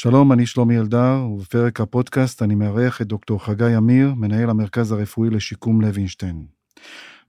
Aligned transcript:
שלום, 0.00 0.32
אני 0.32 0.46
שלומי 0.46 0.78
אלדר, 0.78 1.26
ובפרק 1.32 1.80
הפודקאסט 1.80 2.42
אני 2.42 2.54
מארח 2.54 3.02
את 3.02 3.06
דוקטור 3.06 3.44
חגי 3.44 3.76
אמיר, 3.76 4.14
מנהל 4.14 4.50
המרכז 4.50 4.92
הרפואי 4.92 5.30
לשיקום 5.30 5.80
לוינשטיין. 5.80 6.46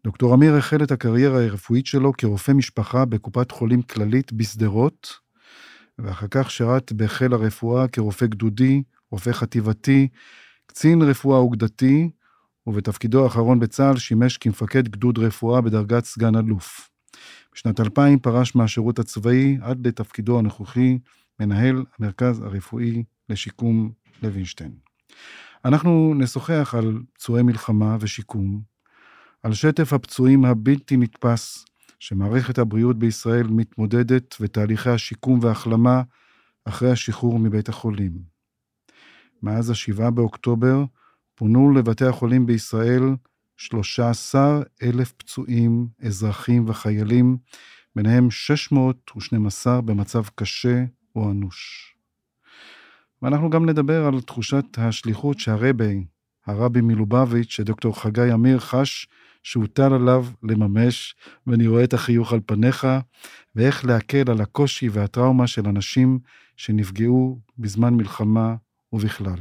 דוקטור 0.03 0.35
אמיר 0.35 0.55
החל 0.55 0.83
את 0.83 0.91
הקריירה 0.91 1.43
הרפואית 1.43 1.85
שלו 1.85 2.13
כרופא 2.17 2.51
משפחה 2.51 3.05
בקופת 3.05 3.51
חולים 3.51 3.81
כללית 3.81 4.33
בשדרות, 4.33 5.13
ואחר 5.99 6.27
כך 6.31 6.51
שירת 6.51 6.91
בחיל 6.91 7.33
הרפואה 7.33 7.87
כרופא 7.87 8.25
גדודי, 8.25 8.83
רופא 9.11 9.31
חטיבתי, 9.31 10.07
קצין 10.65 11.01
רפואה 11.01 11.37
אוגדתי, 11.37 12.09
ובתפקידו 12.67 13.23
האחרון 13.23 13.59
בצה"ל 13.59 13.97
שימש 13.97 14.37
כמפקד 14.37 14.87
גדוד 14.87 15.19
רפואה 15.19 15.61
בדרגת 15.61 16.05
סגן 16.05 16.35
אלוף. 16.35 16.89
בשנת 17.55 17.79
2000 17.79 18.19
פרש 18.19 18.55
מהשירות 18.55 18.99
הצבאי 18.99 19.57
עד 19.61 19.87
לתפקידו 19.87 20.39
הנוכחי, 20.39 20.97
מנהל 21.39 21.83
המרכז 21.99 22.39
הרפואי 22.39 23.03
לשיקום 23.29 23.91
לוינשטיין. 24.23 24.71
אנחנו 25.65 26.13
נשוחח 26.13 26.75
על 26.77 27.01
פצועי 27.13 27.43
מלחמה 27.43 27.97
ושיקום, 27.99 28.61
על 29.43 29.53
שטף 29.53 29.93
הפצועים 29.93 30.45
הבלתי 30.45 30.97
נתפס 30.97 31.65
שמערכת 31.99 32.57
הבריאות 32.57 32.99
בישראל 32.99 33.47
מתמודדת 33.47 34.35
ותהליכי 34.41 34.89
השיקום 34.89 35.39
וההחלמה 35.41 36.01
אחרי 36.65 36.91
השחרור 36.91 37.39
מבית 37.39 37.69
החולים. 37.69 38.11
מאז 39.43 39.69
ה-7 39.69 40.09
באוקטובר 40.09 40.83
פונו 41.35 41.71
לבתי 41.71 42.05
החולים 42.05 42.45
בישראל 42.45 43.03
13 43.57 44.61
אלף 44.83 45.11
פצועים, 45.11 45.87
אזרחים 46.01 46.69
וחיילים, 46.69 47.37
ביניהם 47.95 48.31
612 48.31 49.81
במצב 49.81 50.23
קשה 50.35 50.83
או 51.19 51.31
אנוש. 51.31 51.89
ואנחנו 53.21 53.49
גם 53.49 53.69
נדבר 53.69 54.05
על 54.05 54.21
תחושת 54.21 54.65
השליחות 54.77 55.39
שהרבי, 55.39 56.05
הרבי 56.45 56.81
מלובביץ', 56.81 57.49
שדוקטור 57.49 58.01
חגי 58.01 58.33
אמיר 58.33 58.59
חש 58.59 59.07
שהוטל 59.43 59.93
עליו 59.93 60.25
לממש, 60.43 61.15
ואני 61.47 61.67
רואה 61.67 61.83
את 61.83 61.93
החיוך 61.93 62.33
על 62.33 62.39
פניך, 62.45 62.87
ואיך 63.55 63.85
להקל 63.85 64.31
על 64.31 64.41
הקושי 64.41 64.89
והטראומה 64.89 65.47
של 65.47 65.67
אנשים 65.67 66.19
שנפגעו 66.57 67.39
בזמן 67.57 67.93
מלחמה 67.93 68.55
ובכלל. 68.93 69.39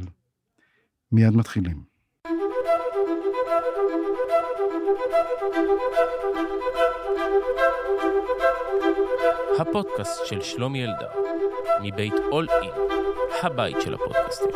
מיד 1.11 1.35
מתחילים. 1.35 1.98
הפודקאסט 9.59 10.25
של 10.25 10.41
שלומי 10.41 10.85
אלדר, 10.85 11.09
מבית 11.83 12.13
אול 12.31 12.47
אין, 12.61 12.71
הבית 13.43 13.81
של 13.81 13.93
הפודקאסטים. 13.93 14.49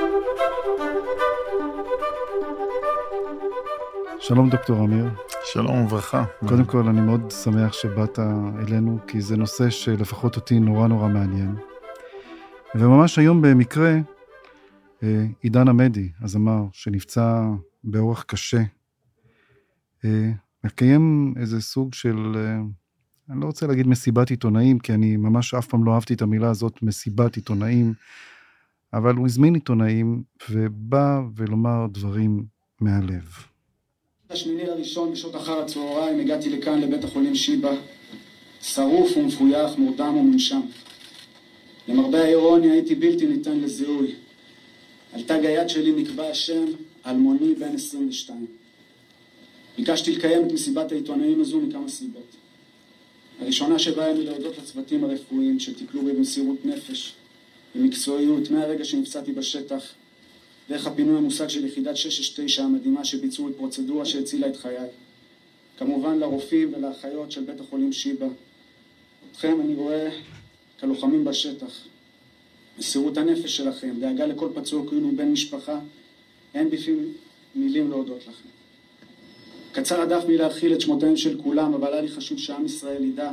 שלום 4.19 4.49
דוקטור 4.49 4.77
אמיר. 4.77 5.05
שלום 5.45 5.85
וברכה. 5.85 6.23
קודם 6.47 6.65
כל, 6.65 6.87
אני 6.87 7.01
מאוד 7.01 7.31
שמח 7.31 7.73
שבאת 7.73 8.19
אלינו, 8.67 8.97
כי 9.07 9.21
זה 9.21 9.37
נושא 9.37 9.69
שלפחות 9.69 10.35
אותי 10.35 10.59
נורא 10.59 10.87
נורא 10.87 11.07
מעניין. 11.07 11.55
וממש 12.75 13.19
היום 13.19 13.41
במקרה, 13.41 13.95
אה, 15.03 15.25
עידן 15.41 15.67
עמדי, 15.67 16.09
הזמר, 16.21 16.63
שנפצע 16.71 17.41
באורח 17.83 18.23
קשה, 18.23 18.61
מקיים 20.63 21.33
איזה 21.37 21.61
סוג 21.61 21.93
של, 21.93 22.17
אה, 22.35 22.59
אני 23.29 23.41
לא 23.41 23.45
רוצה 23.45 23.67
להגיד 23.67 23.87
מסיבת 23.87 24.29
עיתונאים, 24.29 24.79
כי 24.79 24.93
אני 24.93 25.17
ממש 25.17 25.53
אף 25.53 25.67
פעם 25.67 25.83
לא 25.83 25.93
אהבתי 25.93 26.13
את 26.13 26.21
המילה 26.21 26.49
הזאת, 26.49 26.81
מסיבת 26.81 27.35
עיתונאים, 27.35 27.93
אבל 28.93 29.15
הוא 29.15 29.25
הזמין 29.25 29.53
עיתונאים 29.53 30.23
ובא 30.49 31.21
ולומר 31.35 31.87
דברים 31.91 32.45
מהלב. 32.81 33.23
השמיני 34.29 34.65
לראשון 34.65 35.11
בשעות 35.11 35.35
אחר 35.35 35.59
הצהריים 35.59 36.19
הגעתי 36.19 36.49
לכאן 36.49 36.81
לבית 36.81 37.03
החולים 37.03 37.35
שיבא, 37.35 37.71
שרוף 38.61 39.17
ומפויח, 39.17 39.77
מורדם 39.77 40.15
ומונשם. 40.15 40.61
למרבה 41.87 42.23
האירוניה 42.23 42.73
הייתי 42.73 42.95
בלתי 42.95 43.27
ניתן 43.27 43.59
לזיהוי. 43.59 44.15
על 45.13 45.23
תג 45.23 45.45
היד 45.45 45.69
שלי 45.69 46.03
נקבע 46.03 46.29
השם 46.29 46.65
אלמוני 47.05 47.55
בן 47.55 47.75
22. 47.75 48.62
ביקשתי 49.77 50.11
לקיים 50.11 50.47
את 50.47 50.51
מסיבת 50.51 50.91
העיתונאים 50.91 51.41
הזו 51.41 51.59
מכמה 51.59 51.89
סיבות. 51.89 52.35
הראשונה 53.39 53.79
שבהם 53.79 54.17
היא 54.17 54.25
להודות 54.25 54.57
לצוותים 54.57 55.03
הרפואיים 55.03 55.59
שטיפלו 55.59 56.01
בי 56.01 56.13
במסירות 56.13 56.65
נפש, 56.65 57.13
במקצועיות, 57.75 58.51
מהרגע 58.51 58.85
שנפצעתי 58.85 59.31
בשטח, 59.31 59.83
דרך 60.69 60.87
הפינוי 60.87 61.17
המושג 61.17 61.47
של 61.47 61.65
יחידת 61.65 61.97
669 61.97 62.63
המדהימה 62.63 63.05
שביצעו 63.05 63.49
את 63.49 63.55
פרוצדורה 63.57 64.05
שהצילה 64.05 64.47
את 64.47 64.55
חיי. 64.55 64.87
כמובן 65.77 66.19
לרופאים 66.19 66.73
ולאחיות 66.73 67.31
של 67.31 67.43
בית 67.43 67.59
החולים 67.59 67.93
שיבא. 67.93 68.27
אתכם 69.31 69.61
אני 69.61 69.75
רואה 69.75 70.09
כלוחמים 70.79 71.25
בשטח. 71.25 71.87
מסירות 72.79 73.17
הנפש 73.17 73.57
שלכם, 73.57 73.95
דאגה 73.99 74.25
לכל 74.25 74.49
פצוע 74.53 74.89
כאילו 74.89 75.11
בן 75.15 75.31
משפחה, 75.31 75.79
אין 76.53 76.69
בפי 76.69 76.95
מילים 77.55 77.89
להודות 77.89 78.27
לכם. 78.27 78.52
קצר 79.73 80.01
הדף 80.01 80.23
מלהכיל 80.27 80.73
את 80.73 80.81
שמותיהם 80.81 81.17
של 81.17 81.41
כולם, 81.43 81.73
אבל 81.73 81.93
היה 81.93 82.01
לי 82.01 82.09
חשוב 82.09 82.37
שעם 82.37 82.65
ישראל 82.65 83.03
ידע 83.03 83.31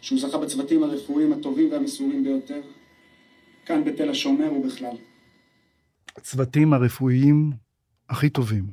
שהוא 0.00 0.20
זכה 0.20 0.38
בצוותים 0.38 0.82
הרפואיים 0.82 1.32
הטובים 1.32 1.72
והמסורים 1.72 2.24
ביותר, 2.24 2.60
כאן 3.66 3.84
בתל 3.84 4.10
השומר 4.10 4.52
ובכלל. 4.52 4.96
הצוותים 6.16 6.72
הרפואיים 6.72 7.52
הכי 8.08 8.28
טובים. 8.28 8.66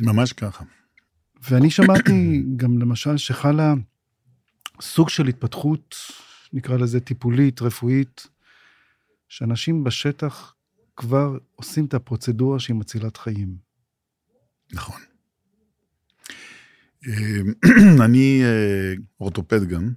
ממש 0.00 0.32
ככה. 0.32 0.64
ואני 1.50 1.70
שמעתי 1.70 2.42
גם 2.56 2.78
למשל 2.78 3.16
שחלה 3.16 3.74
סוג 4.80 5.08
של 5.08 5.26
התפתחות, 5.26 5.94
נקרא 6.52 6.76
לזה 6.76 7.00
טיפולית, 7.00 7.62
רפואית, 7.62 8.26
שאנשים 9.28 9.84
בשטח 9.84 10.54
כבר 10.96 11.38
עושים 11.54 11.84
את 11.84 11.94
הפרוצדורה 11.94 12.60
שהיא 12.60 12.76
מצילת 12.76 13.16
חיים. 13.16 13.67
נכון. 14.72 15.00
אני 18.04 18.40
אה, 18.44 18.94
אורתופד 19.20 19.64
גם, 19.64 19.92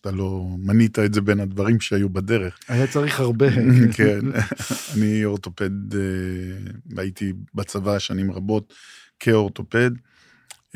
אתה 0.00 0.10
לא 0.10 0.46
מנית 0.58 0.98
את 0.98 1.14
זה 1.14 1.20
בין 1.20 1.40
הדברים 1.40 1.80
שהיו 1.80 2.08
בדרך. 2.08 2.58
היה 2.68 2.86
צריך 2.86 3.20
הרבה. 3.20 3.46
כן, 3.96 4.20
אני 4.94 5.24
אורתופד, 5.24 5.94
אה, 5.94 6.00
הייתי 6.96 7.32
בצבא 7.54 7.98
שנים 7.98 8.32
רבות 8.32 8.74
כאורתופד. 9.20 9.90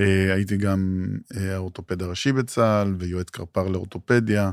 אה, 0.01 0.35
הייתי 0.35 0.57
גם 0.57 1.09
האורתופד 1.35 2.03
הראשי 2.03 2.33
בצה"ל 2.33 2.95
ויועץ 2.99 3.31
קרפ"ר 3.31 3.69
לאורתופדיה. 3.69 4.51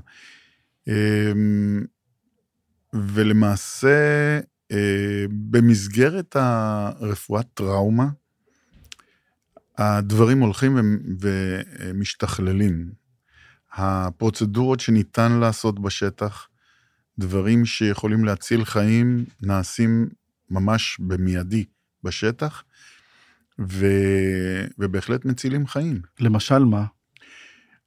ולמעשה, 2.93 4.39
במסגרת 5.29 6.35
הרפואת 6.35 7.45
טראומה, 7.53 8.07
הדברים 9.77 10.39
הולכים 10.39 10.77
ומשתכללים. 11.19 12.91
הפרוצדורות 13.73 14.79
שניתן 14.79 15.31
לעשות 15.31 15.79
בשטח, 15.79 16.47
דברים 17.19 17.65
שיכולים 17.65 18.25
להציל 18.25 18.65
חיים, 18.65 19.25
נעשים 19.41 20.09
ממש 20.49 20.97
במיידי 20.99 21.65
בשטח, 22.03 22.63
ו... 23.59 23.85
ובהחלט 24.79 25.25
מצילים 25.25 25.67
חיים. 25.67 26.01
למשל 26.19 26.59
מה? 26.59 26.85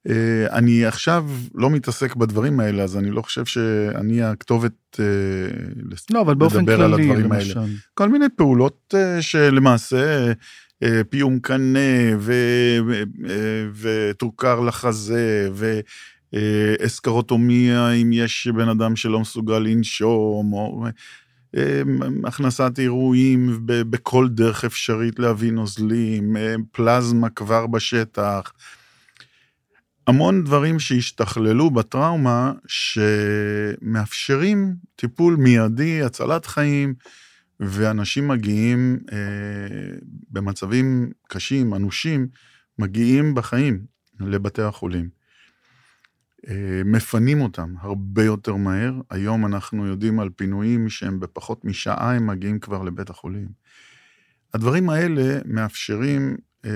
אה, 0.09 0.47
אני 0.53 0.84
עכשיו 0.84 1.26
לא 1.55 1.70
מתעסק 1.70 2.16
בדברים 2.16 2.60
האלה, 2.60 2.82
אז 2.82 2.97
אני 2.97 3.10
לא 3.10 3.22
חושב 3.22 3.44
שאני 3.44 4.22
הכתובת 4.22 4.72
אה, 5.00 5.05
לא, 6.11 6.20
אבל 6.20 6.35
באופן 6.35 6.58
לדבר 6.58 6.76
כללי, 6.76 6.85
על 6.85 6.94
הדברים 6.94 7.32
למשל. 7.32 7.58
האלה. 7.58 7.70
כל 7.94 8.08
מיני 8.08 8.26
פעולות 8.37 8.94
אה, 8.96 9.23
שלמעשה 9.23 10.32
פיום 11.10 11.38
קנה 11.38 11.78
וטורקר 13.75 14.60
לחזה 14.60 15.50
ואסקרוטומיה 16.32 17.90
אם 17.90 18.12
יש 18.12 18.48
בן 18.56 18.69
אדם 18.69 18.96
שלא 18.96 19.20
מסוגל 19.20 19.58
לנשום, 19.58 20.52
או 20.52 20.86
הכנסת 22.25 22.78
אירועים 22.78 23.60
בכל 23.64 24.28
דרך 24.28 24.64
אפשרית 24.64 25.19
להביא 25.19 25.52
נוזלים, 25.52 26.36
פלזמה 26.72 27.30
כבר 27.30 27.66
בשטח. 27.66 28.52
המון 30.06 30.44
דברים 30.44 30.78
שהשתכללו 30.78 31.70
בטראומה 31.70 32.52
שמאפשרים 33.80 34.75
טיפול 34.96 35.36
מיידי, 35.36 36.02
הצלת 36.02 36.46
חיים, 36.46 36.94
ואנשים 37.60 38.28
מגיעים 38.28 38.99
אה, 39.12 39.96
במצבים 40.31 41.10
קשים, 41.28 41.75
אנושים, 41.75 42.28
מגיעים 42.78 43.34
בחיים 43.34 43.87
לבתי 44.20 44.62
החולים. 44.62 45.08
אה, 46.49 46.82
מפנים 46.84 47.40
אותם 47.40 47.75
הרבה 47.81 48.25
יותר 48.25 48.56
מהר. 48.56 48.93
היום 49.10 49.46
אנחנו 49.46 49.87
יודעים 49.87 50.20
על 50.20 50.31
פינויים 50.37 50.88
שהם 50.88 51.20
בפחות 51.20 51.64
משעה 51.64 52.14
הם 52.14 52.26
מגיעים 52.26 52.58
כבר 52.58 52.82
לבית 52.82 53.10
החולים. 53.10 53.49
הדברים 54.54 54.90
האלה 54.90 55.38
מאפשרים 55.44 56.37
אה, 56.64 56.70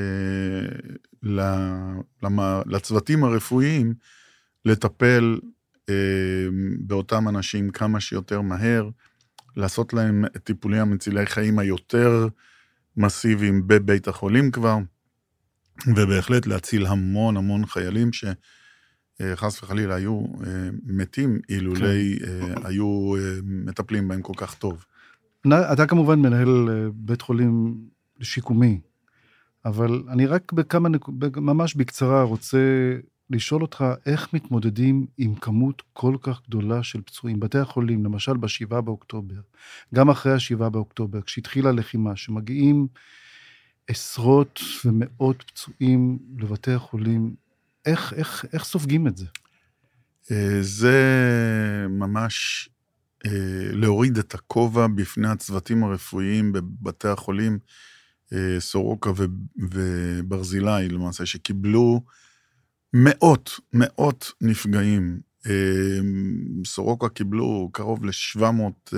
לצוותים 2.67 3.25
הרפואיים 3.25 3.95
לטפל 4.65 5.39
אה, 5.89 5.95
באותם 6.79 7.29
אנשים 7.29 7.71
כמה 7.71 8.01
שיותר 8.01 8.41
מהר, 8.41 8.89
לעשות 9.57 9.93
להם 9.93 10.25
את 10.25 10.45
טיפולי 10.45 10.79
המצילי 10.79 11.27
חיים 11.27 11.59
היותר 11.59 12.29
מסיביים 12.97 13.67
בבית 13.67 14.09
החולים 14.09 14.51
כבר, 14.51 14.79
ובהחלט 15.87 16.47
להציל 16.47 16.87
המון 16.87 17.37
המון 17.37 17.67
חיילים 17.67 18.11
שחס 18.13 19.63
וחלילה 19.63 19.95
היו 19.95 20.25
אה, 20.47 20.69
מתים 20.85 21.41
אילולי 21.49 22.19
כן. 22.19 22.67
היו 22.67 23.15
מטפלים 23.43 24.09
בהם 24.09 24.23
כל 24.23 24.35
כך 24.37 24.55
טוב. 24.55 24.85
אתה 25.73 25.87
כמובן 25.87 26.19
מנהל 26.19 26.69
בית 26.95 27.23
חולים 27.23 27.75
שיקומי, 28.21 28.81
אבל 29.65 30.03
אני 30.09 30.27
רק 30.27 30.53
בכמה, 30.53 30.89
ממש 31.37 31.75
בקצרה 31.75 32.23
רוצה 32.23 32.59
לשאול 33.33 33.63
אותך 33.63 33.85
איך 34.07 34.35
מתמודדים 34.35 35.07
עם 35.19 35.35
כמות 35.35 35.83
כל 35.93 36.17
כך 36.23 36.41
גדולה 36.49 36.83
של 36.83 37.01
פצועים. 37.01 37.41
בתי 37.41 37.59
החולים, 37.59 38.05
למשל 38.05 38.37
ב-7 38.37 38.81
באוקטובר, 38.81 39.41
גם 39.95 40.11
אחרי 40.11 40.33
ה-7 40.33 40.69
באוקטובר, 40.69 41.21
כשהתחילה 41.21 41.69
הלחימה, 41.69 42.17
שמגיעים 42.17 42.87
עשרות 43.89 44.61
ומאות 44.85 45.43
פצועים 45.47 46.19
לבתי 46.39 46.73
החולים, 46.73 47.35
איך, 47.87 48.13
איך, 48.13 48.45
איך 48.53 48.65
סופגים 48.65 49.07
את 49.07 49.17
זה? 49.17 49.27
אה, 50.31 50.59
זה 50.61 50.97
ממש 51.91 52.69
אה, 53.27 53.31
להוריד 53.73 54.19
את 54.19 54.35
הכובע 54.35 54.87
בפני 54.87 55.29
הצוותים 55.29 55.85
הרפואיים 55.85 56.53
בבתי 56.53 57.09
החולים. 57.09 57.59
אה, 58.33 58.61
סורוקה 58.61 59.11
וברזילי 59.59 60.89
למעשה, 60.89 61.27
שקיבלו 61.27 62.01
מאות, 62.95 63.61
מאות 63.73 64.33
נפגעים. 64.41 65.21
אה, 65.47 65.53
סורוקה 66.67 67.09
קיבלו 67.09 67.71
קרוב 67.73 68.05
ל-700 68.05 68.97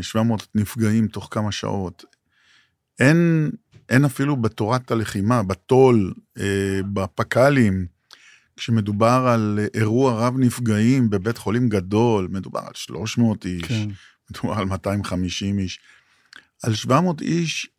700 0.00 0.40
אה, 0.40 0.46
נפגעים 0.54 1.08
תוך 1.08 1.28
כמה 1.30 1.52
שעות. 1.52 2.04
אין, 3.00 3.50
אין 3.88 4.04
אפילו 4.04 4.36
בתורת 4.36 4.90
הלחימה, 4.90 5.42
בתו"ל, 5.42 6.12
בפק"לים, 6.92 7.86
כשמדובר 8.56 9.26
על 9.34 9.58
אירוע 9.74 10.26
רב 10.26 10.34
נפגעים 10.38 11.10
בבית 11.10 11.38
חולים 11.38 11.68
גדול, 11.68 12.28
מדובר 12.30 12.60
על 12.60 12.74
300 12.74 13.46
איש, 13.46 13.62
כן. 13.62 13.88
מדובר 14.30 14.58
על 14.58 14.64
250 14.64 15.58
איש. 15.58 15.80
על 16.62 16.74
700 16.74 17.20
איש 17.20 17.71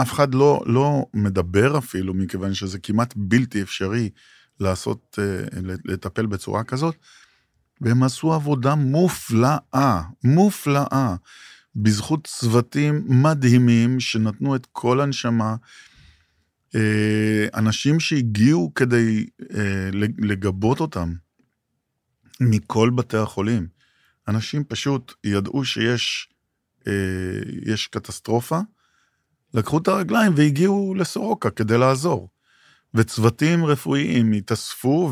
אף 0.00 0.12
אחד 0.12 0.34
לא, 0.34 0.62
לא 0.66 1.06
מדבר 1.14 1.78
אפילו, 1.78 2.14
מכיוון 2.14 2.54
שזה 2.54 2.78
כמעט 2.78 3.14
בלתי 3.16 3.62
אפשרי 3.62 4.10
לעשות, 4.60 5.18
אה, 5.18 5.60
לטפל 5.84 6.26
בצורה 6.26 6.64
כזאת, 6.64 6.94
והם 7.80 8.02
עשו 8.02 8.32
עבודה 8.32 8.74
מופלאה, 8.74 10.02
מופלאה, 10.24 11.14
בזכות 11.76 12.26
צוותים 12.26 13.04
מדהימים 13.08 14.00
שנתנו 14.00 14.56
את 14.56 14.66
כל 14.72 15.00
הנשמה, 15.00 15.56
אה, 16.74 17.46
אנשים 17.54 18.00
שהגיעו 18.00 18.72
כדי 18.74 19.26
אה, 19.54 19.90
לגבות 20.18 20.80
אותם 20.80 21.14
מכל 22.40 22.90
בתי 22.90 23.16
החולים. 23.16 23.66
אנשים 24.28 24.64
פשוט 24.64 25.12
ידעו 25.24 25.64
שיש 25.64 26.28
יש 27.66 27.86
קטסטרופה, 27.86 28.60
לקחו 29.54 29.78
את 29.78 29.88
הרגליים 29.88 30.32
והגיעו 30.36 30.94
לסורוקה 30.94 31.50
כדי 31.50 31.78
לעזור. 31.78 32.28
וצוותים 32.94 33.64
רפואיים 33.64 34.32
התאספו 34.32 35.10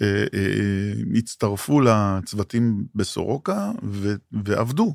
והצטרפו 0.00 1.80
אה, 1.80 1.92
אה, 1.92 2.18
לצוותים 2.18 2.84
בסורוקה 2.94 3.70
ו... 3.82 4.14
ועבדו. 4.32 4.94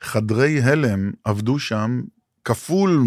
חדרי 0.00 0.62
הלם 0.62 1.10
עבדו 1.24 1.58
שם 1.58 2.02
כפול 2.44 3.04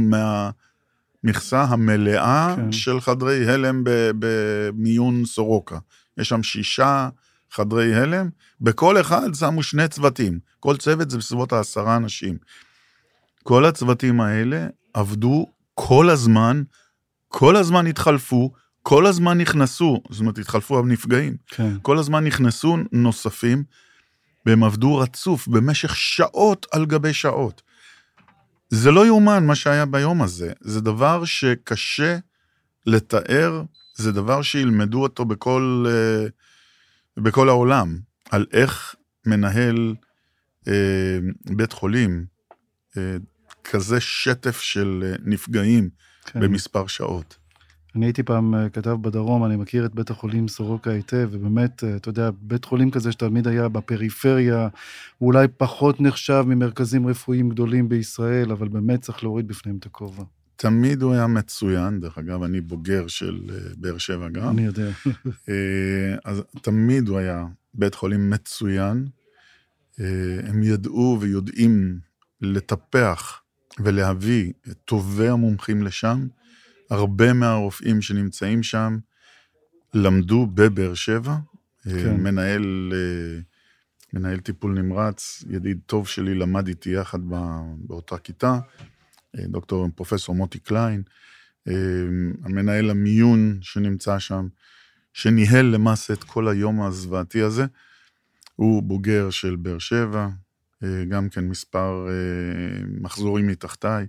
מהמכסה 1.24 1.64
המלאה 1.64 2.54
כן. 2.56 2.72
של 2.72 3.02
חדרי 3.02 3.50
הלם 3.50 3.84
במיון 4.20 5.26
סורוקה. 5.26 5.78
יש 6.18 6.30
שם 6.30 6.44
שישה 6.44 7.10
חדרי 7.52 7.96
הלם, 7.96 8.30
בכל 8.62 9.02
אחד 9.02 9.34
שמו 9.34 9.64
שני 9.64 9.88
צוותים, 9.88 10.40
כל 10.60 10.78
צוות 10.78 11.10
זה 11.10 11.18
בסביבות 11.18 11.54
העשרה 11.54 11.96
אנשים. 11.96 12.38
כל 13.48 13.66
הצוותים 13.66 14.22
האלה 14.22 14.68
עבדו 14.94 15.46
כל 15.74 16.10
הזמן, 16.10 16.64
כל 17.28 17.56
הזמן 17.56 17.88
התחלפו, 17.88 18.52
כל 18.84 19.06
הזמן 19.06 19.38
נכנסו, 19.38 20.02
זאת 20.10 20.20
אומרת, 20.20 20.38
התחלפו 20.38 20.80
הנפגעים. 20.80 21.38
כן. 21.48 21.80
כל 21.82 21.98
הזמן 21.98 22.24
נכנסו 22.24 22.78
נוספים, 22.92 23.64
והם 24.46 24.64
עבדו 24.64 24.98
רצוף 24.98 25.48
במשך 25.48 25.96
שעות 25.96 26.66
על 26.72 26.86
גבי 26.86 27.14
שעות. 27.14 27.62
זה 28.70 28.92
לא 28.92 29.06
יאומן 29.06 29.46
מה 29.46 29.56
שהיה 29.56 29.86
ביום 29.86 30.22
הזה, 30.22 30.54
זה 30.62 30.82
דבר 30.82 31.26
שקשה 31.26 32.18
לתאר, 32.86 33.64
זה 33.96 34.12
דבר 34.12 34.42
שילמדו 34.42 35.04
אותו 35.04 35.26
בכל, 35.26 35.86
אה, 35.88 36.28
בכל 37.18 37.50
העולם, 37.50 38.00
על 38.30 38.46
איך 38.54 38.96
מנהל 39.26 39.96
אה, 40.68 41.18
בית 41.46 41.74
חולים 41.74 42.26
אה, 42.98 43.18
כזה 43.72 44.00
שטף 44.00 44.60
של 44.60 45.04
אה, 45.06 45.16
נפגעים 45.26 45.90
כן. 46.26 46.40
במספר 46.40 46.88
שעות. 46.88 47.38
אני 47.96 48.06
הייתי 48.06 48.24
פעם 48.24 48.56
אה, 48.56 48.70
כתב 48.70 48.98
בדרום, 49.02 49.46
אני 49.46 49.56
מכיר 49.56 49.86
את 49.86 49.96
בית 49.96 50.10
החולים 50.10 50.48
סורוקה 50.48 50.92
היטב, 50.92 51.30
ובאמת, 51.32 51.84
אה, 51.84 51.96
אתה 51.96 52.10
יודע, 52.10 52.30
בית 52.42 52.66
חולים 52.66 52.92
כזה 52.92 53.12
שתמיד 53.12 53.48
היה 53.48 53.70
בפריפריה, 53.70 54.68
הוא 55.18 55.28
אולי 55.28 55.48
פחות 55.58 56.02
נחשב 56.02 56.44
ממרכזים 56.48 57.08
רפואיים 57.08 57.50
גדולים 57.50 57.90
בישראל, 57.90 58.52
אבל 58.52 58.68
באמת 58.68 59.02
צריך 59.02 59.24
להוריד 59.24 59.48
בפניהם 59.48 59.78
את 59.78 59.86
הכובע. 59.86 60.24
תמיד 60.56 61.02
הוא 61.02 61.14
היה 61.14 61.28
מצוין, 61.28 62.00
דרך 62.00 62.18
אגב, 62.18 62.44
אני 62.44 62.62
בוגר 62.62 63.08
של 63.08 63.42
באר 63.78 63.98
שבע 63.98 64.30
גם. 64.30 64.50
אני 64.50 64.66
יודע. 64.66 64.90
אז 66.26 66.42
תמיד 66.62 67.08
הוא 67.08 67.18
היה 67.18 67.46
בית 67.74 67.96
חולים 67.96 68.30
מצוין. 68.30 69.08
הם 70.44 70.64
ידעו 70.64 71.18
ויודעים 71.22 72.00
לטפח 72.42 73.42
ולהביא 73.80 74.54
את 74.72 74.78
טובי 74.86 75.28
המומחים 75.28 75.84
לשם. 75.84 76.28
הרבה 76.90 77.34
מהרופאים 77.34 78.02
שנמצאים 78.02 78.64
שם 78.64 78.98
למדו 79.94 80.48
בבאר 80.54 80.94
שבע. 80.94 81.36
כן. 81.84 82.18
מנהל, 82.18 82.94
אה, 82.94 83.40
מנהל 84.14 84.40
טיפול 84.40 84.82
נמרץ, 84.82 85.44
ידיד 85.50 85.80
טוב 85.86 86.08
שלי, 86.08 86.34
למד 86.36 86.68
איתי 86.68 86.90
יחד 86.90 87.20
באותה 87.78 88.18
כיתה, 88.18 88.60
אה, 89.38 89.48
דוקטור 89.48 89.88
פרופסור 89.96 90.36
מוטי 90.36 90.60
קליין, 90.60 91.04
אה, 91.68 91.74
המנהל 92.44 92.90
המיון 92.90 93.58
שנמצא 93.62 94.20
שם, 94.20 94.48
שניהל 95.14 95.66
למעשה 95.66 96.14
את 96.14 96.24
כל 96.24 96.48
היום 96.48 96.82
הזוועתי 96.82 97.42
הזה, 97.42 97.66
הוא 98.56 98.84
בוגר 98.84 99.30
של 99.30 99.56
באר 99.56 99.80
שבע, 99.80 100.20
אה, 100.20 100.30
גם 101.10 101.30
כן 101.30 101.48
מספר 101.48 102.08
אה, 102.10 102.84
מחזורים 103.02 103.48
מתחתיי, 103.48 104.06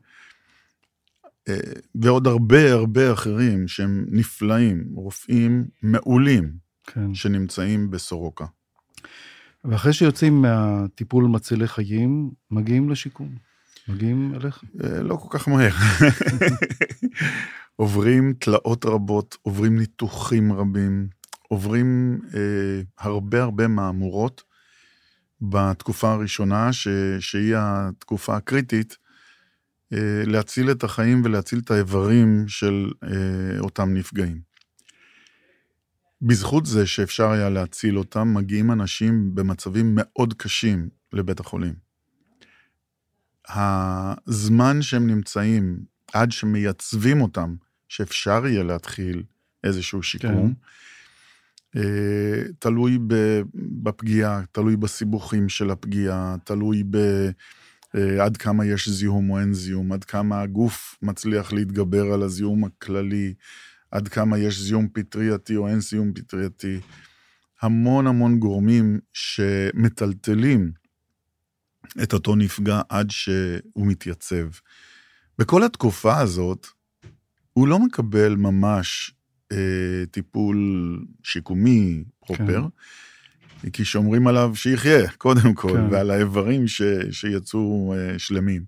אה, 1.48 1.54
ועוד 1.94 2.26
הרבה 2.26 2.72
הרבה 2.72 3.12
אחרים 3.12 3.68
שהם 3.68 4.04
נפלאים, 4.08 4.84
רופאים 4.94 5.64
מעולים, 5.82 6.52
כן. 6.86 7.14
שנמצאים 7.14 7.90
בסורוקה. 7.90 8.44
ואחרי 9.64 9.92
שיוצאים 9.92 10.42
מהטיפול 10.42 11.24
מצילי 11.24 11.68
חיים, 11.68 12.30
מגיעים 12.50 12.90
לשיקום. 12.90 13.36
מגיעים 13.88 14.34
אליך? 14.34 14.64
לא 15.02 15.16
כל 15.16 15.38
כך 15.38 15.48
מהר. 15.48 15.70
עוברים 17.76 18.34
תלאות 18.38 18.84
רבות, 18.84 19.36
עוברים 19.42 19.78
ניתוחים 19.78 20.52
רבים, 20.52 21.08
עוברים 21.48 22.20
אה, 22.34 22.80
הרבה 22.98 23.42
הרבה 23.42 23.68
מהמורות, 23.68 24.42
בתקופה 25.40 26.12
הראשונה, 26.12 26.72
ש, 26.72 26.88
שהיא 27.20 27.54
התקופה 27.58 28.36
הקריטית, 28.36 28.96
אה, 29.92 30.22
להציל 30.26 30.70
את 30.70 30.84
החיים 30.84 31.22
ולהציל 31.24 31.58
את 31.58 31.70
האיברים 31.70 32.48
של 32.48 32.90
אה, 33.04 33.60
אותם 33.60 33.94
נפגעים. 33.94 34.40
בזכות 36.22 36.66
זה 36.66 36.86
שאפשר 36.86 37.30
היה 37.30 37.50
להציל 37.50 37.98
אותם, 37.98 38.34
מגיעים 38.34 38.72
אנשים 38.72 39.34
במצבים 39.34 39.92
מאוד 39.96 40.34
קשים 40.34 40.88
לבית 41.12 41.40
החולים. 41.40 41.74
הזמן 43.48 44.82
שהם 44.82 45.06
נמצאים 45.06 45.78
עד 46.12 46.32
שמייצבים 46.32 47.20
אותם, 47.20 47.54
שאפשר 47.88 48.46
יהיה 48.46 48.62
להתחיל 48.62 49.22
איזשהו 49.64 50.02
שיקום, 50.02 50.54
כן. 50.54 50.68
אה, 51.76 52.42
תלוי 52.58 52.98
בפגיעה, 53.54 54.42
תלוי 54.52 54.76
בסיבוכים 54.76 55.48
של 55.48 55.70
הפגיעה, 55.70 56.36
תלוי 56.44 56.82
ב... 56.90 56.96
אה, 57.96 58.24
עד 58.24 58.36
כמה 58.36 58.66
יש 58.66 58.88
זיהום 58.88 59.30
או 59.30 59.40
אין 59.40 59.54
זיהום, 59.54 59.92
עד 59.92 60.04
כמה 60.04 60.40
הגוף 60.40 60.98
מצליח 61.02 61.52
להתגבר 61.52 62.12
על 62.12 62.22
הזיהום 62.22 62.64
הכללי, 62.64 63.34
עד 63.90 64.08
כמה 64.08 64.38
יש 64.38 64.60
זיהום 64.60 64.88
פטרייתי 64.92 65.56
או 65.56 65.68
אין 65.68 65.80
זיהום 65.80 66.12
פטרייתי. 66.14 66.80
המון 67.62 68.06
המון 68.06 68.38
גורמים 68.38 68.98
שמטלטלים 69.12 70.72
את 72.02 72.12
אותו 72.12 72.36
נפגע 72.36 72.80
עד 72.88 73.10
שהוא 73.10 73.86
מתייצב. 73.86 74.46
בכל 75.38 75.64
התקופה 75.64 76.18
הזאת, 76.18 76.66
הוא 77.52 77.68
לא 77.68 77.78
מקבל 77.78 78.34
ממש 78.36 79.14
אה, 79.52 80.06
טיפול 80.10 80.56
שיקומי 81.22 82.04
פרופר, 82.26 82.62
כן. 83.62 83.70
כי 83.70 83.84
שומרים 83.84 84.26
עליו 84.26 84.52
שיחיה, 84.54 85.10
קודם 85.10 85.54
כל, 85.54 85.72
כן. 85.72 85.94
ועל 85.94 86.10
האיברים 86.10 86.68
ש, 86.68 86.82
שיצאו 87.10 87.94
אה, 87.96 88.18
שלמים. 88.18 88.64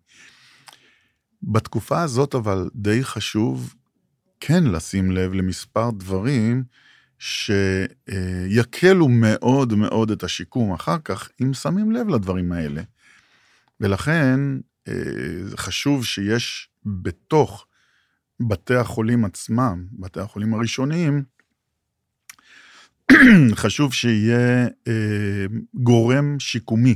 בתקופה 1.42 2.02
הזאת 2.02 2.34
אבל 2.34 2.70
די 2.74 3.04
חשוב 3.04 3.74
כן 4.40 4.64
לשים 4.64 5.10
לב 5.10 5.32
למספר 5.32 5.90
דברים 5.90 6.64
שיקלו 7.18 9.08
מאוד 9.08 9.74
מאוד 9.74 10.10
את 10.10 10.24
השיקום 10.24 10.72
אחר 10.72 10.96
כך, 11.04 11.30
אם 11.42 11.54
שמים 11.54 11.92
לב 11.92 12.08
לדברים 12.08 12.52
האלה. 12.52 12.82
ולכן 13.80 14.40
אה, 14.88 14.94
חשוב 15.56 16.04
שיש 16.04 16.68
בתוך 16.84 17.66
בתי 18.40 18.74
החולים 18.74 19.24
עצמם, 19.24 19.86
בתי 19.92 20.20
החולים 20.20 20.54
הראשוניים, 20.54 21.22
חשוב 23.54 23.94
שיהיה 23.94 24.68
אה, 24.88 25.44
גורם 25.74 26.40
שיקומי 26.40 26.94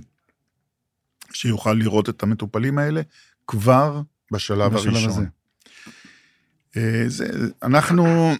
שיוכל 1.32 1.72
לראות 1.72 2.08
את 2.08 2.22
המטופלים 2.22 2.78
האלה 2.78 3.00
כבר 3.46 4.02
בשלב, 4.32 4.74
בשלב 4.74 4.94
הראשון. 4.94 5.10
הזה. 5.10 5.24
אה, 6.76 7.04
זה, 7.06 7.26
אנחנו, 7.62 8.32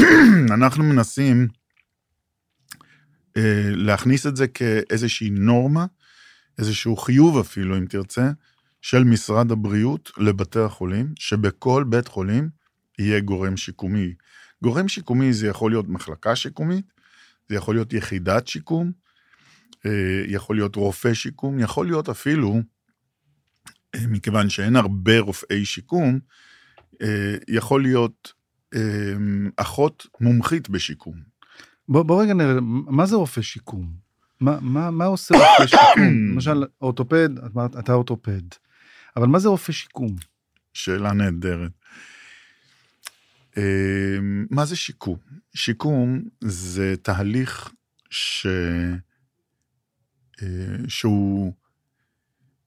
אנחנו 0.56 0.84
מנסים 0.84 1.48
אה, 3.36 3.70
להכניס 3.70 4.26
את 4.26 4.36
זה 4.36 4.48
כאיזושהי 4.48 5.30
נורמה, 5.30 5.86
איזשהו 6.58 6.96
חיוב 6.96 7.38
אפילו, 7.38 7.78
אם 7.78 7.86
תרצה, 7.86 8.30
של 8.82 9.04
משרד 9.04 9.52
הבריאות 9.52 10.10
לבתי 10.18 10.60
החולים, 10.60 11.12
שבכל 11.18 11.84
בית 11.88 12.08
חולים 12.08 12.48
יהיה 12.98 13.20
גורם 13.20 13.56
שיקומי. 13.56 14.14
גורם 14.62 14.88
שיקומי 14.88 15.32
זה 15.32 15.46
יכול 15.46 15.70
להיות 15.70 15.88
מחלקה 15.88 16.36
שיקומית, 16.36 16.92
זה 17.48 17.56
יכול 17.56 17.74
להיות 17.74 17.92
יחידת 17.92 18.46
שיקום, 18.48 18.92
אה, 19.86 20.22
יכול 20.26 20.56
להיות 20.56 20.76
רופא 20.76 21.14
שיקום, 21.14 21.58
יכול 21.58 21.86
להיות 21.86 22.08
אפילו, 22.08 22.60
אה, 23.94 24.06
מכיוון 24.08 24.48
שאין 24.48 24.76
הרבה 24.76 25.20
רופאי 25.20 25.64
שיקום, 25.64 26.18
אה, 27.02 27.34
יכול 27.48 27.82
להיות 27.82 28.32
אחות 29.56 30.06
מומחית 30.20 30.68
בשיקום. 30.68 31.14
בוא, 31.88 32.02
בוא 32.02 32.22
רגע 32.22 32.34
נראה, 32.34 32.60
מה 32.60 33.06
זה 33.06 33.16
רופא 33.16 33.42
שיקום? 33.42 33.92
מה, 34.40 34.58
מה, 34.60 34.90
מה 34.90 35.04
עושה 35.04 35.34
רופא 35.34 35.66
שיקום? 35.66 36.28
למשל, 36.32 36.64
אורתופד, 36.80 37.28
אתה 37.78 37.92
אורתופד. 37.92 38.42
אבל 39.16 39.26
מה 39.26 39.38
זה 39.38 39.48
רופא 39.48 39.72
שיקום? 39.72 40.16
שאלה 40.74 41.12
נהדרת. 41.12 41.72
אמ, 43.56 44.46
מה 44.50 44.64
זה 44.64 44.76
שיקום? 44.76 45.18
שיקום 45.54 46.22
זה 46.40 46.94
תהליך 47.02 47.70
ש... 48.10 48.46
אה, 50.42 50.88
שהוא... 50.88 51.52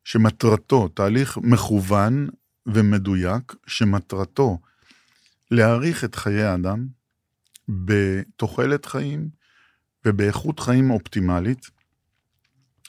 שמטרתו, 0.04 0.88
תהליך 0.88 1.38
מכוון 1.38 2.28
ומדויק, 2.66 3.54
שמטרתו 3.68 4.60
להאריך 5.52 6.04
את 6.04 6.16
חיי 6.16 6.44
האדם 6.44 6.88
בתוחלת 7.70 8.86
חיים 8.86 9.30
ובאיכות 10.06 10.60
חיים 10.60 10.92
אופטימלית 10.92 11.70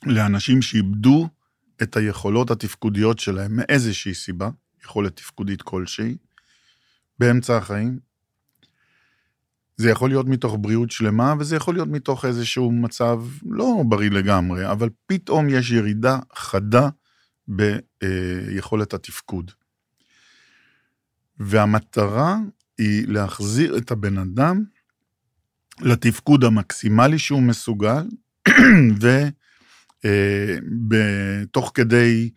לאנשים 0.06 0.62
שאיבדו 0.62 1.28
את 1.82 1.96
היכולות 1.96 2.50
התפקודיות 2.50 3.18
שלהם 3.18 3.56
מאיזושהי 3.56 4.14
סיבה, 4.14 4.50
יכולת 4.84 5.16
תפקודית 5.16 5.62
כלשהי, 5.62 6.16
באמצע 7.18 7.56
החיים. 7.56 7.98
זה 9.76 9.90
יכול 9.90 10.10
להיות 10.10 10.26
מתוך 10.26 10.56
בריאות 10.60 10.90
שלמה, 10.90 11.34
וזה 11.38 11.56
יכול 11.56 11.74
להיות 11.74 11.88
מתוך 11.88 12.24
איזשהו 12.24 12.72
מצב 12.72 13.22
לא 13.46 13.82
בריא 13.88 14.10
לגמרי, 14.10 14.70
אבל 14.70 14.88
פתאום 15.06 15.48
יש 15.48 15.70
ירידה 15.70 16.18
חדה 16.34 16.88
ביכולת 17.48 18.94
התפקוד. 18.94 19.50
והמטרה 21.38 22.36
היא 22.78 23.08
להחזיר 23.08 23.78
את 23.78 23.90
הבן 23.90 24.18
אדם 24.18 24.64
לתפקוד 25.80 26.44
המקסימלי 26.44 27.18
שהוא 27.18 27.42
מסוגל, 27.42 28.06
ו... 29.02 29.28
תוך 31.50 31.73
כדי 31.75 32.30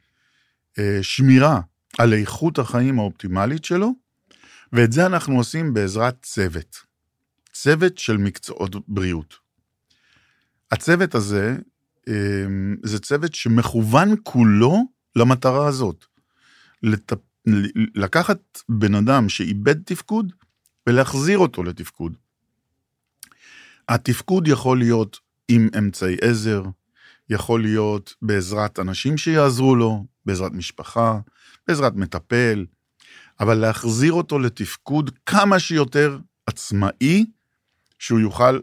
אה, 0.79 0.99
שמירה 1.01 1.61
על 1.97 2.13
איכות 2.13 2.59
החיים 2.59 2.99
האופטימלית 2.99 3.65
שלו, 3.65 3.93
ואת 4.73 4.91
זה 4.91 5.05
אנחנו 5.05 5.37
עושים 5.37 5.73
בעזרת 5.73 6.17
צוות. 6.21 6.77
צוות 7.53 7.97
של 7.97 8.17
מקצועות 8.17 8.75
בריאות. 8.87 9.35
הצוות 10.71 11.15
הזה, 11.15 11.57
אה, 12.07 12.45
זה 12.83 12.99
צוות 12.99 13.35
שמכוון 13.35 14.15
כולו 14.23 14.83
למטרה 15.15 15.67
הזאת. 15.67 16.05
לקחת 17.95 18.39
בן 18.69 18.95
אדם 18.95 19.29
שאיבד 19.29 19.83
תפקוד 19.83 20.33
ולהחזיר 20.87 21.37
אותו 21.37 21.63
לתפקוד. 21.63 22.17
התפקוד 23.89 24.47
יכול 24.47 24.79
להיות 24.79 25.19
עם 25.47 25.69
אמצעי 25.77 26.15
עזר, 26.21 26.63
יכול 27.29 27.61
להיות 27.61 28.13
בעזרת 28.21 28.79
אנשים 28.79 29.17
שיעזרו 29.17 29.75
לו, 29.75 30.05
בעזרת 30.25 30.51
משפחה, 30.51 31.19
בעזרת 31.67 31.95
מטפל, 31.95 32.65
אבל 33.39 33.53
להחזיר 33.53 34.13
אותו 34.13 34.39
לתפקוד 34.39 35.11
כמה 35.25 35.59
שיותר 35.59 36.19
עצמאי, 36.47 37.25
שהוא 37.99 38.19
יוכל 38.19 38.59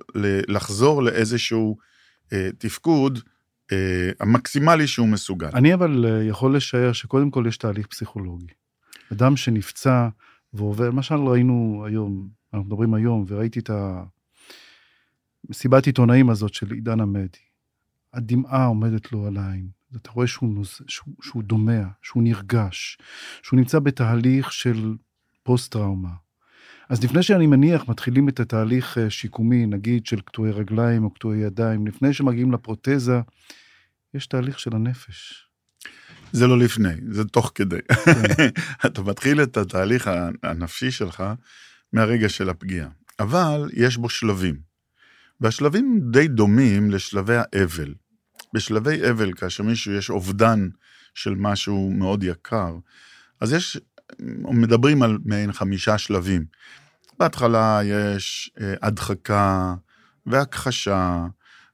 לחזור 0.49 1.03
לאיזשהו 1.03 1.77
אה, 2.33 2.49
תפקוד 2.59 3.19
אה, 3.73 4.11
המקסימלי 4.21 4.87
שהוא 4.87 5.09
מסוגל. 5.09 5.51
אני 5.55 5.75
אבל 5.75 6.07
אה, 6.07 6.25
יכול 6.25 6.57
לשער 6.57 6.93
שקודם 6.93 7.31
כל 7.31 7.45
יש 7.49 7.57
תהליך 7.57 7.87
פסיכולוגי. 7.87 8.47
אדם 9.13 9.37
שנפצע 9.37 10.09
ועובר, 10.53 10.89
למשל 10.89 11.15
ראינו 11.15 11.85
היום, 11.87 12.29
אנחנו 12.55 12.67
מדברים 12.67 12.95
היום, 12.95 13.25
וראיתי 13.29 13.61
את 13.61 13.71
המסיבת 15.49 15.87
עיתונאים 15.87 16.31
הזאת 16.31 16.55
של 16.55 16.73
עידן 16.73 17.01
עמדי. 17.01 17.44
הדמעה 18.15 18.65
עומדת 18.65 19.13
לו 19.13 19.27
על 19.27 19.37
העין. 19.37 19.69
אתה 19.97 20.11
רואה 20.11 20.27
שהוא, 20.27 20.55
נוז... 20.55 20.81
שהוא, 20.89 21.15
שהוא 21.23 21.43
דומע, 21.43 21.85
שהוא 22.03 22.23
נרגש, 22.23 22.99
שהוא 23.43 23.59
נמצא 23.59 23.79
בתהליך 23.79 24.53
של 24.53 24.95
פוסט-טראומה. 25.43 26.25
אז 26.89 27.05
לפני 27.05 27.23
שאני 27.23 27.47
מניח, 27.47 27.89
מתחילים 27.89 28.29
את 28.29 28.41
התהליך 28.41 28.99
אה, 28.99 29.11
שיקומי, 29.11 29.67
נגיד 29.67 30.07
של 30.07 30.21
קטועי 30.21 30.53
רגליים 30.53 31.05
או 31.05 31.11
קטועי 31.11 31.39
ידיים, 31.41 31.87
לפני 31.87 32.13
שמגיעים 32.13 32.53
לפרוטזה, 32.53 33.21
יש 34.15 34.27
תהליך 34.27 34.59
של 34.59 34.75
הנפש. 34.75 35.49
זה 36.33 36.47
לא 36.47 36.59
לפני, 36.59 36.95
זה 37.11 37.25
תוך 37.25 37.53
כדי. 37.55 37.79
כן. 38.05 38.49
אתה 38.87 39.03
מתחיל 39.03 39.43
את 39.43 39.57
התהליך 39.57 40.11
הנפשי 40.43 40.91
שלך 40.91 41.25
מהרגע 41.93 42.29
של 42.29 42.51
הפגיעה, 42.51 42.89
אבל 43.19 43.71
יש 43.73 43.97
בו 43.97 44.09
שלבים. 44.09 44.57
והשלבים 45.41 46.01
די 46.11 46.29
דומים 46.29 46.91
לשלבי 46.91 47.37
האבל. 47.37 47.95
בשלבי 48.55 49.11
אבל, 49.11 49.33
כאשר 49.33 49.63
מישהו 49.63 49.93
יש 49.93 50.11
אובדן 50.11 50.69
של 51.15 51.35
משהו 51.35 51.91
מאוד 51.91 52.25
יקר, 52.25 52.77
אז 53.41 53.53
יש, 53.53 53.79
מדברים 54.51 55.03
על 55.03 55.19
מעין 55.25 55.53
חמישה 55.53 55.99
שלבים. 55.99 56.45
בהתחלה 57.19 57.81
יש 57.85 58.51
אה, 58.61 58.75
הדחקה 58.83 59.75
והכחשה, 60.27 61.27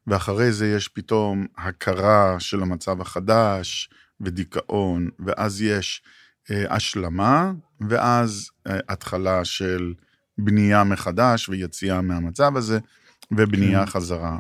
ואחרי 0.07 0.53
זה 0.53 0.67
יש 0.67 0.89
פתאום 0.89 1.47
הכרה 1.59 2.37
של 2.39 2.63
המצב 2.63 3.01
החדש 3.01 3.91
ודיכאון, 4.21 5.09
ואז 5.19 5.63
יש 5.63 6.03
אה, 6.51 6.65
השלמה, 6.77 7.53
ואז 7.89 8.51
אה, 8.67 8.79
התחלה 8.89 9.45
של 9.45 9.95
בנייה 10.39 10.85
מחדש 10.85 11.49
ויציאה 11.49 12.01
מהמצב 12.01 12.57
הזה, 12.57 12.79
ובנייה 13.33 13.87
כן. 13.87 13.91
חזרה. 13.91 14.39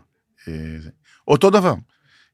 אותו 1.28 1.50
דבר, 1.50 1.75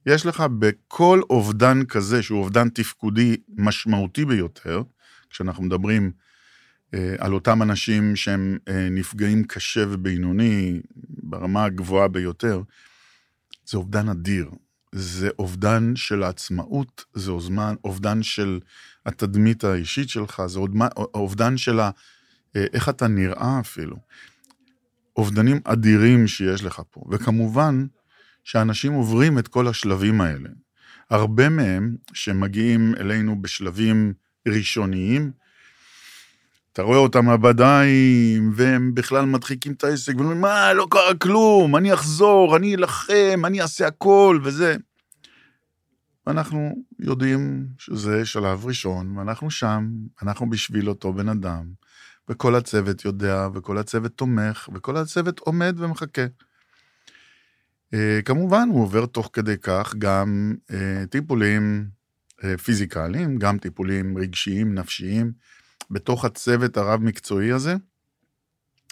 יש 0.07 0.27
לך 0.27 0.45
בכל 0.59 1.21
אובדן 1.31 1.85
כזה, 1.85 2.23
שהוא 2.23 2.39
אובדן 2.39 2.69
תפקודי 2.69 3.37
משמעותי 3.49 4.25
ביותר, 4.25 4.83
כשאנחנו 5.31 5.63
מדברים 5.63 6.13
אה, 6.95 7.15
על 7.19 7.35
אותם 7.35 7.63
אנשים 7.63 8.17
שהם 8.17 8.59
אה, 8.69 8.89
נפגעים 8.91 9.45
קשה 9.45 9.85
ובינוני, 9.89 10.81
ברמה 11.09 11.65
הגבוהה 11.65 12.09
ביותר, 12.09 12.63
זה 13.67 13.79
אובדן 13.79 14.09
אדיר. 14.09 14.51
זה 14.93 15.29
אובדן 15.39 15.97
של 15.97 16.23
העצמאות, 16.23 17.05
זה 17.15 17.31
אובדן, 17.31 17.75
אובדן 17.85 18.23
של 18.23 18.61
התדמית 19.07 19.65
האישית 19.65 20.09
שלך, 20.09 20.43
זה 20.47 20.61
אובדן 21.15 21.57
של 21.57 21.81
ה, 21.81 21.91
אה, 22.57 22.65
איך 22.73 22.89
אתה 22.89 23.09
נראה 23.09 23.61
אפילו. 23.61 23.97
אובדנים 25.17 25.61
אדירים 25.65 26.27
שיש 26.27 26.65
לך 26.65 26.83
פה. 26.91 27.05
וכמובן 27.11 27.87
שאנשים 28.47 28.93
עוברים 28.93 29.39
את 29.39 29.49
כל 29.49 29.69
השלבים 29.69 30.21
האלה. 30.21 30.49
הרבה 31.11 31.49
מהם 31.49 31.97
שמגיעים 32.13 32.95
אלינו 33.01 33.43
בשלבים 33.43 34.13
ראשוניים, 34.49 35.31
אתה 36.73 36.83
רואה 36.83 36.99
אותם 36.99 37.29
הבדיים, 37.29 38.53
והם 38.55 38.95
בכלל 38.95 39.25
מדחיקים 39.25 39.73
את 39.73 39.85
העסק, 39.85 40.15
ואומרים, 40.17 40.41
מה, 40.41 40.73
לא 40.73 40.87
קרה 40.91 41.15
כלום, 41.15 41.77
אני 41.77 41.95
אחזור, 41.95 42.57
אני 42.57 42.75
אלחם, 42.75 43.43
אני 43.45 43.63
אעשה 43.63 43.87
הכל, 43.87 44.41
וזה. 44.43 44.77
ואנחנו 46.27 46.85
יודעים 46.99 47.67
שזה 47.79 48.25
שלב 48.25 48.67
ראשון, 48.67 49.19
ואנחנו 49.19 49.51
שם, 49.51 49.89
אנחנו 50.23 50.51
בשביל 50.51 50.89
אותו 50.89 51.13
בן 51.13 51.29
אדם, 51.29 51.65
וכל 52.29 52.55
הצוות 52.55 53.05
יודע, 53.05 53.49
וכל 53.55 53.79
הצוות 53.79 54.13
תומך, 54.13 54.69
וכל 54.75 54.97
הצוות 54.97 55.39
עומד 55.39 55.75
ומחכה. 55.79 56.27
אה, 57.95 58.21
כמובן, 58.25 58.69
הוא 58.73 58.83
עובר 58.83 59.07
תוך 59.07 59.31
כדי 59.33 59.59
כך 59.63 59.95
גם 59.99 60.55
אה, 60.71 61.05
טיפולים 61.11 61.89
אה, 62.45 62.59
פיזיקליים, 62.59 63.39
גם 63.39 63.59
טיפולים 63.59 64.19
רגשיים, 64.19 64.75
נפשיים. 64.75 65.33
בתוך 65.91 66.25
הצוות 66.25 66.77
הרב-מקצועי 66.77 67.53
הזה, 67.53 67.75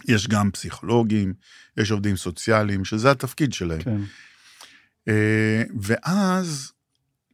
יש 0.08 0.28
גם 0.28 0.50
פסיכולוגים, 0.50 1.34
יש 1.76 1.90
עובדים 1.90 2.16
סוציאליים, 2.16 2.84
שזה 2.84 3.10
התפקיד 3.10 3.52
שלהם. 3.52 3.80
כן. 3.80 4.00
ואז, 5.80 6.72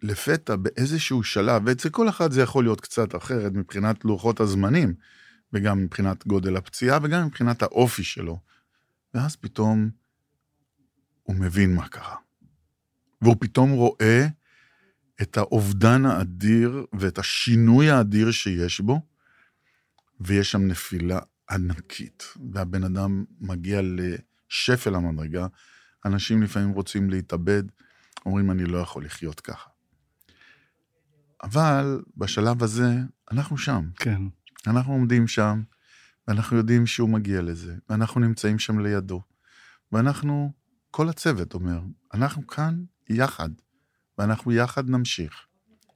לפתע, 0.02 0.57
באיזשהו 0.57 1.23
שלב, 1.23 1.62
ואצל 1.67 1.88
כל 1.88 2.09
אחד 2.09 2.33
זה 2.33 2.43
יכול 2.43 2.64
להיות 2.64 2.81
קצת 2.81 3.17
אחרת 3.17 3.52
מבחינת 3.52 4.05
לוחות 4.05 4.40
הזמנים, 4.40 4.95
וגם 5.52 5.83
מבחינת 5.83 6.26
גודל 6.26 6.57
הפציעה, 6.57 6.99
וגם 7.02 7.26
מבחינת 7.26 7.62
האופי 7.62 8.05
שלו. 8.05 8.38
ואז 9.14 9.37
פתאום 9.37 9.90
הוא 11.31 11.37
מבין 11.37 11.75
מה 11.75 11.89
קרה. 11.89 12.17
והוא 13.23 13.37
פתאום 13.41 13.71
רואה 13.71 14.27
את 15.23 15.37
האובדן 15.37 16.07
האדיר 16.07 16.87
ואת 16.93 17.19
השינוי 17.19 17.91
האדיר 17.91 18.31
שיש 18.31 18.81
בו, 18.81 19.01
ויש 20.21 20.51
שם 20.51 20.67
נפילה 20.67 21.19
ענקית, 21.51 22.25
והבן 22.53 22.85
אדם 22.85 23.25
מגיע 23.41 23.81
לשפל 23.83 24.95
המדרגה. 24.95 25.47
אנשים 26.05 26.43
לפעמים 26.43 26.71
רוצים 26.71 27.11
להתאבד, 27.11 27.63
אומרים, 28.27 28.51
אני 28.51 28.65
לא 28.65 28.79
יכול 28.79 29.05
לחיות 29.05 29.41
ככה. 29.41 29.71
אבל 31.43 32.03
בשלב 32.17 32.63
הזה, 32.63 32.91
אנחנו 33.31 33.59
שם. 33.59 33.91
כן. 33.97 34.23
אנחנו 34.67 34.93
עומדים 34.93 35.29
שם, 35.29 35.63
ואנחנו 36.29 36.57
יודעים 36.57 36.87
שהוא 36.87 37.09
מגיע 37.09 37.43
לזה, 37.43 37.75
ואנחנו 37.89 38.21
נמצאים 38.21 38.59
שם 38.59 38.81
לידו, 38.81 39.23
ואנחנו 39.93 40.60
כל 40.91 41.09
הצוות 41.09 41.55
אומר, 41.55 41.81
אנחנו 42.15 42.47
כאן 42.47 42.85
יחד, 43.09 43.51
ואנחנו 44.19 44.53
יחד 44.53 44.91
נמשיך, 44.91 45.47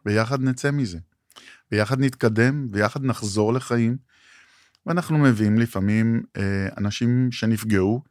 ויחד 0.06 0.40
נצא 0.40 0.70
מזה, 0.70 0.98
ויחד 1.72 2.00
נתקדם, 2.00 2.68
ויחד 2.72 3.04
נחזור 3.04 3.52
לחיים, 3.52 3.96
ואנחנו 4.86 5.18
מביאים 5.18 5.58
לפעמים 5.58 6.22
אה, 6.36 6.68
אנשים 6.76 7.32
שנפגעו 7.32 8.02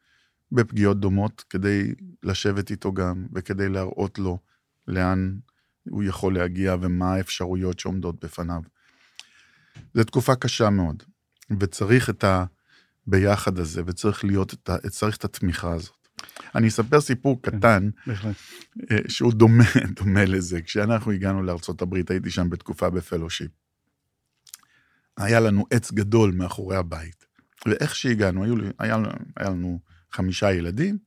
בפגיעות 0.51 0.99
דומות 0.99 1.43
כדי 1.49 1.93
לשבת 2.23 2.71
איתו 2.71 2.93
גם, 2.93 3.25
וכדי 3.33 3.69
להראות 3.69 4.19
לו 4.19 4.39
לאן 4.87 5.37
הוא 5.89 6.03
יכול 6.03 6.37
להגיע 6.37 6.75
ומה 6.81 7.13
האפשרויות 7.13 7.79
שעומדות 7.79 8.25
בפניו. 8.25 8.61
זו 9.93 10.03
תקופה 10.03 10.35
קשה 10.35 10.69
מאוד, 10.69 11.03
וצריך 11.59 12.09
את 12.09 12.25
הביחד 13.07 13.59
הזה, 13.59 13.81
וצריך 13.85 14.25
להיות 14.25 14.53
את 14.53 14.69
ה... 14.69 14.89
צריך 14.89 15.17
את 15.17 15.25
התמיכה 15.25 15.73
הזאת. 15.73 16.02
אני 16.55 16.67
אספר 16.67 17.01
סיפור 17.01 17.39
כן, 17.43 17.57
קטן, 17.57 17.89
אה, 18.91 18.97
שהוא 19.07 19.33
דומה, 19.33 19.63
דומה 19.99 20.25
לזה. 20.25 20.61
כשאנחנו 20.61 21.11
הגענו 21.11 21.43
לארצות 21.43 21.81
הברית, 21.81 22.11
הייתי 22.11 22.29
שם 22.29 22.49
בתקופה 22.49 22.89
בפלושיפ. 22.89 23.51
היה 25.17 25.39
לנו 25.39 25.65
עץ 25.69 25.91
גדול 25.91 26.31
מאחורי 26.31 26.75
הבית, 26.75 27.25
ואיך 27.65 27.95
שהגענו, 27.95 28.43
היו, 28.43 28.55
היה, 28.79 28.97
היה 29.37 29.49
לנו 29.49 29.79
חמישה 30.11 30.53
ילדים, 30.53 30.97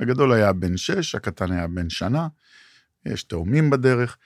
הגדול 0.00 0.32
היה 0.32 0.52
בן 0.52 0.76
שש, 0.76 1.14
הקטן 1.14 1.52
היה 1.52 1.66
בן 1.66 1.90
שנה, 1.90 2.28
יש 3.06 3.24
תאומים 3.24 3.70
בדרך, 3.70 4.16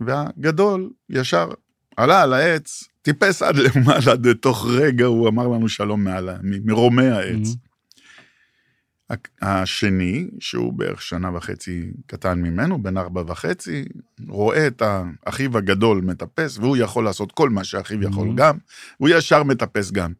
והגדול 0.00 0.90
ישר 1.08 1.50
עלה 1.96 2.22
על 2.22 2.32
העץ, 2.32 2.84
טיפס 3.02 3.42
עד 3.42 3.56
למעלה, 3.56 4.14
תוך 4.40 4.66
רגע 4.70 5.04
הוא 5.04 5.28
אמר 5.28 5.48
לנו 5.48 5.68
שלום 5.68 6.04
מעלה, 6.04 6.36
מרומי 6.42 7.06
העץ. 7.06 7.48
Mm-hmm. 7.48 7.67
השני, 9.42 10.28
שהוא 10.40 10.72
בערך 10.72 11.02
שנה 11.02 11.36
וחצי 11.36 11.90
קטן 12.06 12.38
ממנו, 12.38 12.82
בן 12.82 12.96
ארבע 12.96 13.22
וחצי, 13.26 13.84
רואה 14.28 14.66
את 14.66 14.82
אחיו 15.24 15.58
הגדול 15.58 16.00
מטפס, 16.00 16.58
והוא 16.58 16.76
יכול 16.76 17.04
לעשות 17.04 17.32
כל 17.32 17.50
מה 17.50 17.64
שאחיו 17.64 18.02
יכול 18.02 18.28
mm-hmm. 18.28 18.36
גם, 18.36 18.58
והוא 19.00 19.08
ישר 19.08 19.42
מטפס 19.42 19.90
גם. 19.90 20.12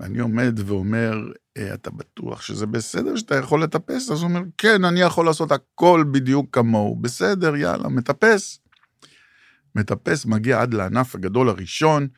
ואני 0.00 0.18
עומד 0.18 0.60
ואומר, 0.66 1.18
אה, 1.56 1.74
אתה 1.74 1.90
בטוח 1.90 2.42
שזה 2.42 2.66
בסדר 2.66 3.16
שאתה 3.16 3.36
יכול 3.36 3.62
לטפס? 3.62 4.10
אז 4.10 4.22
הוא 4.22 4.28
אומר, 4.28 4.42
כן, 4.58 4.84
אני 4.84 5.00
יכול 5.00 5.26
לעשות 5.26 5.52
הכל 5.52 6.04
בדיוק 6.10 6.46
כמוהו. 6.52 6.96
בסדר, 6.96 7.56
יאללה, 7.56 7.88
מטפס. 7.88 8.60
מטפס, 9.74 10.26
מגיע 10.26 10.62
עד 10.62 10.74
לענף 10.74 11.14
הגדול 11.14 11.48
הראשון, 11.48 12.08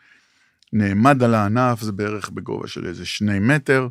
נעמד 0.72 1.22
על 1.22 1.34
הענף, 1.34 1.80
זה 1.80 1.92
בערך 1.92 2.30
בגובה 2.30 2.68
של 2.68 2.86
איזה 2.86 3.06
שני 3.06 3.38
מטר, 3.38 3.88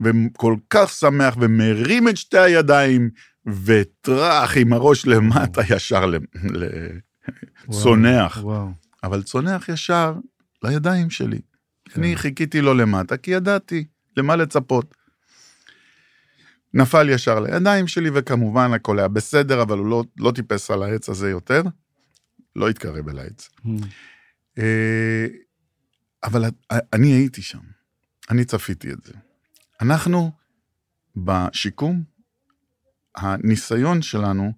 וכל 0.00 0.56
כך 0.70 0.90
שמח 0.90 1.36
ומרים 1.40 2.08
את 2.08 2.16
שתי 2.16 2.38
הידיים, 2.38 3.10
וטראח 3.46 4.56
עם 4.56 4.72
הראש 4.72 5.06
למטה 5.06 5.60
ישר 5.74 6.10
לצונח. 7.68 8.38
אבל 9.02 9.22
צונח 9.22 9.68
ישר 9.68 10.14
לידיים 10.62 11.10
שלי. 11.10 11.40
כן. 11.84 12.00
אני 12.00 12.16
חיכיתי 12.16 12.60
לו 12.60 12.74
למטה, 12.74 13.16
כי 13.16 13.30
ידעתי 13.30 13.84
למה 14.16 14.36
לצפות. 14.36 14.94
נפל 16.74 17.08
ישר 17.10 17.40
לידיים 17.40 17.86
שלי, 17.86 18.10
וכמובן 18.14 18.72
הכל 18.72 18.98
היה 18.98 19.08
בסדר, 19.08 19.62
אבל 19.62 19.78
הוא 19.78 19.86
לא, 19.86 20.04
לא 20.18 20.30
טיפס 20.30 20.70
על 20.70 20.82
העץ 20.82 21.08
הזה 21.08 21.30
יותר. 21.30 21.62
לא 22.56 22.68
התקרב 22.68 23.08
אל 23.08 23.18
העץ. 23.18 23.50
Mm. 23.64 23.68
אה, 24.58 25.26
אבל 26.24 26.44
אני 26.92 27.06
הייתי 27.06 27.42
שם, 27.42 27.58
אני 28.30 28.44
צפיתי 28.44 28.92
את 28.92 29.02
זה. 29.04 29.12
אנחנו 29.80 30.30
בשיקום, 31.16 32.02
הניסיון 33.16 34.02
שלנו 34.02 34.52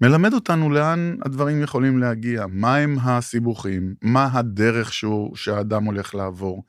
מלמד 0.00 0.32
אותנו 0.32 0.70
לאן 0.70 1.16
הדברים 1.24 1.62
יכולים 1.62 1.98
להגיע, 1.98 2.46
מהם 2.48 2.98
הסיבוכים, 2.98 3.94
מה 4.02 4.28
הדרך 4.32 4.92
שהוא, 4.92 5.36
שהאדם 5.36 5.84
הולך 5.84 6.14
לעבור, 6.14 6.64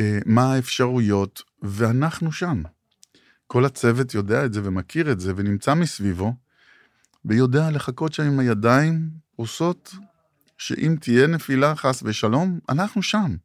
אה, 0.00 0.18
מה 0.26 0.54
האפשרויות, 0.54 1.42
ואנחנו 1.62 2.32
שם. 2.32 2.62
כל 3.46 3.64
הצוות 3.64 4.14
יודע 4.14 4.44
את 4.44 4.52
זה 4.52 4.60
ומכיר 4.64 5.12
את 5.12 5.20
זה 5.20 5.32
ונמצא 5.36 5.74
מסביבו, 5.74 6.34
ויודע 7.24 7.70
לחכות 7.70 8.12
שם 8.12 8.22
עם 8.22 8.38
הידיים 8.38 9.10
פרוסות, 9.36 9.94
שאם 10.58 10.96
תהיה 11.00 11.26
נפילה 11.26 11.76
חס 11.76 12.02
ושלום, 12.02 12.58
אנחנו 12.68 13.02
שם. 13.02 13.36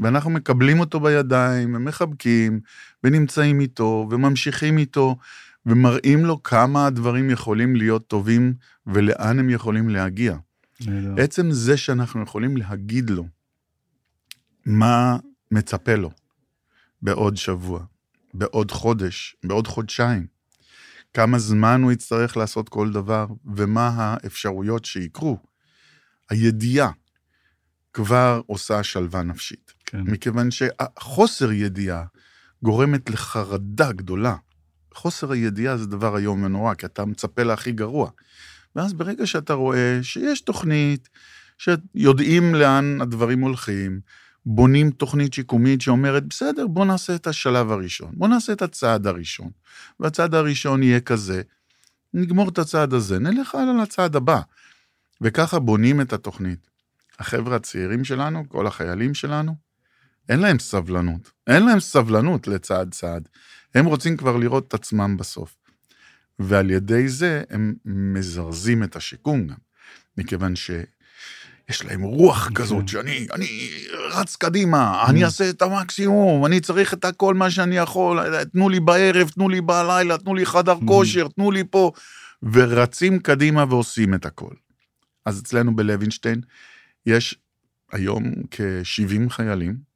ואנחנו 0.00 0.30
מקבלים 0.30 0.80
אותו 0.80 1.00
בידיים, 1.00 1.74
ומחבקים, 1.74 2.60
ונמצאים 3.04 3.60
איתו, 3.60 4.08
וממשיכים 4.10 4.78
איתו, 4.78 5.16
ומראים 5.66 6.24
לו 6.24 6.42
כמה 6.42 6.86
הדברים 6.86 7.30
יכולים 7.30 7.76
להיות 7.76 8.06
טובים, 8.06 8.54
ולאן 8.86 9.38
הם 9.38 9.50
יכולים 9.50 9.88
להגיע. 9.88 10.36
עצם 11.18 11.50
זה 11.50 11.76
שאנחנו 11.76 12.22
יכולים 12.22 12.56
להגיד 12.56 13.10
לו 13.10 13.26
מה 14.66 15.16
מצפה 15.50 15.94
לו 15.94 16.10
בעוד 17.02 17.36
שבוע, 17.36 17.84
בעוד 18.34 18.70
חודש, 18.70 19.36
בעוד 19.44 19.66
חודשיים, 19.66 20.26
כמה 21.14 21.38
זמן 21.38 21.82
הוא 21.82 21.92
יצטרך 21.92 22.36
לעשות 22.36 22.68
כל 22.68 22.92
דבר, 22.92 23.26
ומה 23.54 23.88
האפשרויות 23.88 24.84
שיקרו. 24.84 25.38
הידיעה 26.30 26.90
כבר 27.92 28.40
עושה 28.46 28.82
שלווה 28.82 29.22
נפשית. 29.22 29.73
כן. 29.94 30.00
מכיוון 30.00 30.50
שהחוסר 30.50 31.52
ידיעה 31.52 32.04
גורמת 32.62 33.10
לחרדה 33.10 33.92
גדולה. 33.92 34.36
חוסר 34.94 35.32
הידיעה 35.32 35.76
זה 35.76 35.86
דבר 35.86 36.18
איום 36.18 36.42
ונורא, 36.42 36.74
כי 36.74 36.86
אתה 36.86 37.04
מצפה 37.04 37.42
להכי 37.42 37.72
גרוע. 37.72 38.10
ואז 38.76 38.92
ברגע 38.92 39.26
שאתה 39.26 39.54
רואה 39.54 39.98
שיש 40.02 40.40
תוכנית, 40.40 41.08
שיודעים 41.58 42.54
לאן 42.54 43.00
הדברים 43.00 43.40
הולכים, 43.40 44.00
בונים 44.46 44.90
תוכנית 44.90 45.32
שיקומית 45.32 45.80
שאומרת, 45.80 46.24
בסדר, 46.24 46.66
בוא 46.66 46.84
נעשה 46.84 47.14
את 47.14 47.26
השלב 47.26 47.72
הראשון, 47.72 48.10
בוא 48.12 48.28
נעשה 48.28 48.52
את 48.52 48.62
הצעד 48.62 49.06
הראשון. 49.06 49.50
והצעד 50.00 50.34
הראשון 50.34 50.82
יהיה 50.82 51.00
כזה, 51.00 51.42
נגמור 52.14 52.48
את 52.48 52.58
הצעד 52.58 52.94
הזה, 52.94 53.18
נלך 53.18 53.54
הלאה 53.54 53.82
לצעד 53.82 54.16
הבא. 54.16 54.40
וככה 55.20 55.58
בונים 55.58 56.00
את 56.00 56.12
התוכנית. 56.12 56.70
החבר'ה 57.18 57.56
הצעירים 57.56 58.04
שלנו, 58.04 58.48
כל 58.48 58.66
החיילים 58.66 59.14
שלנו, 59.14 59.63
אין 60.28 60.40
להם 60.40 60.58
סבלנות. 60.58 61.30
אין 61.46 61.66
להם 61.66 61.80
סבלנות 61.80 62.48
לצעד 62.48 62.94
צעד. 62.94 63.28
הם 63.74 63.86
רוצים 63.86 64.16
כבר 64.16 64.36
לראות 64.36 64.68
את 64.68 64.74
עצמם 64.74 65.16
בסוף. 65.16 65.56
ועל 66.38 66.70
ידי 66.70 67.08
זה 67.08 67.42
הם 67.50 67.74
מזרזים 67.84 68.82
את 68.82 68.96
השיקום 68.96 69.46
גם, 69.46 69.56
מכיוון 70.18 70.56
שיש 70.56 71.84
להם 71.84 72.02
רוח 72.02 72.48
כן. 72.48 72.54
כזאת 72.54 72.88
שאני 72.88 73.26
אני 73.32 73.70
רץ 74.10 74.36
קדימה, 74.36 75.04
אני 75.08 75.24
אעשה 75.24 75.50
את 75.50 75.62
המקסימום, 75.62 76.46
אני 76.46 76.60
צריך 76.60 76.94
את 76.94 77.04
הכל 77.04 77.34
מה 77.34 77.50
שאני 77.50 77.76
יכול, 77.76 78.44
תנו 78.44 78.68
לי 78.68 78.80
בערב, 78.80 79.28
תנו 79.28 79.48
לי 79.48 79.60
בלילה, 79.60 80.18
תנו 80.18 80.34
לי 80.34 80.46
חדר 80.46 80.76
כושר, 80.86 81.28
תנו 81.28 81.50
לי 81.50 81.64
פה, 81.70 81.92
ורצים 82.52 83.18
קדימה 83.18 83.64
ועושים 83.68 84.14
את 84.14 84.26
הכל. 84.26 84.54
אז 85.26 85.40
אצלנו 85.40 85.76
בלוינשטיין 85.76 86.40
יש 87.06 87.38
היום 87.92 88.24
כ-70 88.50 89.30
חיילים, 89.30 89.93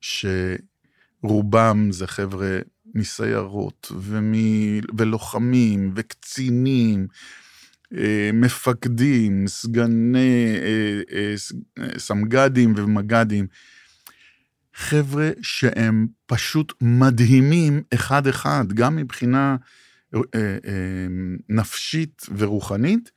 שרובם 0.00 1.88
זה 1.92 2.06
חבר'ה 2.06 2.58
מסיירות 2.94 3.92
ומ... 4.00 4.32
ולוחמים 4.98 5.92
וקצינים, 5.96 7.06
אה, 7.96 8.30
מפקדים, 8.32 9.46
סגני 9.46 10.56
אה, 10.56 11.00
אה, 11.78 11.98
סמג"דים 11.98 12.74
ומג"דים. 12.76 13.46
חבר'ה 14.74 15.30
שהם 15.42 16.06
פשוט 16.26 16.72
מדהימים 16.80 17.82
אחד-אחד, 17.94 18.72
גם 18.74 18.96
מבחינה 18.96 19.56
נפשית 21.48 22.26
ורוחנית, 22.36 23.10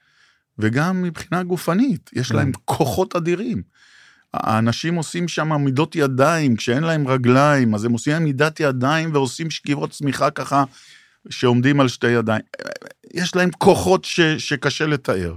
וגם 0.60 1.02
מבחינה 1.04 1.44
גופנית. 1.44 2.10
יש 2.14 2.30
כן. 2.30 2.36
להם 2.36 2.52
כוחות 2.66 3.16
אדירים. 3.16 3.62
האנשים 4.34 4.96
עושים 4.96 5.28
שם 5.28 5.52
עמידות 5.52 5.96
ידיים, 5.96 6.56
כשאין 6.56 6.84
להם 6.84 7.08
רגליים, 7.08 7.76
אז 7.76 7.86
הם 7.86 7.92
עושים 7.92 8.16
עמידת 8.16 8.60
ידיים 8.60 9.14
ועושים 9.14 9.50
שכיבות 9.50 9.92
צמיחה 9.92 10.30
ככה, 10.32 10.64
שעומדים 11.30 11.80
על 11.80 11.88
שתי 11.88 12.08
ידיים. 12.08 12.42
יש 13.14 13.36
להם 13.36 13.52
כוחות 13.52 14.06
ש, 14.06 14.20
שקשה 14.22 14.86
לתאר. 14.86 15.36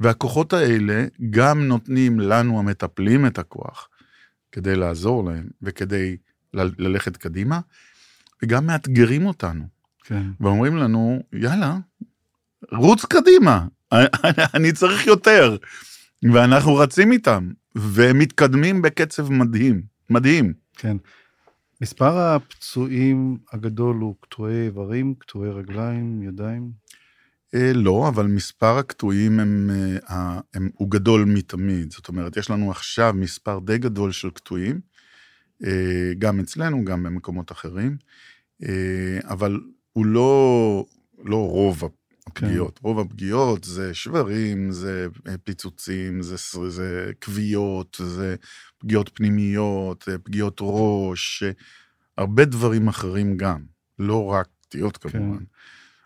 והכוחות 0.00 0.52
האלה 0.52 1.04
גם 1.30 1.68
נותנים 1.68 2.20
לנו 2.20 2.58
המטפלים 2.58 3.26
את 3.26 3.38
הכוח 3.38 3.88
כדי 4.52 4.76
לעזור 4.76 5.24
להם 5.24 5.48
וכדי 5.62 6.16
ל- 6.54 6.84
ללכת 6.86 7.16
קדימה, 7.16 7.60
וגם 8.42 8.66
מאתגרים 8.66 9.26
אותנו, 9.26 9.64
כן. 10.04 10.22
ואומרים 10.40 10.76
לנו, 10.76 11.22
יאללה, 11.32 11.76
רוץ 12.72 13.04
קדימה, 13.04 13.66
אני 14.54 14.72
צריך 14.72 15.06
יותר. 15.06 15.56
ואנחנו 16.32 16.76
רצים 16.76 17.12
איתם, 17.12 17.50
והם 17.74 18.18
מתקדמים 18.18 18.82
בקצב 18.82 19.32
מדהים, 19.32 19.82
מדהים. 20.10 20.52
כן. 20.76 20.96
מספר 21.80 22.18
הפצועים 22.18 23.36
הגדול 23.52 23.96
הוא 23.96 24.14
קטועי 24.20 24.66
איברים, 24.66 25.14
קטועי 25.18 25.50
רגליים, 25.50 26.22
ידיים? 26.22 26.70
אה, 27.54 27.72
לא, 27.74 28.08
אבל 28.08 28.26
מספר 28.26 28.78
הקטועים 28.78 29.40
הם, 29.40 29.70
אה, 30.10 30.40
הם, 30.54 30.70
הוא 30.74 30.90
גדול 30.90 31.24
מתמיד. 31.24 31.90
זאת 31.92 32.08
אומרת, 32.08 32.36
יש 32.36 32.50
לנו 32.50 32.70
עכשיו 32.70 33.14
מספר 33.16 33.58
די 33.58 33.78
גדול 33.78 34.12
של 34.12 34.30
קטועים, 34.30 34.80
אה, 35.64 36.12
גם 36.18 36.40
אצלנו, 36.40 36.84
גם 36.84 37.02
במקומות 37.02 37.52
אחרים, 37.52 37.96
אה, 38.62 39.18
אבל 39.24 39.60
הוא 39.92 40.06
לא, 40.06 40.84
לא 41.24 41.36
רוב 41.36 41.84
הפגיעות. 42.26 42.80
רוב 42.82 42.98
הפגיעות 42.98 43.64
זה 43.64 43.94
שברים, 43.94 44.70
זה 44.70 45.06
אה, 45.28 45.38
פיצוצים, 45.38 46.22
זה, 46.22 46.36
זה 46.68 47.12
כוויות, 47.24 48.00
זה 48.02 48.36
פגיעות 48.78 49.10
פנימיות, 49.14 50.08
אה, 50.08 50.18
פגיעות 50.18 50.58
ראש, 50.60 51.42
אה, 51.42 51.50
הרבה 52.18 52.44
דברים 52.44 52.88
אחרים 52.88 53.36
גם, 53.36 53.64
לא 53.98 54.24
רק 54.24 54.48
קטיעות 54.60 54.96
כמובן. 54.96 55.44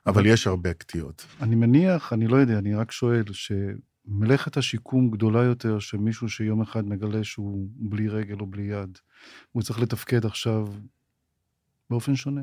אבל 0.07 0.27
יש 0.27 0.47
הרבה 0.47 0.75
קטיעות. 0.75 1.27
אני 1.41 1.55
מניח, 1.55 2.13
אני 2.13 2.27
לא 2.27 2.37
יודע, 2.37 2.59
אני 2.59 2.75
רק 2.75 2.93
שואל, 2.93 3.25
שמלאכת 3.33 4.57
השיקום 4.57 5.11
גדולה 5.11 5.45
יותר 5.45 5.79
שמישהו 5.79 6.29
שיום 6.29 6.63
אחד 6.63 6.87
מגלה 6.87 7.25
שהוא 7.25 7.69
בלי 7.77 8.09
רגל 8.09 8.37
או 8.41 8.47
בלי 8.47 8.63
יד, 8.63 8.99
הוא 9.53 9.63
צריך 9.63 9.81
לתפקד 9.81 10.27
עכשיו 10.27 10.67
באופן 11.91 12.17
שונה. 12.17 12.43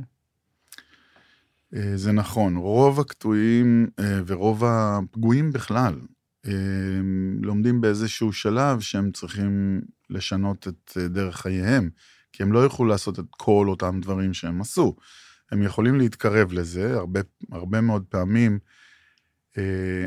אה, 1.73 1.97
זה 1.97 2.11
נכון, 2.11 2.55
רוב 2.55 2.99
הקטועים 2.99 3.87
אה, 3.99 4.21
ורוב 4.25 4.63
הפגועים 4.65 5.51
בכלל 5.51 5.99
אה, 6.45 6.51
לומדים 7.41 7.81
באיזשהו 7.81 8.33
שלב 8.33 8.79
שהם 8.79 9.11
צריכים 9.11 9.81
לשנות 10.09 10.67
את 10.67 10.97
דרך 10.97 11.37
חייהם, 11.37 11.89
כי 12.33 12.43
הם 12.43 12.51
לא 12.51 12.59
יוכלו 12.59 12.85
לעשות 12.85 13.19
את 13.19 13.25
כל 13.29 13.65
אותם 13.69 13.99
דברים 14.01 14.33
שהם 14.33 14.61
עשו. 14.61 14.95
הם 15.51 15.61
יכולים 15.61 15.95
להתקרב 15.95 16.53
לזה, 16.53 16.95
הרבה, 16.95 17.19
הרבה 17.51 17.81
מאוד 17.81 18.03
פעמים 18.09 18.59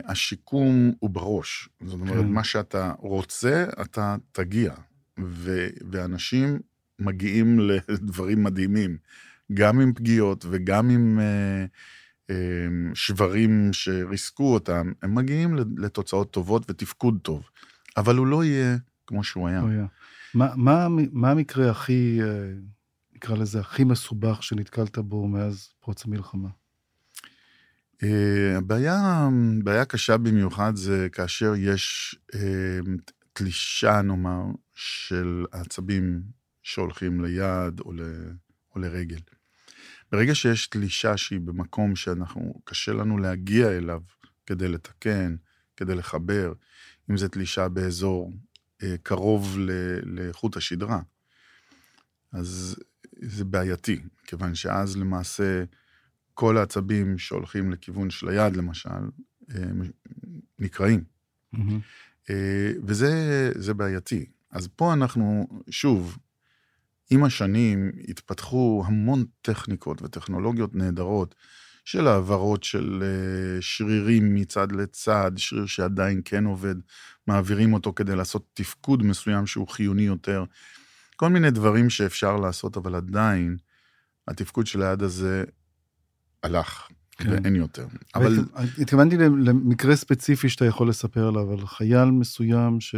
השיקום 0.04 0.92
הוא 0.98 1.10
בראש. 1.10 1.68
זאת 1.84 2.00
אומרת, 2.00 2.24
כן. 2.24 2.28
מה 2.28 2.44
שאתה 2.44 2.92
רוצה, 2.98 3.66
אתה 3.82 4.16
תגיע. 4.32 4.74
ו, 5.20 5.68
ואנשים 5.90 6.58
מגיעים 6.98 7.60
לדברים 7.60 8.44
מדהימים. 8.44 8.98
גם 9.54 9.80
עם 9.80 9.92
פגיעות 9.94 10.44
וגם 10.50 10.90
עם 10.90 11.20
אה, 11.20 11.64
אה, 12.30 12.94
שברים 12.94 13.72
שריסקו 13.72 14.54
אותם, 14.54 14.92
הם 15.02 15.14
מגיעים 15.14 15.56
לתוצאות 15.76 16.30
טובות 16.30 16.70
ותפקוד 16.70 17.18
טוב. 17.22 17.50
אבל 17.96 18.16
הוא 18.16 18.26
לא 18.26 18.44
יהיה 18.44 18.76
כמו 19.06 19.24
שהוא 19.24 19.48
היה. 19.48 19.62
היה. 19.68 19.86
מה, 20.34 20.52
מה, 20.56 20.88
מה 21.12 21.30
המקרה 21.30 21.70
הכי, 21.70 22.18
אה, 22.22 22.52
נקרא 23.14 23.36
לזה, 23.36 23.60
הכי 23.60 23.84
מסובך 23.84 24.42
שנתקלת 24.42 24.98
בו 24.98 25.28
מאז 25.28 25.68
פרוץ 25.80 26.04
המלחמה? 26.04 26.48
אה, 28.02 28.56
הבעיה, 28.56 29.28
בעיה 29.64 29.84
קשה 29.84 30.16
במיוחד 30.16 30.76
זה 30.76 31.08
כאשר 31.12 31.52
יש 31.56 32.16
אה, 32.34 32.78
תלישה, 33.32 34.02
נאמר, 34.02 34.42
של 34.74 35.44
העצבים 35.52 36.22
שהולכים 36.62 37.24
ליד 37.24 37.80
או, 37.80 37.92
ל, 37.92 38.00
או 38.74 38.80
לרגל. 38.80 39.20
ברגע 40.12 40.34
שיש 40.34 40.66
תלישה 40.66 41.16
שהיא 41.16 41.40
במקום 41.40 41.96
שאנחנו, 41.96 42.60
קשה 42.64 42.92
לנו 42.92 43.18
להגיע 43.18 43.70
אליו 43.70 44.00
כדי 44.46 44.68
לתקן, 44.68 45.36
כדי 45.76 45.94
לחבר, 45.94 46.52
אם 47.10 47.16
זו 47.16 47.28
תלישה 47.28 47.68
באזור 47.68 48.32
אה, 48.82 48.94
קרוב 49.02 49.56
ל, 49.58 49.70
לחוט 50.04 50.56
השדרה, 50.56 51.00
אז 52.32 52.76
זה 53.22 53.44
בעייתי, 53.44 54.02
כיוון 54.26 54.54
שאז 54.54 54.96
למעשה 54.96 55.64
כל 56.34 56.56
העצבים 56.56 57.18
שהולכים 57.18 57.70
לכיוון 57.70 58.10
של 58.10 58.28
היד, 58.28 58.56
למשל, 58.56 58.88
אה, 59.54 59.62
נקרעים. 60.58 61.04
אה, 62.30 62.72
וזה 62.86 63.52
זה 63.54 63.74
בעייתי. 63.74 64.26
אז 64.50 64.68
פה 64.76 64.92
אנחנו, 64.92 65.48
שוב, 65.70 66.18
עם 67.10 67.24
השנים 67.24 67.92
התפתחו 68.08 68.82
המון 68.86 69.24
טכניקות 69.42 70.02
וטכנולוגיות 70.02 70.74
נהדרות 70.74 71.34
של 71.84 72.06
העברות 72.06 72.64
של 72.64 73.02
אה, 73.02 73.62
שרירים 73.62 74.34
מצד 74.34 74.72
לצד, 74.72 75.32
שריר 75.36 75.66
שעדיין 75.66 76.20
כן 76.24 76.44
עובד, 76.44 76.74
מעבירים 77.26 77.72
אותו 77.72 77.92
כדי 77.92 78.16
לעשות 78.16 78.46
תפקוד 78.54 79.02
מסוים 79.02 79.46
שהוא 79.46 79.68
חיוני 79.68 80.02
יותר. 80.02 80.44
כל 81.16 81.28
מיני 81.28 81.50
דברים 81.50 81.90
שאפשר 81.90 82.36
לעשות, 82.36 82.76
אבל 82.76 82.94
עדיין 82.94 83.56
התפקוד 84.28 84.66
של 84.66 84.82
היד 84.82 85.02
הזה 85.02 85.44
הלך, 86.42 86.88
כן. 87.10 87.30
ואין 87.30 87.56
יותר. 87.56 87.86
אבל 88.14 88.38
אבל... 88.38 88.64
התכוונתי 88.78 89.16
למקרה 89.18 89.96
ספציפי 89.96 90.48
שאתה 90.48 90.64
יכול 90.64 90.88
לספר 90.88 91.28
עליו, 91.28 91.52
על 91.52 91.66
חייל 91.66 92.10
מסוים 92.10 92.80
ש... 92.80 92.94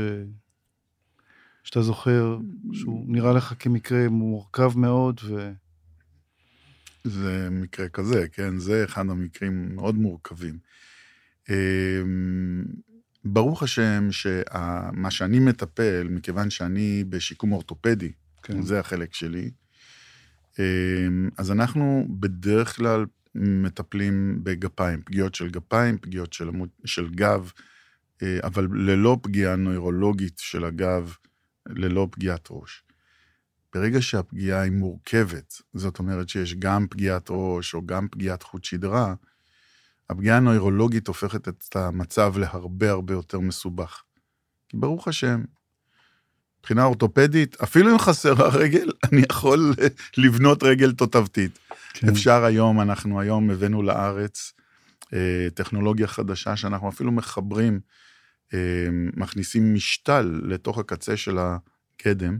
שאתה 1.65 1.83
זוכר, 1.83 2.39
שהוא 2.73 3.05
נראה 3.09 3.33
לך 3.33 3.55
כמקרה 3.59 4.09
מורכב 4.09 4.73
מאוד, 4.77 5.21
ו... 5.25 5.53
זה 7.05 7.49
מקרה 7.51 7.89
כזה, 7.89 8.29
כן? 8.33 8.59
זה 8.59 8.85
אחד 8.85 9.11
המקרים 9.11 9.75
מאוד 9.75 9.95
מורכבים. 9.95 10.59
אמ, 11.51 12.65
ברוך 13.25 13.63
השם 13.63 14.09
שמה 14.11 15.11
שאני 15.11 15.41
מטפל, 15.41 16.09
מכיוון 16.11 16.51
שאני 16.51 17.05
בשיקום 17.09 17.53
אורתופדי, 17.53 18.13
כן. 18.43 18.63
זה 18.63 18.81
החלק 18.81 19.15
שלי, 19.15 19.51
אמ, 20.59 21.29
אז 21.39 21.51
אנחנו 21.51 22.07
בדרך 22.21 22.77
כלל 22.77 23.07
מטפלים 23.35 24.41
בגפיים, 24.43 25.03
פגיעות 25.05 25.35
של 25.35 25.51
גפיים, 25.51 25.99
פגיעות 25.99 26.33
של, 26.33 26.49
עמוד, 26.49 26.69
של 26.85 27.09
גב, 27.09 27.51
אה, 28.23 28.39
אבל 28.43 28.69
ללא 28.73 29.19
פגיעה 29.23 29.57
נוירולוגית 29.57 30.39
של 30.39 30.65
הגב, 30.65 31.15
ללא 31.77 32.09
פגיעת 32.11 32.49
ראש. 32.51 32.83
ברגע 33.75 34.03
שהפגיעה 34.03 34.61
היא 34.61 34.73
מורכבת, 34.73 35.63
זאת 35.75 35.99
אומרת 35.99 36.29
שיש 36.29 36.55
גם 36.55 36.87
פגיעת 36.91 37.27
ראש 37.31 37.75
או 37.75 37.87
גם 37.87 38.09
פגיעת 38.11 38.43
חוט 38.43 38.65
שדרה, 38.65 39.15
הפגיעה 40.11 40.37
הנוירולוגית 40.37 41.09
הופכת 41.09 41.49
את 41.49 41.77
המצב 41.77 42.39
להרבה 42.39 42.91
הרבה 42.91 43.15
יותר 43.15 43.41
מסובך. 43.41 44.03
כי 44.69 44.77
ברוך 44.77 45.09
השם, 45.09 45.43
מבחינה 46.61 46.85
אורתופדית, 46.85 47.57
אפילו 47.63 47.93
אם 47.93 47.99
חסרה 47.99 48.49
רגל, 48.49 48.91
אני 49.13 49.23
יכול 49.31 49.75
לבנות 50.17 50.63
רגל 50.63 50.93
תותבתית. 50.93 51.59
כן. 51.95 52.09
אפשר 52.09 52.45
היום, 52.45 52.81
אנחנו 52.81 53.21
היום 53.21 53.51
הבאנו 53.51 53.83
לארץ 53.83 54.53
אה, 55.13 55.49
טכנולוגיה 55.55 56.07
חדשה 56.07 56.57
שאנחנו 56.57 56.89
אפילו 56.89 57.13
מחברים, 57.13 57.81
מכניסים 59.17 59.75
משתל 59.75 60.41
לתוך 60.43 60.79
הקצה 60.79 61.17
של 61.17 61.39
הקדם, 61.39 62.39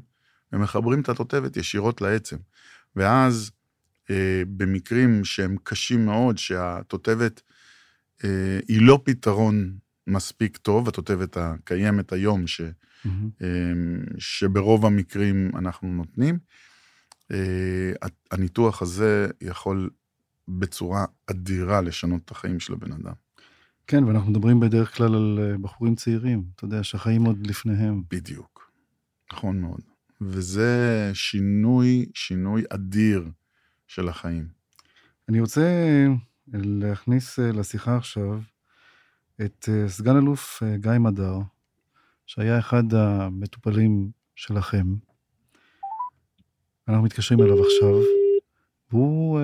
ומחברים 0.53 1.01
את 1.01 1.09
התותבת 1.09 1.57
ישירות 1.57 2.01
לעצם. 2.01 2.37
ואז 2.97 3.51
אה, 4.11 4.43
במקרים 4.57 5.25
שהם 5.25 5.57
קשים 5.63 6.05
מאוד, 6.05 6.39
שהתותבת 6.39 7.43
אה, 8.25 8.61
היא 8.69 8.83
לא 8.83 9.01
פתרון 9.05 9.77
מספיק 10.07 10.57
טוב, 10.57 10.89
התותבת 10.89 11.37
הקיימת 11.37 12.13
היום, 12.13 12.47
ש, 12.47 12.61
mm-hmm. 12.61 13.45
שברוב 14.19 14.87
המקרים 14.87 15.51
אנחנו 15.55 15.89
נותנים, 15.89 16.39
אה, 17.33 17.93
הניתוח 18.31 18.83
הזה 18.83 19.29
יכול 19.41 19.91
בצורה 20.49 21.05
אדירה 21.27 21.81
לשנות 21.81 22.21
את 22.25 22.31
החיים 22.31 22.61
של 22.61 22.73
הבן 22.73 22.93
אדם. 22.93 23.13
כן, 23.91 24.05
ואנחנו 24.05 24.31
מדברים 24.31 24.61
בדרך 24.61 24.97
כלל 24.97 25.15
על 25.15 25.39
אה, 25.43 25.59
בחורים 25.59 25.95
צעירים, 25.95 26.45
אתה 26.55 26.65
יודע, 26.65 26.83
שהחיים 26.83 27.25
עוד 27.25 27.47
לפניהם. 27.47 28.03
בדיוק, 28.11 28.71
נכון 29.33 29.61
מאוד. 29.61 29.81
וזה 30.21 31.11
שינוי, 31.15 32.07
שינוי 32.15 32.63
אדיר 32.69 33.29
של 33.87 34.09
החיים. 34.09 34.49
אני 35.29 35.41
רוצה 35.41 36.07
להכניס 36.53 37.39
אה, 37.39 37.53
לשיחה 37.53 37.97
עכשיו 37.97 38.41
את 39.45 39.69
אה, 39.69 39.89
סגן 39.89 40.17
אלוף 40.17 40.63
אה, 40.63 40.77
גיא 40.77 40.99
מדר, 40.99 41.39
שהיה 42.27 42.59
אחד 42.59 42.95
המטופלים 42.95 44.11
שלכם. 44.35 44.87
אנחנו 46.89 47.05
מתקשרים 47.05 47.41
אליו 47.41 47.65
עכשיו, 47.65 48.01
והוא, 48.91 49.41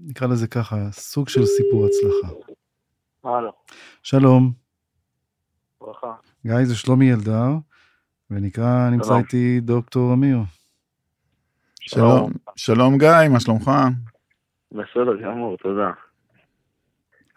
נקרא 0.00 0.26
לזה 0.26 0.46
ככה, 0.46 0.88
סוג 0.92 1.28
של 1.28 1.46
סיפור 1.46 1.86
הצלחה. 1.86 2.55
הלו. 3.26 3.52
שלום. 4.02 4.52
ברכה. 5.80 6.14
גיא, 6.46 6.64
זה 6.64 6.76
שלומי 6.76 7.04
ילדר, 7.04 7.48
ונקרא, 8.30 8.90
נמצא 8.90 9.18
איתי 9.18 9.60
דוקטור 9.60 10.14
אמיר. 10.14 10.38
שלום, 11.80 12.30
שלום 12.56 12.98
גיא, 12.98 13.28
מה 13.32 13.40
שלומך? 13.40 13.70
בסדר 14.72 15.22
גמור, 15.22 15.56
תודה. 15.56 15.90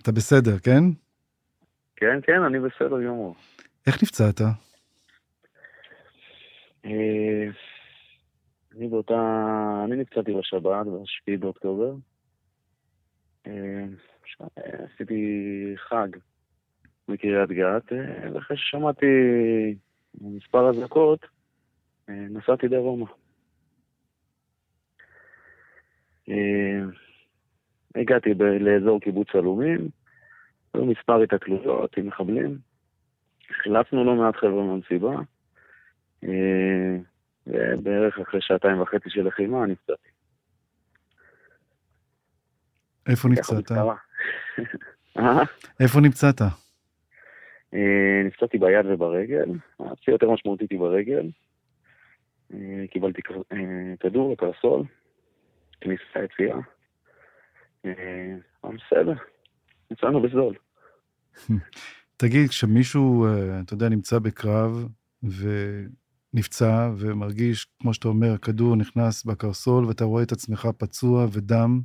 אתה 0.02 0.12
בסדר, 0.12 0.60
כן? 0.60 0.84
כן, 1.96 2.20
כן, 2.24 2.44
אני 2.48 2.60
בסדר 2.60 3.04
גמור. 3.08 3.36
איך 3.88 4.04
נפצעת? 4.04 4.42
אה, 6.86 7.50
אני 8.76 8.88
באותה... 8.88 9.14
אני 9.86 9.96
נפצעתי 9.96 10.32
בשבת, 10.34 10.86
ב-7 10.86 11.40
באוקטובר. 11.40 11.94
אה, 14.42 14.86
עשיתי 14.94 15.24
חג 15.78 16.08
מקריית 17.08 17.50
גת, 17.50 17.94
אה, 17.94 18.34
ואחרי 18.34 18.58
ששמעתי 18.58 19.06
מספר 20.22 20.70
אזעקות, 20.70 21.26
נסעתי 22.08 22.68
דרומה. 22.68 23.06
הגעתי 27.96 28.34
ב- 28.34 28.44
לאזור 28.44 29.00
קיבוץ 29.02 29.28
עלומים, 29.34 29.90
היו 30.74 30.86
מספר 30.86 31.22
התקלויות 31.22 31.98
עם 31.98 32.08
מחבלים. 32.08 32.58
חילצנו 33.64 34.04
לא 34.04 34.16
מעט 34.16 34.36
חבר'ה 34.36 34.64
מהמסיבה, 34.64 35.16
אה, 36.24 36.98
ובערך 37.48 38.20
אחרי 38.20 38.42
שעתיים 38.42 38.82
וחצי 38.82 39.10
של 39.10 39.28
לחימה 39.28 39.66
נפצעתי. 39.66 40.10
איפה 43.10 43.28
נפצעת? 43.28 43.72
אה? 45.18 45.44
איפה 45.80 46.00
נפצעת? 46.00 46.42
אה, 47.74 48.22
נפצעתי 48.26 48.58
ביד 48.58 48.86
וברגל, 48.86 49.50
הפציעה 49.80 50.16
יותר 50.16 50.32
משמעותית 50.32 50.72
היא 50.72 50.80
ברגל. 50.80 51.30
קיבלתי 52.92 53.22
כדור 54.00 54.34
לקרסול, 54.34 54.84
כניסה 55.82 56.24
יציאה. 56.24 56.58
אה, 57.86 58.36
אבל 58.64 58.78
בסדר, 58.78 59.14
יצאנו 59.92 60.22
בזול. 60.22 60.56
תגיד, 62.18 62.50
כשמישהו, 62.50 63.26
אה, 63.26 63.60
אתה 63.60 63.74
יודע, 63.74 63.90
נמצא 63.90 64.20
בקרב 64.20 64.88
ונפצע 65.24 66.92
ומרגיש, 66.98 67.68
כמו 67.82 67.94
שאתה 67.94 68.08
אומר, 68.08 68.34
הכדור 68.34 68.76
נכנס 68.76 69.24
בקרסול 69.24 69.86
ואתה 69.86 70.04
רואה 70.04 70.24
את 70.24 70.32
עצמך 70.32 70.68
פצוע 70.78 71.26
ודם, 71.32 71.82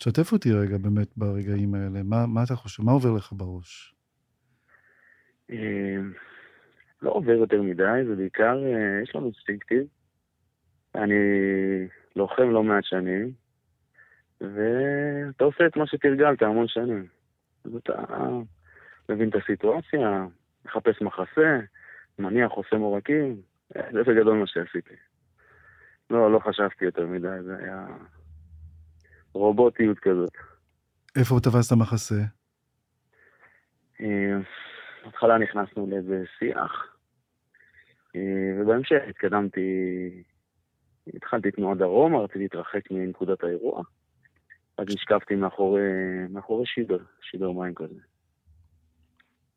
תשתף 0.00 0.32
אותי 0.32 0.52
רגע 0.52 0.78
באמת 0.78 1.08
ברגעים 1.16 1.74
האלה. 1.74 2.02
מה, 2.04 2.26
מה 2.26 2.44
אתה 2.44 2.54
חושב? 2.54 2.82
מה 2.82 2.92
עובר 2.92 3.12
לך 3.16 3.32
בראש? 3.32 3.94
אה, 5.50 5.96
לא 7.02 7.10
עובר 7.10 7.32
יותר 7.32 7.62
מדי, 7.62 8.04
זה 8.08 8.16
בעיקר, 8.16 8.58
יש 9.02 9.16
לנו 9.16 9.24
אינסטינקטיב. 9.24 9.86
אני 10.94 11.14
לוחם 12.16 12.50
לא 12.50 12.62
מעט 12.62 12.84
שנים, 12.84 13.32
ואתה 14.40 15.44
עושה 15.44 15.66
את 15.66 15.76
מה 15.76 15.86
שתרגלת 15.86 16.42
המון 16.42 16.68
שנים. 16.68 17.06
אז 17.64 17.74
אתה 17.74 17.94
מבין 19.08 19.28
את 19.28 19.34
הסיטואציה, 19.34 20.26
מחפש 20.64 21.02
מחסה, 21.02 21.60
מניח, 22.18 22.50
עושה 22.52 22.76
מורקים, 22.76 23.40
זה 23.68 24.02
בגדול 24.06 24.38
מה 24.38 24.46
שעשיתי. 24.46 24.94
לא, 26.10 26.32
לא 26.32 26.38
חשבתי 26.38 26.84
יותר 26.84 27.06
מדי, 27.06 27.42
זה 27.44 27.56
היה 27.56 27.86
רובוטיות 29.32 29.98
כזאת. 29.98 30.30
איפה 31.16 31.40
תפסת 31.42 31.76
מחסה? 31.76 32.22
אה, 34.00 34.38
בהתחלה 35.04 35.38
נכנסנו 35.38 35.86
לאיזה 35.90 36.22
שיח, 36.38 36.96
אה, 38.16 38.62
ובהמשך 38.62 39.00
התקדמתי, 39.08 39.60
התחלתי 41.14 41.50
תנועה 41.50 41.74
דרומה, 41.74 42.18
רציתי 42.18 42.38
להתרחק 42.38 42.90
מנקודת 42.90 43.44
האירוע. 43.44 43.82
אז 44.78 44.86
נשכבתי 44.94 45.34
מאחורי, 45.34 45.82
מאחורי 46.30 46.66
שידר, 46.66 46.98
שידר 47.22 47.50
מים 47.50 47.74
כזה. 47.74 48.00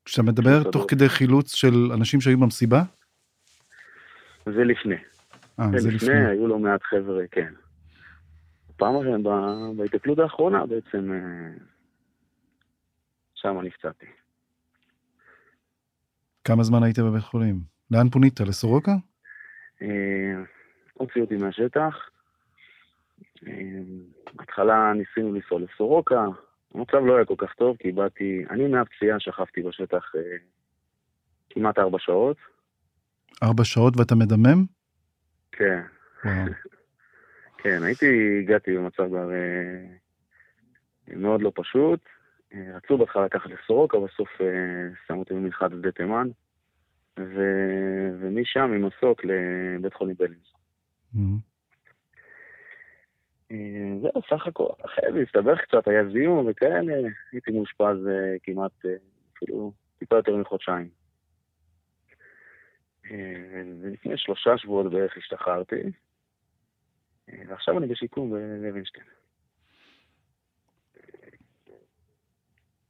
כשאתה 0.05 0.23
מדבר 0.23 0.71
תוך 0.71 0.85
כדי 0.87 1.09
חילוץ 1.09 1.55
של 1.55 1.73
אנשים 1.93 2.21
שהיו 2.21 2.37
במסיבה? 2.37 2.83
זה 4.45 4.63
לפני. 4.63 4.95
אה, 5.59 5.65
זה, 5.71 5.77
זה 5.79 5.91
לפני, 5.91 6.09
לפני, 6.09 6.25
היו 6.25 6.47
לא 6.47 6.59
מעט 6.59 6.83
חבר'ה, 6.83 7.23
כן. 7.31 7.53
פעם 8.77 8.95
בהתקלות 9.77 10.19
האחרונה 10.19 10.65
בעצם, 10.65 11.11
אה, 11.11 11.63
שם 13.35 13.61
נפצעתי. 13.63 14.05
כמה 16.43 16.63
זמן 16.63 16.83
היית 16.83 16.99
בבית 16.99 17.23
חולים? 17.23 17.59
לאן 17.91 18.09
פונית? 18.09 18.39
לסורוקה? 18.39 18.91
אה, 19.81 20.43
הוציאו 20.93 21.23
אותי 21.25 21.35
מהשטח, 21.35 22.09
בהתחלה 24.33 24.93
ניסינו 24.93 25.33
לנסוע 25.33 25.59
לסורוקה, 25.59 26.25
המצב 26.75 26.97
לא 27.05 27.15
היה 27.15 27.25
כל 27.25 27.35
כך 27.37 27.53
טוב, 27.53 27.77
כי 27.79 27.91
באתי, 27.91 28.45
אני 28.49 28.67
מהפציעה 28.67 29.19
שכבתי 29.19 29.61
בשטח 29.61 30.11
אה, 30.15 30.21
כמעט 31.49 31.79
ארבע 31.79 31.97
שעות. 31.99 32.37
ארבע 33.43 33.63
שעות 33.63 33.97
ואתה 33.97 34.15
מדמם? 34.15 34.65
כן. 35.51 35.81
כן, 37.63 37.83
הייתי, 37.83 38.39
הגעתי 38.39 38.77
במצב 38.77 39.15
הרי 39.15 39.35
אה, 41.09 41.15
מאוד 41.15 41.41
לא 41.41 41.51
פשוט. 41.55 41.99
אה, 42.53 42.75
רצו 42.75 42.97
בהתחלה 42.97 43.25
לקחת 43.25 43.49
לסורוקה, 43.49 43.97
בסוף 43.99 44.41
אה, 44.41 44.47
שמו 45.07 45.19
אותי 45.19 45.33
במנחת 45.33 45.71
שדה 45.71 45.91
תימן, 45.91 46.27
ו... 47.19 47.41
ומשם 48.19 48.71
עם 48.75 48.85
מסוק 48.85 49.21
לבית 49.25 49.93
חולים 49.93 50.15
בלינסון. 50.19 50.59
Mm-hmm. 51.15 51.39
זהו, 54.01 54.21
סך 54.29 54.47
הכל, 54.47 54.67
אחרי 54.85 55.13
זה 55.13 55.19
הסתבך 55.19 55.61
קצת, 55.61 55.87
היה 55.87 56.09
זיהום 56.09 56.47
וכאלה, 56.49 56.93
הייתי 57.31 57.51
מאושפז 57.51 57.97
כמעט, 58.43 58.71
אפילו 59.37 59.73
טיפה 59.99 60.15
יותר 60.15 60.35
מחודשיים. 60.35 60.89
ולפני 63.81 64.17
שלושה 64.17 64.57
שבועות 64.57 64.91
בערך 64.91 65.17
השתחררתי, 65.17 65.81
ועכשיו 67.49 67.77
אני 67.77 67.87
בשיקום 67.87 68.31
בלוינשטיין. 68.31 69.05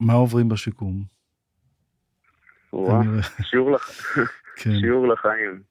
מה 0.00 0.12
עוברים 0.12 0.48
בשיקום? 0.48 1.04
שיעור, 3.42 3.70
לח... 3.70 3.90
כן. 4.62 4.70
שיעור 4.80 5.08
לחיים. 5.08 5.62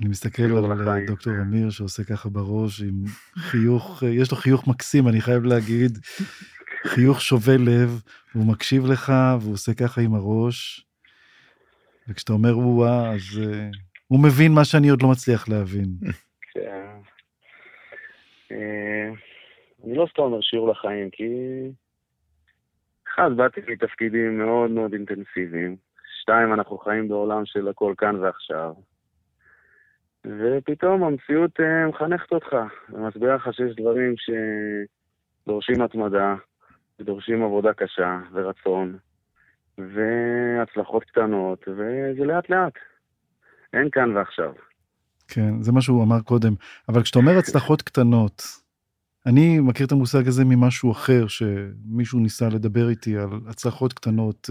אני 0.00 0.08
מסתכל 0.08 0.42
על 0.42 1.06
דוקטור 1.06 1.32
אמיר 1.42 1.70
שעושה 1.70 2.04
ככה 2.04 2.28
בראש 2.28 2.82
עם 2.82 3.04
חיוך, 3.38 4.02
יש 4.02 4.30
לו 4.30 4.36
חיוך 4.36 4.68
מקסים, 4.68 5.08
אני 5.08 5.20
חייב 5.20 5.44
להגיד, 5.44 5.98
חיוך 6.86 7.20
שובה 7.20 7.56
לב, 7.56 8.02
הוא 8.32 8.46
מקשיב 8.46 8.86
לך 8.86 9.12
והוא 9.40 9.52
עושה 9.52 9.74
ככה 9.74 10.00
עם 10.00 10.14
הראש, 10.14 10.86
וכשאתה 12.08 12.32
אומר 12.32 12.54
או-אה, 12.54 13.14
אז 13.14 13.20
uh, 13.20 13.76
הוא 14.06 14.20
מבין 14.20 14.52
מה 14.52 14.64
שאני 14.64 14.88
עוד 14.88 15.02
לא 15.02 15.08
מצליח 15.10 15.48
להבין. 15.48 15.96
כן. 16.50 16.86
אה, 18.52 19.10
אני 19.84 19.94
לא 19.94 20.06
סתם 20.10 20.22
אומר 20.22 20.40
שיעור 20.40 20.68
לחיים, 20.70 21.10
כי... 21.10 21.28
אחד, 23.08 23.30
באתי 23.36 23.60
מתפקידים 23.68 24.38
מאוד 24.38 24.70
מאוד 24.70 24.92
אינטנסיביים. 24.92 25.76
שתיים, 26.20 26.52
אנחנו 26.52 26.78
חיים 26.78 27.08
בעולם 27.08 27.46
של 27.46 27.68
הכל 27.68 27.94
כאן 27.98 28.16
ועכשיו. 28.16 28.74
ופתאום 30.26 31.04
המציאות 31.04 31.60
אה, 31.60 31.86
מחנכת 31.86 32.32
אותך, 32.32 32.56
ומסבירה 32.88 33.34
לך 33.34 33.48
שיש 33.54 33.76
דברים 33.76 34.14
שדורשים 34.16 35.82
התמדה, 35.82 36.34
ודורשים 36.98 37.42
עבודה 37.42 37.72
קשה, 37.74 38.20
ורצון, 38.32 38.98
והצלחות 39.78 41.04
קטנות, 41.04 41.68
וזה 41.68 42.24
לאט 42.24 42.50
לאט. 42.50 42.72
אין 43.72 43.90
כאן 43.90 44.16
ועכשיו. 44.16 44.52
כן, 45.30 45.62
זה 45.62 45.72
מה 45.72 45.80
שהוא 45.80 46.04
אמר 46.04 46.20
קודם. 46.20 46.54
אבל 46.88 47.02
כשאתה 47.02 47.18
אומר 47.18 47.38
הצלחות 47.38 47.82
קטנות, 47.82 48.42
אני 49.26 49.60
מכיר 49.60 49.86
את 49.86 49.92
המושג 49.92 50.28
הזה 50.28 50.44
ממשהו 50.44 50.92
אחר, 50.92 51.26
שמישהו 51.26 52.20
ניסה 52.20 52.48
לדבר 52.48 52.88
איתי 52.88 53.18
על 53.18 53.28
הצלחות 53.48 53.92
קטנות. 53.92 54.50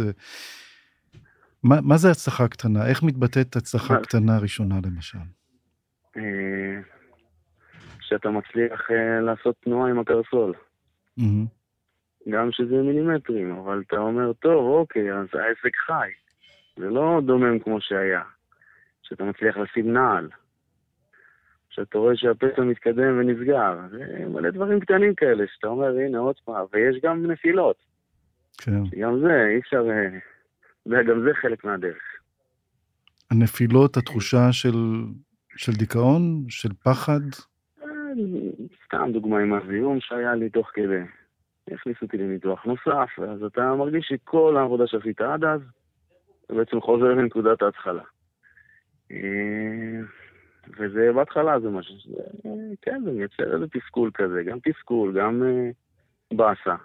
מה, 1.63 1.75
מה 1.81 1.97
זה 1.97 2.11
הצלחה 2.11 2.47
קטנה? 2.47 2.87
איך 2.87 3.03
מתבטאת 3.03 3.55
הצלחה 3.55 3.97
קטנה 4.03 4.39
ראשונה, 4.39 4.75
למשל? 4.85 5.17
אה, 6.17 6.81
שאתה 8.01 8.29
מצליח 8.29 8.91
אה, 8.91 9.21
לעשות 9.21 9.55
תנועה 9.63 9.89
עם 9.89 9.99
הקרסול. 9.99 10.53
גם 12.29 12.51
שזה 12.51 12.75
מילימטרים, 12.75 13.51
אבל 13.51 13.83
אתה 13.87 13.97
אומר, 13.97 14.33
טוב, 14.33 14.65
אוקיי, 14.65 15.13
אז 15.13 15.27
העסק 15.33 15.75
חי. 15.87 16.09
זה 16.77 16.89
לא 16.89 17.21
דומם 17.25 17.59
כמו 17.59 17.81
שהיה. 17.81 18.21
שאתה 19.01 19.23
מצליח 19.23 19.57
לשים 19.57 19.93
נעל. 19.93 20.29
שאתה 21.69 21.97
רואה 21.97 22.17
שהפצע 22.17 22.61
מתקדם 22.61 23.19
ונסגר. 23.19 23.79
מלא 24.29 24.49
דברים 24.49 24.79
קטנים 24.79 25.15
כאלה, 25.15 25.43
שאתה 25.47 25.67
אומר, 25.67 25.97
הנה, 25.97 26.17
עוד 26.19 26.35
פעם, 26.45 26.65
ויש 26.73 27.01
גם 27.03 27.25
נפילות. 27.31 27.75
כן. 28.57 28.83
גם 28.99 29.19
זה, 29.19 29.47
אי 29.53 29.59
אפשר... 29.59 29.85
אה, 29.89 31.03
גם 31.03 31.21
זה 31.21 31.33
חלק 31.33 31.63
מהדרך. 31.63 32.01
הנפילות, 33.31 33.97
התחושה 33.97 34.51
של, 34.51 34.77
של 35.55 35.71
דיכאון, 35.71 36.45
של 36.49 36.69
פחד? 36.83 37.21
אה, 37.83 37.87
סתם 38.85 39.09
דוגמה 39.13 39.39
עם 39.39 39.53
הזיהום 39.53 39.99
שהיה 39.99 40.35
לי 40.35 40.49
תוך 40.49 40.71
כדי. 40.73 41.01
הכניסו 41.71 42.05
אותי 42.05 42.17
לניתוח 42.17 42.65
נוסף, 42.65 43.09
ואז 43.19 43.43
אתה 43.43 43.75
מרגיש 43.75 44.05
שכל 44.07 44.57
העבודה 44.57 44.87
שעשית 44.87 45.21
עד 45.21 45.43
אז, 45.43 45.61
בעצם 46.49 46.81
חוזר 46.81 47.05
לנקודת 47.05 47.61
ההתחלה. 47.61 48.03
אה, 50.69 50.75
וזה 50.77 51.11
בהתחלה 51.15 51.59
זה 51.59 51.69
משהו, 51.69 51.95
שזה, 51.99 52.23
כן, 52.81 53.01
זה 53.05 53.11
מייצר 53.11 53.53
איזה 53.53 53.65
תסכול 53.67 54.11
כזה, 54.13 54.43
גם 54.43 54.57
תסכול, 54.63 55.19
גם 55.19 55.43
אה, 55.43 55.69
באסה. 56.37 56.75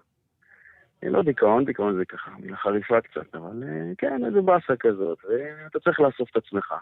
אה, 1.04 1.08
לא 1.08 1.22
דיכאון, 1.22 1.64
דיכאון 1.64 1.96
זה 1.96 2.04
ככה, 2.04 2.30
מילה 2.40 2.56
חריפה 2.56 3.00
קצת, 3.00 3.34
אבל 3.34 3.62
אה, 3.62 3.92
כן, 3.98 4.24
איזה 4.26 4.40
באסה 4.40 4.76
כזאת, 4.80 5.18
ואתה 5.24 5.80
צריך 5.80 6.00
לאסוף 6.00 6.30
את 6.30 6.36
עצמך, 6.36 6.74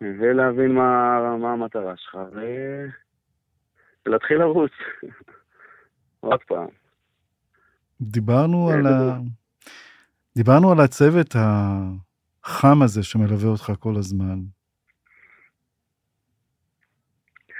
ולהבין 0.00 0.74
מה, 0.74 1.36
מה 1.36 1.52
המטרה 1.52 1.96
שלך, 1.96 2.18
ו... 2.32 2.40
ולהתחיל 4.06 4.38
לרוץ. 4.38 4.72
עוד 6.20 6.40
פעם. 6.48 6.66
דיברנו 8.00 8.70
על 8.70 8.86
ה... 8.86 9.18
דיברנו 10.36 10.72
על 10.72 10.80
הצוות 10.80 11.34
החם 11.34 12.82
הזה 12.82 13.02
שמלווה 13.02 13.48
אותך 13.48 13.72
כל 13.78 13.96
הזמן. 13.96 14.38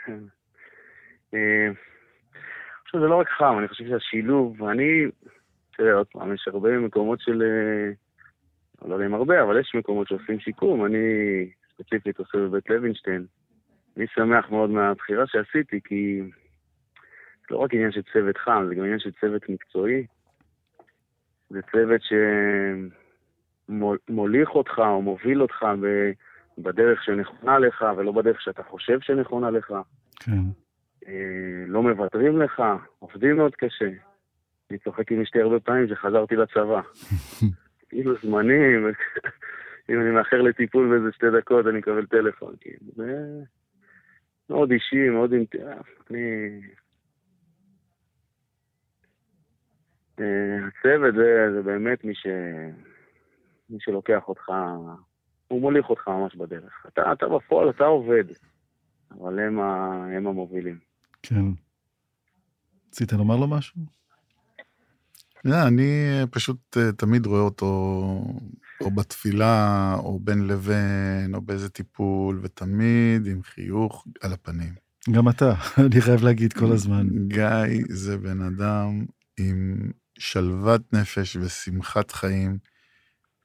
כן. 0.06 0.18
אני 1.34 1.74
חושב 2.84 2.98
שזה 2.98 3.06
לא 3.06 3.16
רק 3.16 3.28
חם, 3.28 3.58
אני 3.58 3.68
חושב 3.68 3.84
שהשילוב, 3.88 4.60
ואני, 4.60 5.04
תראה, 5.76 5.94
עוד 5.94 6.06
פעם, 6.06 6.34
יש 6.34 6.48
הרבה 6.48 6.78
מקומות 6.78 7.20
של, 7.20 7.42
אה, 7.42 7.90
לא 8.88 8.94
יודע 8.94 9.06
אם 9.06 9.14
הרבה, 9.14 9.42
אבל 9.42 9.60
יש 9.60 9.74
מקומות 9.74 10.08
שעושים 10.08 10.40
שיקום, 10.40 10.84
אני 10.84 10.98
ספציפית 11.74 12.18
עושה 12.18 12.38
בבית 12.38 12.70
לוינשטיין. 12.70 13.26
אני 13.96 14.06
שמח 14.14 14.50
מאוד 14.50 14.70
מהבחירה 14.70 15.26
שעשיתי, 15.26 15.80
כי 15.84 16.22
זה 17.40 17.46
לא 17.50 17.58
רק 17.58 17.74
עניין 17.74 17.92
של 17.92 18.02
צוות 18.12 18.36
חם, 18.36 18.64
זה 18.68 18.74
גם 18.74 18.84
עניין 18.84 18.98
של 18.98 19.10
צוות 19.20 19.48
מקצועי. 19.48 20.06
זה 21.50 21.60
צוות 21.72 22.00
שמוליך 23.68 24.48
אותך 24.48 24.78
או 24.78 25.02
מוביל 25.02 25.42
אותך. 25.42 25.64
בדרך 26.58 27.04
שנכונה 27.04 27.58
לך 27.58 27.84
ולא 27.96 28.12
בדרך 28.12 28.40
שאתה 28.40 28.62
חושב 28.62 29.00
שנכונה 29.00 29.50
לך. 29.50 29.74
כן. 30.20 30.32
אה, 31.08 31.64
לא 31.66 31.82
מוותרים 31.82 32.42
לך, 32.42 32.62
עובדים 32.98 33.36
מאוד 33.36 33.54
קשה. 33.56 33.90
אני 34.70 34.78
צוחק 34.78 35.12
עם 35.12 35.20
אשתי 35.20 35.40
הרבה 35.40 35.60
פעמים 35.60 35.88
שחזרתי 35.88 36.36
לצבא. 36.36 36.80
כאילו 37.88 38.14
זמנים, 38.22 38.86
אם 39.90 40.00
אני 40.00 40.10
מאחר 40.10 40.42
לטיפול 40.42 40.90
באיזה 40.90 41.12
שתי 41.12 41.26
דקות, 41.38 41.66
אני 41.66 41.78
מקבל 41.78 42.06
טלפון. 42.06 42.54
כאילו, 42.60 42.92
זה 42.96 43.26
מאוד 44.50 44.70
אישי, 44.70 45.08
מאוד 45.08 45.32
אינטרס. 45.32 45.86
אני... 46.10 46.60
אה, 50.20 50.66
הצוות 50.66 51.14
זה, 51.14 51.52
זה 51.52 51.62
באמת 51.62 52.04
מי, 52.04 52.14
ש... 52.14 52.26
מי 53.70 53.76
שלוקח 53.80 54.28
אותך 54.28 54.52
הוא 55.48 55.60
מוליך 55.60 55.90
אותך 55.90 56.08
ממש 56.08 56.36
בדרך. 56.36 56.86
אתה, 56.88 57.12
אתה 57.12 57.28
בפועל, 57.28 57.70
אתה 57.70 57.84
עובד, 57.84 58.24
אבל 59.10 59.38
הם, 59.38 59.60
ה, 59.60 60.04
הם 60.16 60.26
המובילים. 60.26 60.89
כן. 61.22 61.44
רצית 62.88 63.12
לומר 63.12 63.36
לו 63.36 63.48
משהו? 63.48 63.80
Yeah, 65.46 65.66
אני 65.66 66.10
פשוט 66.30 66.76
uh, 66.76 66.92
תמיד 66.92 67.26
רואה 67.26 67.40
אותו 67.40 67.64
או 68.80 68.90
בתפילה, 68.90 69.94
או 69.98 70.20
בין 70.20 70.46
לבין, 70.46 71.34
או 71.34 71.40
באיזה 71.40 71.68
טיפול, 71.68 72.40
ותמיד 72.42 73.26
עם 73.26 73.42
חיוך 73.42 74.06
על 74.20 74.32
הפנים. 74.32 74.74
גם 75.10 75.28
אתה, 75.28 75.54
אני 75.86 76.00
חייב 76.00 76.22
להגיד 76.22 76.52
כל 76.52 76.72
הזמן. 76.72 77.06
גיא 77.28 77.84
זה 77.88 78.18
בן 78.18 78.40
אדם 78.40 79.04
עם 79.38 79.90
שלוות 80.18 80.92
נפש 80.92 81.36
ושמחת 81.36 82.10
חיים, 82.10 82.58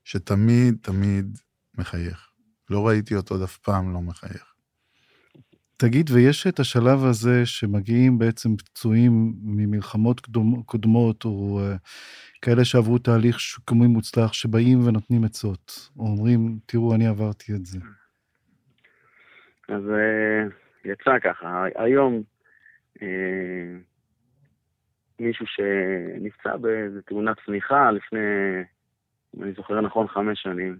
שתמיד 0.03 0.77
תמיד 0.81 1.38
מחייך. 1.77 2.29
לא 2.69 2.88
ראיתי 2.88 3.15
אותו 3.15 3.43
אף 3.43 3.57
פעם 3.57 3.93
לא 3.93 4.01
מחייך. 4.01 4.54
תגיד, 5.77 6.09
ויש 6.13 6.47
את 6.47 6.59
השלב 6.59 7.05
הזה 7.09 7.45
שמגיעים 7.45 8.17
בעצם 8.19 8.49
פצועים 8.57 9.33
ממלחמות 9.43 10.21
קודמות, 10.65 11.25
או 11.25 11.59
uh, 11.59 11.77
כאלה 12.41 12.65
שעברו 12.65 12.97
תהליך 12.97 13.39
שיקומי 13.39 13.88
מוצלח, 13.88 14.33
שבאים 14.33 14.88
ונותנים 14.88 15.23
עצות, 15.23 15.89
או 15.99 16.05
אומרים, 16.05 16.57
תראו, 16.65 16.95
אני 16.95 17.07
עברתי 17.07 17.53
את 17.53 17.65
זה. 17.65 17.79
אז 19.69 19.83
uh, 19.83 20.53
יצא 20.85 21.19
ככה, 21.23 21.65
היום 21.75 22.23
uh, 22.97 23.01
מישהו 25.19 25.45
שנפצע 25.47 26.57
באיזו 26.57 27.01
תאונת 27.01 27.38
צמיחה 27.45 27.91
לפני, 27.91 28.19
אם 29.38 29.43
אני 29.43 29.53
זוכר 29.53 29.81
נכון, 29.81 30.07
חמש 30.07 30.41
שנים, 30.41 30.77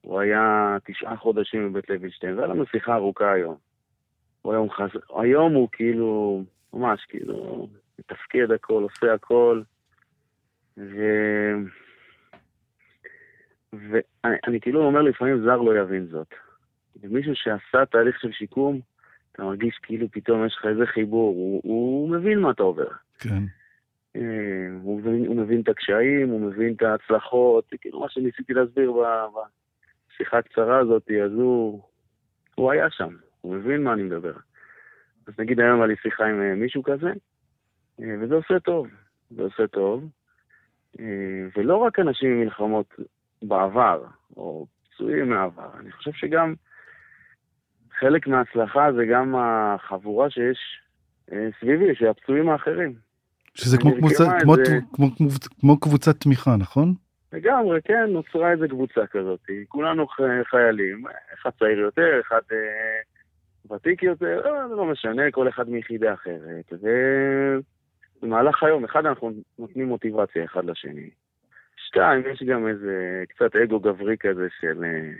הוא 0.00 0.20
היה 0.20 0.76
תשעה 0.84 1.16
חודשים 1.16 1.72
בבית 1.72 1.90
לוינשטיין, 1.90 2.34
והיה 2.34 2.48
לנו 2.48 2.66
שיחה 2.66 2.94
ארוכה 2.94 3.32
היום. 3.32 3.69
הוא 4.42 4.52
היום, 4.52 4.70
חז... 4.70 4.90
היום 5.16 5.54
הוא 5.54 5.68
כאילו, 5.72 6.42
ממש 6.72 7.04
כאילו, 7.08 7.68
מתפקד 7.98 8.50
הכל, 8.50 8.82
עושה 8.82 9.14
הכל, 9.14 9.62
ו... 10.76 11.02
ואני 13.72 14.36
אני 14.46 14.60
כאילו 14.60 14.84
אומר 14.84 15.02
לפעמים 15.02 15.42
זר 15.44 15.56
לא 15.56 15.80
יבין 15.80 16.06
זאת. 16.06 16.34
מישהו 17.02 17.32
שעשה 17.34 17.86
תהליך 17.86 18.20
של 18.20 18.32
שיקום, 18.32 18.80
אתה 19.32 19.42
מרגיש 19.42 19.78
כאילו 19.82 20.06
פתאום 20.10 20.46
יש 20.46 20.56
לך 20.58 20.66
איזה 20.66 20.86
חיבור, 20.86 21.28
הוא, 21.34 21.60
הוא 21.64 22.10
מבין 22.10 22.40
מה 22.40 22.50
אתה 22.50 22.62
עובר. 22.62 22.88
כן. 23.18 23.42
אה, 24.16 24.22
הוא 24.82 25.00
מבין, 25.00 25.26
הוא 25.26 25.36
מבין 25.36 25.60
את 25.60 25.68
הקשיים, 25.68 26.28
הוא 26.28 26.40
מבין 26.40 26.74
את 26.74 26.82
ההצלחות, 26.82 27.72
כאילו 27.80 28.00
מה 28.00 28.08
שניסיתי 28.08 28.54
להסביר 28.54 28.92
השיחה 30.10 30.38
הקצרה 30.38 30.78
הזאת, 30.78 31.10
אז 31.24 31.32
הוא, 31.32 31.82
הוא 32.54 32.70
היה 32.70 32.90
שם, 32.90 33.16
הוא 33.40 33.54
מבין 33.54 33.82
מה 33.82 33.92
אני 33.92 34.02
מדבר. 34.02 34.32
אז 35.26 35.34
נגיד 35.38 35.60
היום 35.60 35.78
היה 35.78 35.86
לי 35.86 35.96
שיחה 36.02 36.24
עם 36.24 36.42
אה, 36.42 36.54
מישהו 36.54 36.82
כזה, 36.82 37.12
אה, 38.02 38.14
וזה 38.20 38.34
עושה 38.34 38.60
טוב, 38.60 38.86
זה 39.30 39.42
עושה 39.42 39.66
טוב. 39.66 40.04
אה, 41.00 41.04
ולא 41.56 41.76
רק 41.76 41.98
אנשים 41.98 42.30
עם 42.30 42.40
מלחמות 42.40 42.94
בעבר, 43.42 44.04
או 44.36 44.66
פצועים 44.84 45.30
מהעבר, 45.30 45.70
אני 45.80 45.92
חושב 45.92 46.12
שגם 46.12 46.54
חלק 47.98 48.26
מההצלחה 48.26 48.92
זה 48.92 49.04
גם 49.04 49.34
החבורה 49.38 50.30
שיש 50.30 50.58
סביבי, 51.60 51.94
שהפצועים 51.94 52.48
האחרים. 52.48 52.94
שזה 53.54 53.78
כמו, 53.78 53.96
קבוצה, 53.96 54.24
את 54.24 54.42
כמו. 54.42 54.54
כמו, 54.92 55.06
כמו, 55.16 55.28
כמו 55.60 55.80
קבוצת 55.80 56.20
תמיכה, 56.20 56.56
נכון? 56.56 56.94
לגמרי, 57.32 57.82
כן, 57.84 58.06
נוצרה 58.08 58.52
איזה 58.52 58.68
קבוצה 58.68 59.06
כזאת. 59.06 59.40
כולנו 59.68 60.06
חיילים, 60.50 61.04
אחד 61.34 61.50
צעיר 61.58 61.78
יותר, 61.78 62.20
אחד 62.20 62.40
אה, 62.52 63.00
ותיק 63.70 64.02
יותר, 64.02 64.40
לא, 64.44 64.68
זה 64.68 64.74
לא 64.74 64.84
משנה, 64.84 65.30
כל 65.30 65.48
אחד 65.48 65.68
מיחידה 65.68 66.14
אחרת. 66.14 66.72
ובמהלך 68.22 68.62
היום, 68.62 68.84
אחד, 68.84 69.06
אנחנו 69.06 69.30
נותנים 69.58 69.86
מוטיבציה 69.86 70.44
אחד 70.44 70.64
לשני. 70.64 71.10
שתיים, 71.76 72.22
יש 72.32 72.42
גם 72.42 72.68
איזה 72.68 73.24
קצת 73.28 73.56
אגו 73.56 73.80
גברי 73.80 74.16
כזה 74.20 74.48
של... 74.60 74.84
אה, 74.84 75.10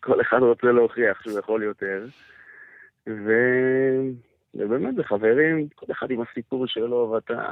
כל 0.00 0.20
אחד 0.20 0.38
רוצה 0.38 0.66
להוכיח 0.66 1.22
שהוא 1.22 1.38
יכול 1.38 1.62
יותר. 1.62 2.06
ו... 3.06 3.32
ובאמת, 4.54 4.94
זה 4.94 5.04
חברים, 5.04 5.68
כל 5.74 5.86
אחד 5.92 6.10
עם 6.10 6.20
הסיפור 6.20 6.66
שלו, 6.66 7.10
ואתה... 7.10 7.50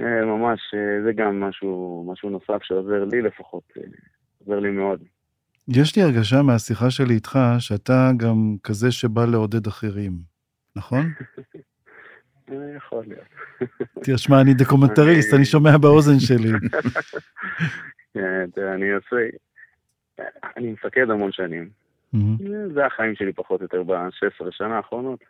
אה, 0.00 0.24
ממש, 0.24 0.60
אה, 0.74 1.02
זה 1.04 1.12
גם 1.12 1.40
משהו, 1.40 2.04
משהו 2.12 2.30
נוסף 2.30 2.62
שעוזר 2.62 3.04
לי 3.04 3.22
לפחות, 3.22 3.62
אה, 3.76 3.82
עוזר 4.38 4.60
לי 4.60 4.70
מאוד. 4.70 5.02
יש 5.68 5.96
לי 5.96 6.02
הרגשה 6.02 6.42
מהשיחה 6.42 6.90
שלי 6.90 7.14
איתך 7.14 7.38
שאתה 7.58 8.10
גם 8.16 8.56
כזה 8.62 8.92
שבא 8.92 9.24
לעודד 9.24 9.66
אחרים, 9.66 10.12
נכון? 10.76 11.04
יכול 12.76 13.04
להיות. 13.06 13.68
תשמע, 14.04 14.40
אני 14.40 14.54
דוקומנטריסט, 14.54 15.34
אני 15.34 15.44
שומע 15.44 15.78
באוזן 15.78 16.18
שלי. 16.26 16.52
כן, 18.14 18.62
אני 18.74 18.90
עושה... 18.90 19.16
אני 20.56 20.72
מפקד 20.72 21.10
המון 21.10 21.32
שנים. 21.32 21.70
זה 22.74 22.86
החיים 22.86 23.14
שלי 23.14 23.32
פחות 23.32 23.60
או 23.60 23.64
יותר 23.64 23.82
ב-16 23.82 24.46
שנה 24.50 24.76
האחרונות. 24.76 25.20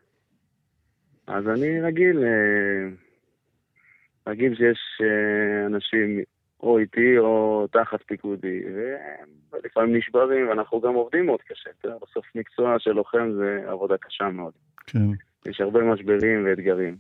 אז 1.27 1.49
אני 1.49 1.81
רגיל, 1.81 2.19
אה, 2.25 2.89
רגיל 4.27 4.55
שיש 4.55 5.01
אה, 5.03 5.67
אנשים 5.67 6.21
או 6.63 6.79
איתי 6.79 7.19
או 7.19 7.67
תחת 7.73 8.03
פיקודי, 8.07 8.61
ולפעמים 9.53 9.97
נשברים, 9.97 10.49
ואנחנו 10.49 10.81
גם 10.81 10.95
עובדים 10.95 11.27
מאוד 11.27 11.41
קשה. 11.43 11.71
אתה 11.79 11.89
יודע, 11.89 11.99
בסוף 12.03 12.27
מקצוע 12.35 12.79
של 12.79 12.93
לוחם 12.93 13.31
זה 13.37 13.65
עבודה 13.67 13.97
קשה 13.97 14.29
מאוד. 14.29 14.53
כן. 14.87 14.99
יש 15.47 15.61
הרבה 15.61 15.81
משברים 15.81 16.45
ואתגרים. 16.47 16.97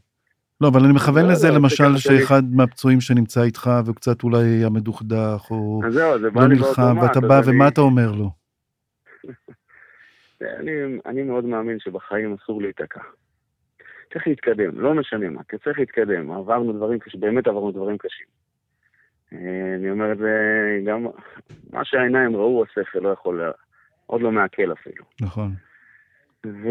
לא, 0.60 0.68
אבל 0.68 0.80
אני 0.84 0.92
מכוון 0.92 1.24
לא, 1.24 1.32
לזה 1.32 1.48
לא, 1.48 1.54
למשל. 1.54 1.96
שאחד 1.96 2.42
מהפצועים 2.52 3.00
שנמצא 3.00 3.42
איתך 3.42 3.70
והוא 3.84 3.96
קצת 3.96 4.22
אולי 4.22 4.44
היה 4.44 4.70
מדוכדך 4.70 5.46
או 5.50 5.82
לא 6.34 6.48
נלחם. 6.48 6.98
ואתה 7.02 7.20
בא 7.20 7.40
ומה 7.46 7.68
אתה 7.68 7.80
אומר 7.80 8.12
לו? 8.12 8.30
אני, 10.60 10.70
אני 11.06 11.22
מאוד 11.22 11.44
מאמין 11.44 11.78
שבחיים 11.78 12.36
אסור 12.42 12.62
להיתקע. 12.62 13.00
צריך 14.12 14.26
להתקדם, 14.26 14.80
לא 14.80 14.94
משנה 14.94 15.30
מה, 15.30 15.40
כי 15.48 15.56
צריך 15.64 15.78
להתקדם. 15.78 16.30
עברנו 16.30 16.72
דברים 16.72 16.98
קשים, 16.98 17.20
באמת 17.20 17.46
עברנו 17.46 17.72
דברים 17.72 17.98
קשים. 17.98 18.26
אה, 19.33 19.74
אני 19.76 19.91
אומר 19.91 20.12
את 20.12 20.18
זה 20.18 20.33
גם, 20.87 21.07
מה 21.72 21.85
שהעיניים 21.85 22.37
ראו, 22.37 22.64
השכל 22.64 22.99
לא 22.99 23.09
יכול, 23.09 23.53
עוד 24.07 24.22
לא 24.22 24.33
מעכל 24.33 24.72
אפילו. 24.72 25.05
נכון. 25.20 25.51
ו... 26.47 26.68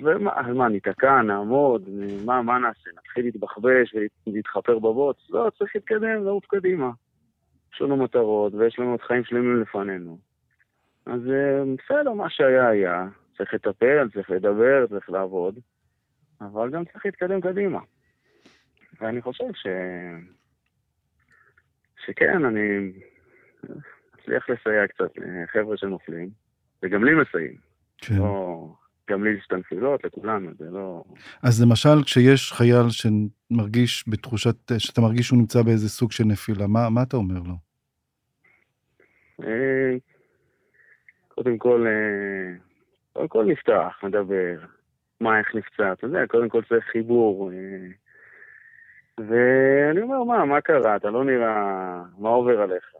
ומה, 0.00 0.32
אז 0.40 0.56
מה, 0.56 0.68
ניתקע, 0.68 1.22
נעמוד, 1.22 1.88
מה, 2.24 2.42
מה 2.42 2.58
נעשה? 2.58 2.90
נתחיל 2.98 3.24
להתבחבש 3.24 3.94
ולהתחפר 4.26 4.78
בבוץ? 4.78 5.16
לא, 5.30 5.50
צריך 5.58 5.70
להתקדם, 5.74 6.24
לעוף 6.24 6.46
קדימה. 6.46 6.90
יש 7.74 7.82
לנו 7.82 7.96
מטרות 7.96 8.54
ויש 8.54 8.78
לנו 8.78 8.90
עוד 8.90 9.00
חיים 9.00 9.24
שלמים 9.24 9.60
לפנינו. 9.62 10.18
אז 11.06 11.20
אה, 11.30 11.62
בסדר, 11.78 12.12
מה 12.12 12.30
שהיה 12.30 12.68
היה. 12.68 13.06
צריך 13.38 13.54
לטפל, 13.54 14.08
צריך 14.14 14.30
לדבר, 14.30 14.86
צריך 14.86 15.10
לעבוד, 15.10 15.58
אבל 16.40 16.70
גם 16.70 16.84
צריך 16.84 17.06
להתקדם 17.06 17.40
קדימה. 17.40 17.80
ואני 19.00 19.22
חושב 19.22 19.52
ש... 19.54 19.66
שכן, 22.08 22.44
אני 22.44 22.92
מצליח 24.14 24.48
לסייע 24.50 24.86
קצת 24.86 25.10
לחבר'ה 25.16 25.76
שנופלים, 25.76 26.28
וגם 26.82 27.04
לי 27.04 27.10
מסייעים. 27.14 27.56
כן. 27.98 28.14
לא, 28.18 28.68
גם 29.10 29.24
לי 29.24 29.30
יש 29.30 29.46
את 29.46 29.52
הנפילות, 29.52 30.04
לכולנו, 30.04 30.50
זה 30.58 30.70
לא... 30.70 31.04
אז 31.42 31.62
למשל, 31.62 32.04
כשיש 32.04 32.52
חייל 32.52 32.86
שמרגיש 32.88 34.04
בתחושת, 34.08 34.56
שאתה 34.78 35.00
מרגיש 35.00 35.26
שהוא 35.26 35.38
נמצא 35.38 35.62
באיזה 35.62 35.88
סוג 35.88 36.12
של 36.12 36.24
נפילה, 36.24 36.66
מה, 36.66 36.90
מה 36.90 37.02
אתה 37.02 37.16
אומר 37.16 37.40
לו? 37.46 37.54
אה, 39.42 39.96
קודם 41.28 41.58
כל, 41.58 41.86
אה, 41.86 42.56
קודם 43.12 43.28
כל 43.28 43.44
נפתח, 43.44 44.00
נדבר, 44.02 44.58
מה, 45.20 45.38
איך 45.38 45.54
נפצע, 45.54 45.92
אתה 45.92 46.06
יודע, 46.06 46.26
קודם 46.26 46.48
כל 46.48 46.62
צריך 46.68 46.84
חיבור. 46.84 47.50
ואני 49.18 50.00
אומר, 50.02 50.24
מה, 50.24 50.44
מה 50.44 50.60
קרה? 50.60 50.96
אתה 50.96 51.10
לא 51.10 51.24
נראה, 51.24 52.02
מה 52.18 52.28
עובר 52.28 52.60
עליך? 52.60 52.94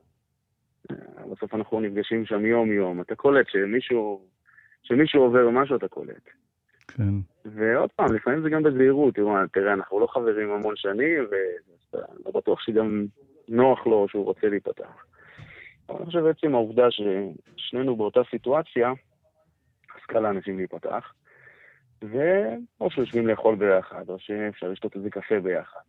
בסוף 1.32 1.54
אנחנו 1.54 1.80
נפגשים 1.80 2.26
שם 2.26 2.46
יום-יום, 2.46 3.00
אתה 3.00 3.14
קולט 3.14 3.46
שמישהו, 3.48 4.26
שמישהו 4.82 5.22
עובר 5.22 5.50
משהו, 5.50 5.76
אתה 5.76 5.88
קולט. 5.88 6.28
כן. 6.88 7.12
ועוד 7.44 7.90
פעם, 7.92 8.14
לפעמים 8.14 8.42
זה 8.42 8.50
גם 8.50 8.62
בזהירות, 8.62 9.14
תראה, 9.52 9.72
אנחנו 9.72 10.00
לא 10.00 10.06
חברים 10.06 10.50
המון 10.50 10.76
שנים, 10.76 11.26
ולא 11.92 12.32
בטוח 12.34 12.60
שגם 12.60 13.06
נוח 13.48 13.86
לו 13.86 14.06
שהוא 14.08 14.24
רוצה 14.24 14.48
להיפתח. 14.48 15.04
אבל 15.88 15.96
אני 15.96 16.06
חושב 16.06 16.20
בעצם 16.20 16.54
העובדה 16.54 16.86
ששנינו 16.90 17.96
באותה 17.96 18.20
סיטואציה, 18.30 18.92
אז 19.94 20.02
קל 20.06 20.20
לאנשים 20.20 20.56
להיפתח, 20.56 21.12
ואו 22.02 22.90
שיושבים 22.90 23.26
לאכול 23.26 23.54
ביחד, 23.54 24.04
או 24.08 24.18
שאפשר 24.18 24.68
לשתות 24.68 24.96
איזה 24.96 25.10
קפה 25.10 25.40
ביחד, 25.40 25.80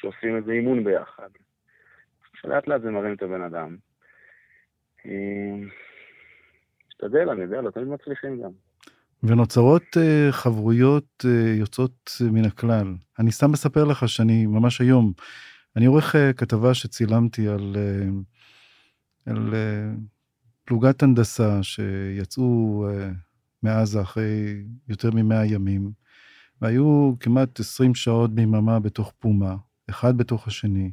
שעושים 0.00 0.36
איזה 0.36 0.52
אימון 0.52 0.84
ביחד. 0.84 1.28
שלאט 2.34 2.68
לאט 2.68 2.82
זה 2.82 2.90
מרים 2.90 3.14
את 3.14 3.22
הבן 3.22 3.42
אדם. 3.42 3.76
אה, 5.06 5.66
משתדל, 6.88 7.30
אני 7.30 7.42
יודע, 7.42 7.60
לא 7.60 7.70
תמיד 7.70 7.88
מצליחים 7.88 8.42
גם. 8.42 8.50
ונוצרות 9.22 9.82
uh, 9.82 10.32
חברויות 10.32 11.24
uh, 11.24 11.58
יוצאות 11.58 12.10
uh, 12.20 12.24
מן 12.32 12.44
הכלל. 12.44 12.94
אני 13.18 13.32
סתם 13.32 13.52
מספר 13.52 13.84
לך 13.84 14.08
שאני 14.08 14.46
ממש 14.46 14.80
היום, 14.80 15.12
אני 15.76 15.86
עורך 15.86 16.14
uh, 16.14 16.18
כתבה 16.36 16.74
שצילמתי 16.74 17.48
על, 17.48 17.76
על 19.26 19.54
פלוגת 20.64 21.02
הנדסה 21.02 21.62
שיצאו 21.62 22.84
מעזה 23.62 24.00
אחרי 24.00 24.64
יותר 24.88 25.10
ממאה 25.14 25.46
ימים, 25.46 25.90
והיו 26.62 27.14
כמעט 27.20 27.60
20 27.60 27.94
שעות 27.94 28.34
ביממה 28.34 28.80
בתוך 28.80 29.12
פומה, 29.18 29.56
אחד 29.90 30.16
בתוך 30.16 30.46
השני. 30.46 30.90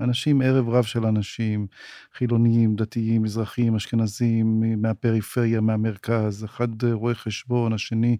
אנשים, 0.00 0.42
ערב 0.42 0.68
רב 0.68 0.84
של 0.84 1.06
אנשים, 1.06 1.66
חילונים, 2.12 2.76
דתיים, 2.76 3.22
מזרחים, 3.22 3.74
אשכנזים, 3.74 4.62
מהפריפריה, 4.82 5.60
מהמרכז, 5.60 6.44
אחד 6.44 6.84
רואה 6.84 7.14
חשבון, 7.14 7.72
השני, 7.72 8.16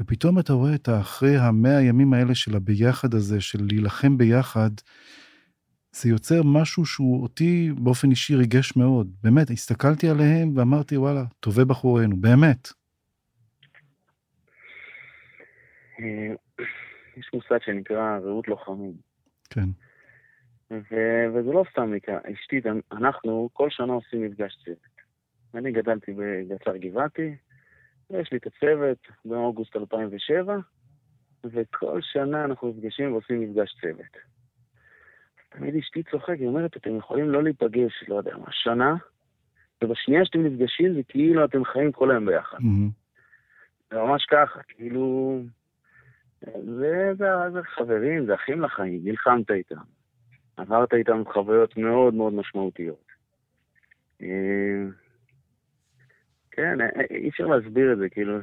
ופתאום 0.00 0.38
אתה 0.38 0.52
רואה 0.52 0.74
את 0.74 0.88
אחרי 1.00 1.36
המאה 1.36 1.76
הימים 1.76 2.12
האלה 2.12 2.34
של 2.34 2.56
הביחד 2.56 3.14
הזה, 3.14 3.40
של 3.40 3.58
להילחם 3.68 4.18
ביחד, 4.18 4.70
זה 5.92 6.08
יוצר 6.08 6.42
משהו 6.44 6.86
שהוא 6.86 7.22
אותי 7.22 7.70
באופן 7.78 8.10
אישי 8.10 8.34
ריגש 8.34 8.76
מאוד. 8.76 9.10
באמת, 9.22 9.50
הסתכלתי 9.50 10.08
עליהם 10.08 10.56
ואמרתי, 10.56 10.96
וואלה, 10.96 11.24
טובי 11.40 11.64
בחורינו, 11.64 12.16
באמת. 12.16 12.68
אה, 16.00 16.34
יש 17.16 17.30
מושג 17.34 17.58
שנקרא 17.64 18.18
רעות 18.18 18.48
לוחמים. 18.48 19.07
כן. 19.50 19.68
ו- 20.70 21.26
וזה 21.34 21.52
לא 21.52 21.64
סתם 21.70 21.94
נקרא, 21.94 22.18
אשתי, 22.32 22.60
אנחנו 22.92 23.48
כל 23.52 23.70
שנה 23.70 23.92
עושים 23.92 24.22
מפגש 24.22 24.56
צוות. 24.64 24.98
אני 25.54 25.72
גדלתי 25.72 26.12
בגצר 26.12 26.76
גבעתי, 26.76 27.34
ויש 28.10 28.32
לי 28.32 28.38
את 28.38 28.46
הצוות 28.46 28.98
באוגוסט 29.24 29.76
2007, 29.76 30.56
וכל 31.44 32.00
שנה 32.02 32.44
אנחנו 32.44 32.68
נפגשים 32.68 33.12
ועושים 33.12 33.40
מפגש 33.40 33.76
צוות. 33.80 34.16
תמיד 35.48 35.76
אשתי 35.76 36.02
צוחקת, 36.02 36.38
היא 36.38 36.48
אומרת, 36.48 36.76
אתם 36.76 36.96
יכולים 36.96 37.30
לא 37.30 37.42
להיפגש, 37.42 38.04
לא 38.08 38.14
יודע 38.14 38.36
מה, 38.36 38.46
שנה, 38.50 38.94
ובשנייה 39.82 40.24
שאתם 40.24 40.46
נפגשים 40.46 40.94
זה 40.94 41.02
כאילו 41.08 41.44
אתם 41.44 41.64
חיים 41.64 41.92
כל 41.92 42.10
היום 42.10 42.26
ביחד. 42.26 42.58
Mhm. 42.58 42.90
זה 43.90 43.96
ממש 43.96 44.26
ככה, 44.30 44.60
כאילו... 44.68 45.42
זה, 46.40 47.14
זה, 47.18 47.26
זה 47.52 47.62
חברים, 47.62 48.26
זה 48.26 48.34
אחים 48.34 48.60
לחיים, 48.60 49.00
נלחמת 49.04 49.50
איתם. 49.50 49.76
עברת 50.56 50.94
איתם 50.94 51.22
חוויות 51.32 51.76
מאוד 51.76 52.14
מאוד 52.14 52.32
משמעותיות. 52.32 53.06
אה, 54.22 54.84
כן, 56.50 56.80
אה, 56.80 56.86
אי 57.10 57.28
אפשר 57.28 57.46
להסביר 57.46 57.92
את 57.92 57.98
זה, 57.98 58.08
כאילו, 58.08 58.38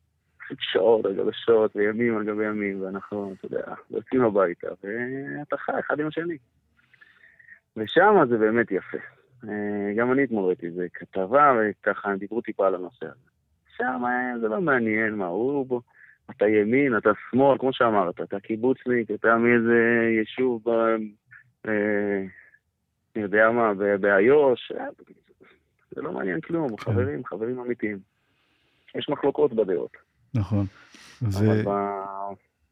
שעות 0.72 1.06
על 1.06 1.14
גבי 1.14 1.30
שעות 1.32 1.76
וימים 1.76 2.16
על 2.16 2.24
גבי 2.24 2.44
ימים, 2.44 2.82
ואנחנו, 2.82 3.34
אתה 3.38 3.46
יודע, 3.46 3.74
יוצאים 3.90 4.24
הביתה, 4.24 4.68
ואתה 4.68 5.56
חי 5.56 5.72
אחד 5.80 6.00
עם 6.00 6.06
השני. 6.06 6.36
ושם 7.76 8.14
זה 8.28 8.38
באמת 8.38 8.70
יפה. 8.70 8.98
אה, 9.44 9.94
גם 9.96 10.12
אני 10.12 10.24
אתמול 10.24 10.44
ראיתי 10.46 10.66
איזה 10.66 10.86
כתבה, 10.94 11.52
וככה 11.58 12.16
דיברו 12.16 12.40
טיפה 12.40 12.66
על 12.66 12.74
הנושא 12.74 13.06
הזה. 13.06 13.30
שם 13.76 14.02
אה, 14.04 14.38
זה 14.40 14.48
לא 14.48 14.60
מעניין 14.60 15.14
מה 15.14 15.26
הוא 15.26 15.66
בו. 15.66 15.82
אתה 16.30 16.48
ימין, 16.48 16.96
אתה 16.96 17.10
שמאל, 17.30 17.58
כמו 17.58 17.72
שאמרת, 17.72 18.20
אתה 18.20 18.40
קיבוצניק, 18.40 19.10
אתה 19.10 19.36
מאיזה 19.36 20.08
יישוב, 20.18 20.62
ב... 20.64 20.70
אה, 21.68 22.24
אני 23.16 23.22
יודע 23.22 23.50
מה, 23.50 23.72
באיו"ש, 24.00 24.72
זה 25.90 26.02
לא 26.02 26.12
מעניין 26.12 26.40
כלום, 26.40 26.76
כן. 26.76 26.76
חברים, 26.76 27.24
חברים 27.24 27.58
אמיתיים. 27.58 27.98
יש 28.94 29.08
מחלוקות 29.08 29.52
בדעות. 29.52 29.96
נכון. 30.34 30.66
אבל 31.22 31.68
ו... 31.68 31.70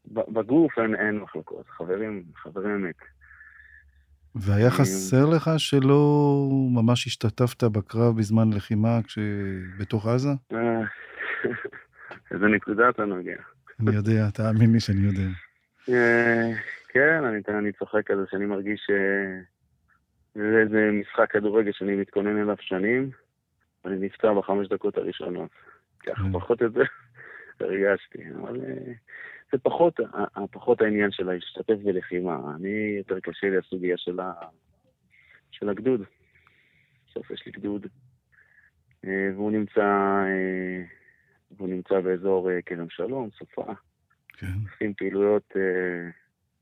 בגוף 0.07 0.79
אין, 0.79 0.95
אין 0.95 1.19
מחלוקות, 1.19 1.69
חברים, 1.69 2.23
חברים 2.35 2.71
אמת. 2.71 2.95
והיה 4.35 4.71
חסר 4.71 5.25
לך 5.35 5.49
שלא 5.57 6.27
ממש 6.73 7.07
השתתפת 7.07 7.63
בקרב 7.63 8.17
בזמן 8.17 8.53
לחימה 8.53 8.99
בתוך 9.79 10.07
עזה? 10.07 10.29
אה, 12.11 12.17
איזה 12.31 12.45
נקודה 12.45 12.89
אתה 12.89 13.05
נוגע. 13.05 13.35
אני 13.79 13.95
יודע, 13.95 14.29
תאמין 14.33 14.73
לי 14.73 14.79
שאני 14.79 15.05
יודע. 15.05 15.29
אה, 15.89 16.51
כן, 16.89 17.23
אני 17.49 17.71
צוחק 17.71 18.11
על 18.11 18.17
זה 18.17 18.23
שאני 18.31 18.45
מרגיש 18.45 18.81
שזה 18.87 20.61
איזה 20.61 20.89
משחק 20.91 21.31
כדורגל 21.31 21.71
שאני 21.71 21.95
מתכונן 21.95 22.41
אליו 22.41 22.55
שנים, 22.59 23.09
ואני 23.85 24.05
נפצע 24.05 24.33
בחמש 24.33 24.67
דקות 24.67 24.97
הראשונות. 24.97 25.49
ככה, 26.05 26.23
כן. 26.23 26.31
פחות 26.33 26.61
את 26.61 26.73
זה 26.73 26.83
הרגשתי, 27.59 28.19
אבל 28.41 28.61
אה, 28.61 28.93
זה 29.51 29.57
פחות, 29.57 29.99
פחות 30.51 30.81
העניין 30.81 31.11
של 31.11 31.23
להשתתף 31.23 31.75
בלחימה. 31.83 32.37
אני, 32.55 32.95
יותר 32.97 33.19
קשה 33.19 33.49
לי 33.49 33.57
הסוגיה 33.57 33.97
של, 33.97 34.19
ה, 34.19 34.33
של 35.51 35.69
הגדוד. 35.69 36.01
בסוף 37.09 37.31
יש 37.31 37.45
לי 37.45 37.51
גדוד, 37.51 37.87
אה, 39.05 39.29
והוא 39.33 39.51
נמצא, 39.51 40.23
אה, 41.51 41.55
והוא 41.57 41.69
נמצא 41.69 41.99
באזור 41.99 42.49
כרם 42.65 42.89
שלום, 42.89 43.29
סופה. 43.37 43.73
כן. 44.27 44.47
עושים 44.71 44.93
פעילויות 44.93 45.53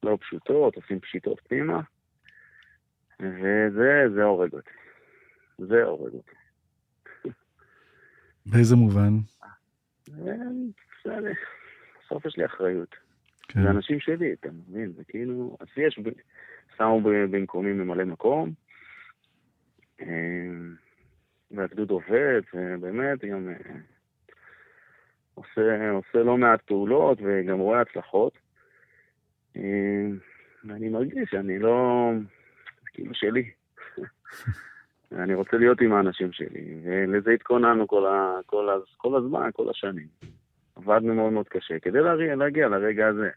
לא 0.04 0.18
פשוטות, 0.22 0.76
עושים 0.76 1.00
פשיטות 1.00 1.42
פנימה, 1.48 1.82
וזה 3.20 4.24
הורג 4.24 4.54
אותי. 4.54 4.70
זה 5.58 5.84
הורג 5.84 6.14
אותי. 6.14 6.36
באיזה 8.52 8.76
מובן? 8.76 9.14
בסוף 12.14 12.26
יש 12.26 12.38
לי 12.38 12.46
אחריות. 12.46 12.96
כן. 13.48 13.64
זה 13.64 13.70
אנשים 13.70 14.00
שלי, 14.00 14.34
אתה 14.34 14.50
מבין? 14.52 14.94
זה 14.98 15.04
כאילו, 15.04 15.58
אז 15.60 15.68
יש, 15.78 16.00
שמו 16.78 17.02
במקומי 17.04 17.74
ממלא 17.74 18.06
מקום, 18.06 18.54
אה, 20.02 20.08
והגדוד 21.52 21.90
עובד, 21.90 22.42
ובאמת 22.54 23.26
גם 23.26 23.50
אה, 23.50 23.56
עושה, 25.34 25.92
עושה 25.92 26.18
לא 26.24 26.38
מעט 26.38 26.62
פעולות 26.62 27.18
וגם 27.24 27.60
רואה 27.60 27.82
הצלחות. 27.82 28.34
אה, 29.58 30.08
ואני 30.66 30.90
מרגיש 30.90 31.30
שאני 31.32 31.60
לא, 31.60 32.10
זה 32.84 32.90
כאילו 32.94 33.14
שלי. 33.14 33.50
אני 35.24 35.34
רוצה 35.34 35.58
להיות 35.58 35.82
עם 35.82 35.94
האנשים 35.94 36.32
שלי, 36.32 36.82
ולזה 36.84 37.32
התכוננו 37.32 37.88
כל, 37.88 38.06
ה, 38.06 38.40
כל, 38.46 38.70
ה, 38.70 38.74
כל 38.98 39.16
הזמן, 39.16 39.50
כל 39.54 39.70
השנים. 39.70 40.08
עבדנו 40.76 41.16
מאוד 41.16 41.34
מאוד 41.34 41.48
קשה 41.48 41.80
כדי 41.80 42.02
להגיע, 42.02 42.36
להגיע 42.36 42.68
לרגע 42.68 43.08
הזה. 43.08 43.30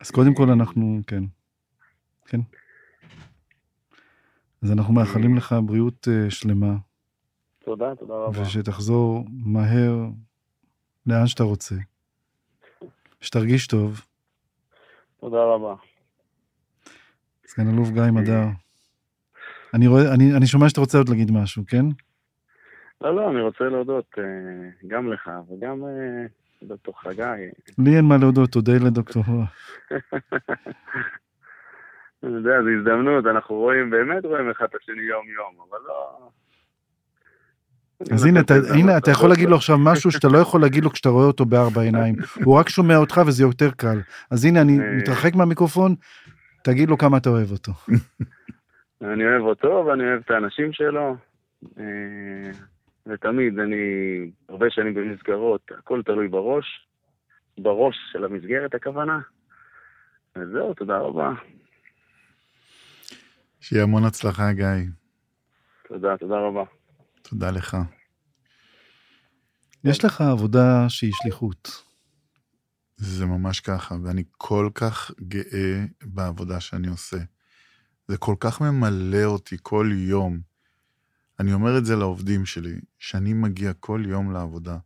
אז 0.00 0.10
קודם 0.10 0.34
כל 0.34 0.50
אנחנו, 0.50 1.00
כן. 1.06 1.22
כן. 2.26 2.40
אז 4.62 4.72
אנחנו 4.72 4.94
מאחלים 4.94 5.36
לך 5.36 5.54
בריאות 5.66 6.08
uh, 6.08 6.30
שלמה. 6.30 6.76
תודה, 7.64 7.94
תודה 7.94 8.14
רבה. 8.14 8.42
ושתחזור 8.42 9.24
מהר 9.44 10.08
לאן 11.06 11.26
שאתה 11.26 11.42
רוצה. 11.42 11.74
שתרגיש 13.20 13.66
טוב. 13.66 14.00
תודה 15.20 15.44
רבה. 15.44 15.74
סגן 17.46 17.68
אלוף 17.74 17.90
גיא 17.90 18.02
מדר. 18.12 18.44
אני, 19.74 19.86
רואה, 19.86 20.14
אני, 20.14 20.36
אני 20.36 20.46
שומע 20.46 20.68
שאתה 20.68 20.80
רוצה 20.80 20.98
עוד 20.98 21.08
להגיד 21.08 21.30
משהו, 21.30 21.62
כן? 21.68 21.84
לא, 23.00 23.16
לא, 23.16 23.30
אני 23.30 23.40
רוצה 23.40 23.64
להודות 23.64 24.14
uh, 24.14 24.20
גם 24.86 25.12
לך 25.12 25.30
וגם 25.50 25.82
uh, 25.82 26.66
דוקטור 26.66 27.00
חגי. 27.00 27.22
לי 27.78 27.96
אין 27.96 28.04
מה 28.04 28.16
להודות, 28.20 28.50
תודה 28.50 28.72
לדוקטור. 28.86 29.24
אני 32.22 32.32
יודע, 32.32 32.62
זו 32.62 32.68
הזדמנות, 32.78 33.26
אנחנו 33.26 33.56
רואים, 33.56 33.90
באמת 33.90 34.24
רואים 34.24 34.50
אחד 34.50 34.64
את 34.64 34.74
השני 34.74 35.02
יום-יום, 35.02 35.54
אבל 35.68 35.78
לא... 35.86 36.30
אז 38.12 38.24
הנה, 38.24 38.40
אתה, 38.40 38.54
הנה, 38.74 38.98
אתה 38.98 39.10
יכול 39.10 39.28
להגיד 39.28 39.48
לו 39.48 39.56
עכשיו 39.56 39.78
משהו 39.78 40.10
שאתה 40.10 40.28
לא 40.28 40.38
יכול 40.38 40.60
להגיד 40.60 40.84
לו 40.84 40.90
כשאתה 40.90 41.08
רואה 41.08 41.26
אותו 41.26 41.44
בארבע 41.44 41.82
עיניים. 41.82 42.14
הוא 42.44 42.58
רק 42.58 42.68
שומע 42.68 42.96
אותך 42.96 43.20
וזה 43.26 43.42
יותר 43.42 43.70
קל. 43.70 44.00
אז 44.30 44.44
הנה, 44.44 44.60
אני 44.60 44.78
אה. 44.80 44.92
מתרחק 44.96 45.34
מהמיקרופון, 45.34 45.94
תגיד 46.64 46.88
לו 46.88 46.98
כמה 46.98 47.16
אתה 47.16 47.30
אוהב 47.30 47.50
אותו. 47.50 47.72
אני 49.12 49.24
אוהב 49.24 49.42
אותו 49.42 49.84
ואני 49.86 50.04
אוהב 50.04 50.20
את 50.24 50.30
האנשים 50.30 50.72
שלו. 50.72 51.16
אה, 51.78 52.50
ותמיד, 53.06 53.58
אני 53.58 53.76
הרבה 54.48 54.66
שנים 54.70 54.94
במסגרות, 54.94 55.60
הכל 55.78 56.02
תלוי 56.02 56.28
בראש, 56.28 56.86
בראש 57.58 57.96
של 58.12 58.24
המסגרת 58.24 58.74
הכוונה. 58.74 59.20
וזהו, 60.36 60.74
תודה 60.74 60.98
רבה. 60.98 61.32
שיהיה 63.60 63.82
המון 63.82 64.04
הצלחה, 64.04 64.52
גיא. 64.52 64.66
תודה, 65.88 66.16
תודה 66.16 66.38
רבה. 66.38 66.79
תודה 67.30 67.50
לך. 67.50 67.76
יש 69.84 70.04
לך 70.04 70.20
עבודה 70.20 70.88
שהיא 70.88 71.12
שליחות. 71.14 71.84
זה 72.96 73.26
ממש 73.26 73.60
ככה, 73.60 73.96
ואני 74.02 74.24
כל 74.30 74.70
כך 74.74 75.10
גאה 75.20 75.84
בעבודה 76.02 76.60
שאני 76.60 76.88
עושה. 76.88 77.16
זה 78.08 78.16
כל 78.16 78.34
כך 78.40 78.60
ממלא 78.60 79.24
אותי 79.24 79.56
כל 79.62 79.90
יום. 79.92 80.40
אני 81.40 81.52
אומר 81.52 81.78
את 81.78 81.84
זה 81.84 81.96
לעובדים 81.96 82.46
שלי, 82.46 82.80
שאני 82.98 83.32
מגיע 83.32 83.72
כל 83.72 84.02
יום 84.06 84.32
לעבודה, 84.32 84.78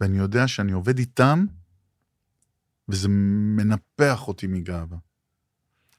ואני 0.00 0.18
יודע 0.18 0.48
שאני 0.48 0.72
עובד 0.72 0.98
איתם, 0.98 1.46
וזה 2.88 3.08
מנפח 3.56 4.28
אותי 4.28 4.46
מגאווה. 4.46 4.98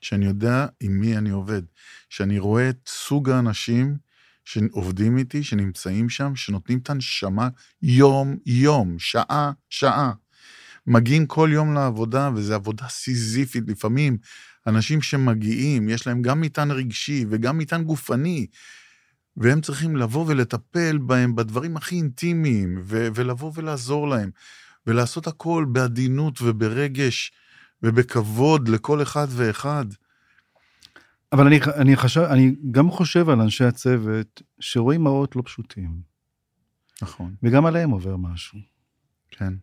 שאני 0.01 0.25
יודע 0.25 0.67
עם 0.79 0.99
מי 0.99 1.17
אני 1.17 1.29
עובד, 1.29 1.61
שאני 2.09 2.39
רואה 2.39 2.69
את 2.69 2.79
סוג 2.87 3.29
האנשים 3.29 4.06
שעובדים 4.47 5.17
איתי, 5.17 5.43
שנמצאים 5.43 6.09
שם, 6.09 6.35
שנותנים 6.35 6.77
את 6.77 6.89
הנשמה 6.89 7.49
יום-יום, 7.81 8.99
שעה-שעה. 8.99 10.11
מגיעים 10.87 11.25
כל 11.25 11.49
יום 11.53 11.73
לעבודה, 11.73 12.29
וזו 12.35 12.53
עבודה 12.53 12.87
סיזיפית. 12.87 13.63
לפעמים 13.67 14.17
אנשים 14.67 15.01
שמגיעים, 15.01 15.89
יש 15.89 16.07
להם 16.07 16.21
גם 16.21 16.41
מטען 16.41 16.71
רגשי 16.71 17.25
וגם 17.29 17.57
מטען 17.57 17.83
גופני, 17.83 18.47
והם 19.37 19.61
צריכים 19.61 19.95
לבוא 19.95 20.25
ולטפל 20.27 20.97
בהם 20.97 21.35
בדברים 21.35 21.77
הכי 21.77 21.95
אינטימיים, 21.95 22.81
ו- 22.83 23.07
ולבוא 23.15 23.51
ולעזור 23.55 24.09
להם, 24.09 24.29
ולעשות 24.87 25.27
הכל 25.27 25.65
בעדינות 25.71 26.41
וברגש 26.41 27.31
ובכבוד 27.83 28.69
לכל 28.69 29.01
אחד 29.01 29.27
ואחד. 29.29 29.85
אבל 31.31 31.47
אני, 31.47 31.59
אני, 31.75 31.95
חשב, 31.95 32.21
אני 32.21 32.55
גם 32.71 32.91
חושב 32.91 33.29
על 33.29 33.41
אנשי 33.41 33.63
הצוות 33.63 34.41
שרואים 34.59 35.03
מראות 35.03 35.35
לא 35.35 35.41
פשוטים. 35.45 36.01
נכון. 37.01 37.35
וגם 37.43 37.65
עליהם 37.65 37.89
עובר 37.89 38.17
משהו. 38.17 38.59
כן. 39.31 39.53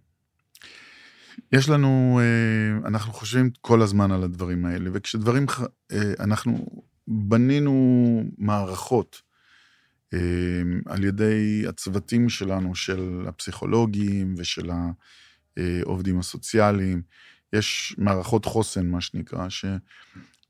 יש 1.52 1.68
לנו, 1.68 2.20
אה, 2.22 2.88
אנחנו 2.88 3.12
חושבים 3.12 3.50
כל 3.60 3.82
הזמן 3.82 4.12
על 4.12 4.24
הדברים 4.24 4.64
האלה, 4.64 4.90
וכשדברים, 4.92 5.46
אה, 5.92 6.12
אנחנו 6.20 6.66
בנינו 7.08 8.22
מערכות 8.38 9.22
אה, 10.14 10.18
על 10.86 11.04
ידי 11.04 11.64
הצוותים 11.68 12.28
שלנו, 12.28 12.74
של 12.74 13.24
הפסיכולוגים 13.28 14.34
ושל 14.38 14.70
העובדים 15.56 16.18
הסוציאליים. 16.18 17.02
יש 17.52 17.94
מערכות 17.98 18.44
חוסן, 18.44 18.86
מה 18.86 19.00
שנקרא, 19.00 19.48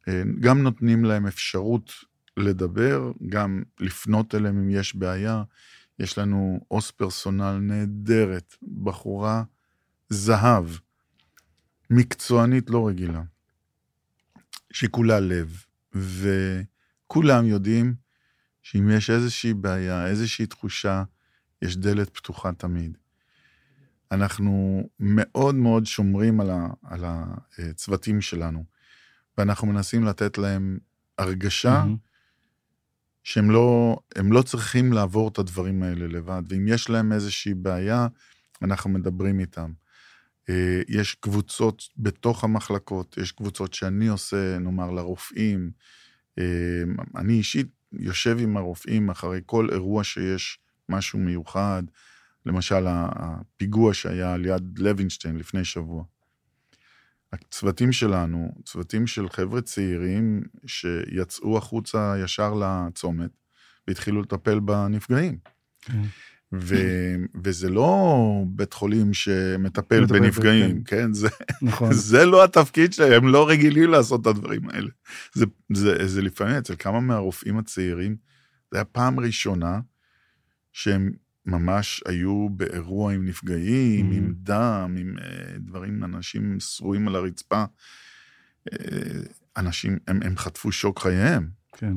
שגם 0.07 0.63
נותנים 0.63 1.05
להם 1.05 1.27
אפשרות 1.27 1.93
לדבר, 2.37 3.13
גם 3.29 3.63
לפנות 3.81 4.35
אליהם 4.35 4.59
אם 4.59 4.71
יש 4.71 4.97
בעיה. 4.97 5.43
יש 5.99 6.19
לנו 6.19 6.61
עו"ס 6.69 6.91
פרסונל 6.91 7.59
נהדרת, 7.61 8.57
בחורה 8.83 9.43
זהב, 10.09 10.67
מקצוענית 11.91 12.71
לא 12.71 12.89
רגילה, 12.89 13.23
שכולה 14.73 15.21
לב, 15.21 15.65
וכולם 15.93 17.47
יודעים 17.47 17.95
שאם 18.63 18.91
יש 18.91 19.11
איזושהי 19.11 19.55
בעיה, 19.55 20.07
איזושהי 20.07 20.47
תחושה, 20.47 21.05
יש 21.63 21.77
דלת 21.77 22.11
פתוחה 22.11 22.53
תמיד. 22.53 22.99
אנחנו 24.13 24.83
מאוד 25.01 25.55
מאוד 25.55 25.87
שומרים 25.87 26.41
על, 26.41 26.51
ה, 26.51 26.69
על 26.83 27.05
הצוותים 27.05 28.21
שלנו, 28.21 28.65
ואנחנו 29.39 29.67
מנסים 29.67 30.05
לתת 30.05 30.39
להם 30.39 30.79
הרגשה. 31.19 31.85
שהם 33.25 33.51
לא, 33.51 33.99
לא 34.31 34.43
צריכים 34.43 34.93
לעבור 34.93 35.29
את 35.29 35.39
הדברים 35.39 35.83
האלה 35.83 36.07
לבד, 36.07 36.43
ואם 36.49 36.69
יש 36.69 36.91
להם 36.91 37.13
איזושהי 37.13 37.55
בעיה, 37.55 38.07
אנחנו 38.63 38.91
מדברים 38.91 39.41
איתם. 39.41 39.73
אה, 40.49 40.83
יש 40.89 41.15
קבוצות 41.15 41.89
בתוך 41.97 42.45
המחלקות, 42.45 43.19
יש 43.19 43.33
קבוצות 43.33 43.75
שאני 43.75 44.07
עושה, 44.07 44.59
נאמר, 44.59 44.91
לרופאים. 44.91 45.71
אה, 46.39 46.45
אני 47.17 47.33
אישית 47.33 47.69
יושב 47.93 48.37
עם 48.41 48.57
הרופאים 48.57 49.11
אחרי 49.11 49.41
כל 49.47 49.69
אירוע 49.73 50.05
שיש 50.05 50.59
משהו 50.89 51.19
מיוחד, 51.19 51.83
למשל 52.47 52.85
הפיגוע 52.89 53.95
שהיה 53.95 54.35
על 54.35 54.47
יד 54.47 54.79
לוינשטיין 54.79 55.37
לפני 55.37 55.65
שבוע. 55.65 56.05
הצוותים 57.35 57.93
שלנו, 57.93 58.55
צוותים 58.65 59.07
של 59.07 59.29
חבר'ה 59.29 59.61
צעירים 59.61 60.43
שיצאו 60.67 61.59
החוצה 61.59 62.15
ישר 62.25 62.55
לצומת 62.55 63.31
והתחילו 63.89 64.23
לטפל 64.23 64.61
בנפגעים. 64.61 65.39
כן. 65.81 66.03
ו, 66.53 66.77
וזה 67.45 67.71
לא 67.71 68.19
בית 68.47 68.73
חולים 68.73 69.15
שמטפל 69.15 70.05
בנפגעים, 70.05 70.85
כן? 70.85 70.97
כן? 70.97 71.13
זה, 71.13 71.29
נכון. 71.63 71.93
זה 72.11 72.25
לא 72.25 72.45
התפקיד 72.45 72.93
שלהם, 72.93 73.13
הם 73.13 73.29
לא 73.29 73.49
רגילים 73.49 73.91
לעשות 73.91 74.21
את 74.21 74.27
הדברים 74.27 74.71
האלה. 74.71 74.91
זה, 75.33 75.47
זה, 75.75 76.07
זה 76.07 76.23
לפעמים, 76.23 76.57
אצל 76.57 76.75
כמה 76.79 77.01
מהרופאים 77.01 77.59
הצעירים, 77.59 78.17
זה 78.71 78.79
היה 78.79 78.85
פעם 78.85 79.21
ראשונה 79.21 79.81
שהם 80.73 81.13
ממש 81.47 82.03
היו 82.07 82.49
באירוע 82.51 83.13
עם 83.13 83.25
נפגעים, 83.25 84.11
mm-hmm. 84.11 84.15
עם 84.15 84.35
דם, 84.37 84.95
עם 84.99 85.17
uh, 85.19 85.59
דברים, 85.59 86.05
אנשים 86.05 86.61
שרועים 86.61 87.09
על 87.09 87.17
הרצפה. 87.17 87.65
Uh, 88.71 88.75
אנשים, 89.57 89.99
הם, 90.09 90.23
הם 90.23 90.37
חטפו 90.37 90.73
שוק 90.73 90.99
חייהם. 90.99 91.51
כן. 91.73 91.95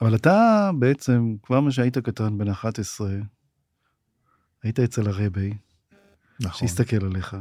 אבל 0.00 0.14
אתה 0.14 0.70
בעצם, 0.78 1.36
כבר 1.42 1.60
מה 1.60 1.70
שהיית 1.70 1.98
קטן, 1.98 2.38
בן 2.38 2.48
11, 2.48 3.10
היית 4.62 4.80
אצל 4.80 5.08
הרבי, 5.08 5.54
נכון. 6.40 6.68
שהסתכל 6.68 7.04
עליך. 7.04 7.36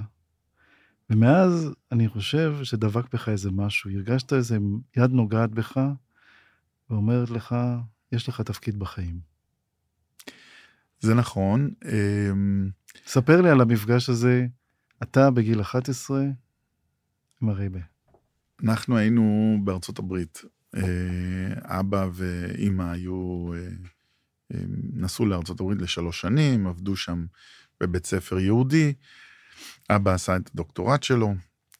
ומאז 1.10 1.72
אני 1.91 2.08
חושב 2.08 2.58
שדבק 2.64 3.14
בך 3.14 3.30
איזה 3.30 3.51
משהו, 3.51 3.91
הרגשת 3.91 4.34
איזה 4.34 4.58
יד 4.97 5.12
נוגעת 5.12 5.49
בך 5.49 5.80
ואומרת 6.89 7.30
לך, 7.30 7.56
יש 8.12 8.30
לך 8.30 8.41
תפקיד 8.41 8.80
בחיים. 8.80 9.35
זה 11.00 11.14
נכון. 11.14 11.70
אמ, 11.86 12.70
ספר 13.08 13.41
לי 13.41 13.50
על 13.50 13.62
המפגש 13.62 14.10
הזה, 14.10 14.46
אתה 15.04 15.32
בגיל 15.32 15.62
11 15.62 16.24
עם 17.41 17.50
הרבי. 17.50 17.80
אנחנו 18.64 18.98
היינו 18.98 19.58
בארצות 19.64 20.00
הברית. 20.00 20.41
אה, 20.76 21.80
אבא 21.80 22.08
ואימא 22.14 22.84
היו 22.84 23.50
אה, 23.54 23.70
נסעו 24.93 25.26
לארצות 25.26 25.60
הברית 25.60 25.82
לשלוש 25.82 26.22
שנים, 26.22 26.68
עבדו 26.68 26.96
שם 26.96 27.26
בבית 27.80 28.06
ספר 28.06 28.39
יהודי, 28.39 28.93
אבא 29.89 30.14
עשה 30.14 30.36
את 30.36 30.50
הדוקטורט 30.54 31.04
שלו, 31.04 31.34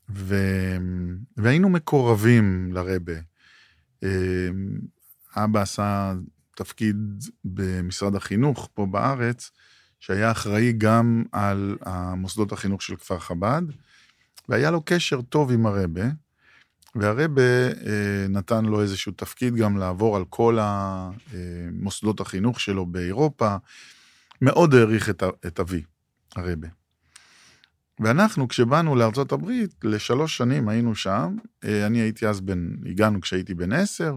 ו... 0.10 0.36
והיינו 1.38 1.70
מקורבים 1.70 2.74
לרבה. 2.74 3.14
אמ, 4.04 4.80
אבא 5.36 5.62
עשה 5.62 6.14
תפקיד 6.56 6.98
במשרד 7.46 8.16
החינוך 8.16 8.70
פה 8.74 8.86
בארץ, 8.86 9.52
שהיה 10.00 10.32
אחראי 10.32 10.74
גם 10.74 11.24
על 11.32 11.78
המוסדות 11.82 12.52
החינוך 12.52 12.82
של 12.82 12.96
כפר 12.96 13.20
חב"ד, 13.20 13.62
והיה 14.50 14.72
לו 14.72 14.82
קשר 14.86 15.22
טוב 15.22 15.52
עם 15.52 15.66
הרבה, 15.66 16.04
והרבה 16.96 17.68
אה, 17.68 18.28
נתן 18.30 18.66
לו 18.66 18.82
איזשהו 18.82 19.12
תפקיד 19.12 19.56
גם 19.56 19.78
לעבור 19.78 20.16
על 20.16 20.26
כל 20.30 20.58
המוסדות 20.62 22.20
החינוך 22.20 22.60
שלו 22.60 22.86
באירופה, 22.86 23.56
מאוד 24.42 24.76
העריך 24.76 25.10
את, 25.10 25.24
את 25.48 25.60
אבי, 25.60 25.84
הרבה. 26.36 26.68
ואנחנו, 28.00 28.48
כשבאנו 28.48 28.96
לארצות 28.96 29.32
הברית, 29.32 29.76
לשלוש 29.84 30.38
שנים 30.38 30.70
היינו 30.70 30.96
שם, 30.96 31.36
אה, 31.64 31.86
אני 31.86 32.00
הייתי 32.00 32.28
אז 32.28 32.42
בן, 32.42 32.70
הגענו 32.86 33.22
כשהייתי 33.22 33.54
בן 33.54 33.72
עשר, 33.72 34.16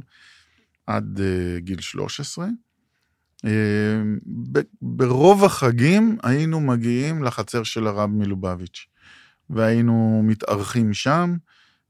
עד 0.89 1.21
אה, 1.21 1.61
גיל 1.61 1.81
13. 1.81 2.47
ברוב 4.83 5.45
החגים 5.45 6.19
היינו 6.23 6.61
מגיעים 6.61 7.23
לחצר 7.23 7.63
של 7.63 7.87
הרב 7.87 8.11
מלובביץ', 8.11 8.87
והיינו 9.51 10.23
מתארחים 10.25 10.95
שם. 10.95 11.37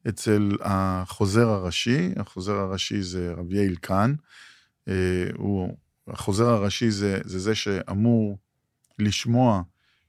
אצל 0.09 0.57
החוזר 0.61 1.49
הראשי, 1.49 2.13
החוזר 2.17 2.55
הראשי 2.55 3.03
זה 3.03 3.33
רב 3.37 3.53
יעיל 3.53 3.77
קאן, 3.77 4.15
אה, 4.89 4.95
הוא, 5.37 5.77
החוזר 6.09 6.49
הראשי 6.49 6.91
זה, 6.91 7.21
זה 7.25 7.39
זה 7.39 7.55
שאמור 7.55 8.39
לשמוע 8.99 9.63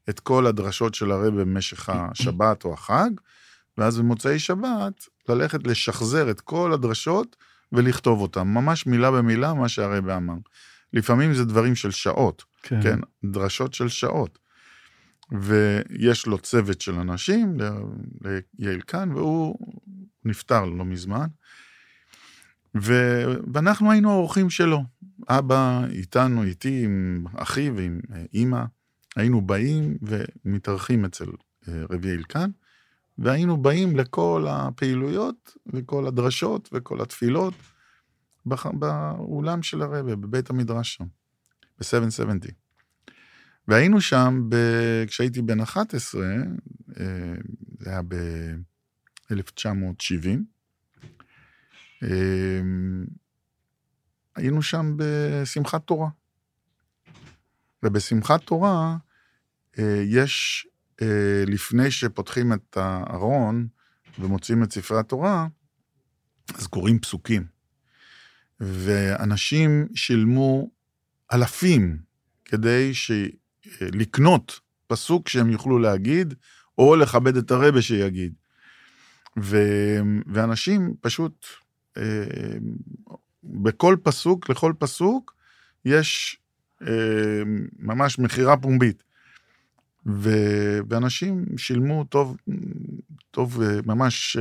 את 0.09 0.19
כל 0.19 0.47
הדרשות 0.47 0.95
של 0.95 1.11
הרב 1.11 1.41
במשך 1.41 1.89
השבת 1.89 2.65
או 2.65 2.73
החג, 2.73 3.09
ואז 3.77 3.99
במוצאי 3.99 4.39
שבת 4.39 5.07
ללכת 5.29 5.67
לשחזר 5.67 6.31
את 6.31 6.41
כל 6.41 6.73
הדרשות 6.73 7.35
ולכתוב 7.71 8.21
אותן, 8.21 8.41
ממש 8.41 8.87
מילה 8.87 9.11
במילה 9.11 9.53
מה 9.53 9.69
שהרב 9.69 10.09
אמר. 10.09 10.37
לפעמים 10.93 11.33
זה 11.33 11.45
דברים 11.45 11.75
של 11.75 11.91
שעות, 11.91 12.43
כן, 12.63 12.81
כן 12.81 12.99
דרשות 13.23 13.73
של 13.73 13.87
שעות. 13.87 14.39
ויש 15.31 16.27
לו 16.27 16.37
צוות 16.37 16.81
של 16.81 16.95
אנשים, 16.95 17.57
ליעל 18.59 18.81
כאן, 18.81 19.11
והוא 19.11 19.67
נפטר 20.25 20.65
לא 20.65 20.85
מזמן. 20.85 21.27
ו... 22.77 22.93
ואנחנו 23.53 23.91
היינו 23.91 24.11
האורחים 24.11 24.49
שלו. 24.49 24.83
אבא 25.29 25.81
איתנו, 25.91 26.43
איתי, 26.43 26.85
עם 26.85 27.25
אחי 27.35 27.69
ועם 27.69 27.99
אה, 28.13 28.23
אימא, 28.33 28.63
היינו 29.15 29.41
באים 29.41 29.97
ומתארחים 30.01 31.05
אצל 31.05 31.25
אה, 31.67 31.83
רבי 31.89 32.11
אלקן, 32.11 32.49
והיינו 33.19 33.57
באים 33.57 33.95
לכל 33.95 34.45
הפעילויות 34.49 35.57
וכל 35.73 36.07
הדרשות 36.07 36.69
וכל 36.73 37.01
התפילות 37.01 37.53
באולם 38.73 39.63
של 39.63 39.81
הרבה, 39.81 40.03
בבית 40.03 40.49
המדרש 40.49 40.95
שם, 40.95 41.05
ב-770. 41.79 42.51
והיינו 43.67 44.01
שם, 44.01 44.45
ב... 44.49 44.55
כשהייתי 45.07 45.41
בן 45.41 45.61
11, 45.61 46.25
אה, 46.99 47.33
זה 47.79 47.89
היה 47.89 48.01
ב-1970, 48.01 50.27
אה, 52.03 52.61
היינו 54.35 54.61
שם 54.61 54.95
בשמחת 54.97 55.87
תורה. 55.87 56.09
ובשמחת 57.83 58.43
תורה 58.43 58.97
אה, 59.79 60.03
יש, 60.05 60.67
לפני 61.47 61.91
שפותחים 61.91 62.53
את 62.53 62.77
הארון 62.77 63.67
ומוצאים 64.19 64.63
את 64.63 64.73
ספרי 64.73 64.99
התורה, 64.99 65.47
אז 66.55 66.67
קוראים 66.67 66.99
פסוקים. 66.99 67.45
ואנשים 68.59 69.87
שילמו 69.95 70.69
אלפים 71.33 71.97
כדי 72.45 72.93
ש... 72.93 73.11
לקנות 73.81 74.59
פסוק 74.87 75.29
שהם 75.29 75.49
יוכלו 75.49 75.79
להגיד, 75.79 76.33
או 76.77 76.95
לכבד 76.95 77.37
את 77.37 77.51
הרבה 77.51 77.81
שיגיד. 77.81 78.33
ו, 79.39 79.57
ואנשים 80.27 80.93
פשוט, 81.01 81.45
אה, 81.97 82.03
בכל 83.43 83.95
פסוק, 84.03 84.49
לכל 84.49 84.73
פסוק, 84.79 85.35
יש 85.85 86.37
אה, 86.87 87.41
ממש 87.79 88.19
מכירה 88.19 88.57
פומבית. 88.57 89.03
ואנשים 90.89 91.45
שילמו 91.57 92.03
טוב, 92.03 92.37
טוב, 93.31 93.61
אה, 93.61 93.79
ממש 93.85 94.37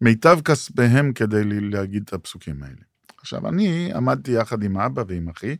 מיטב 0.00 0.38
כספיהם 0.44 1.12
כדי 1.12 1.44
להגיד 1.44 2.02
את 2.06 2.12
הפסוקים 2.12 2.62
האלה. 2.62 2.82
עכשיו, 3.18 3.48
אני 3.48 3.92
עמדתי 3.94 4.32
יחד 4.32 4.62
עם 4.62 4.76
אבא 4.76 5.02
ועם 5.08 5.28
אחי, 5.28 5.56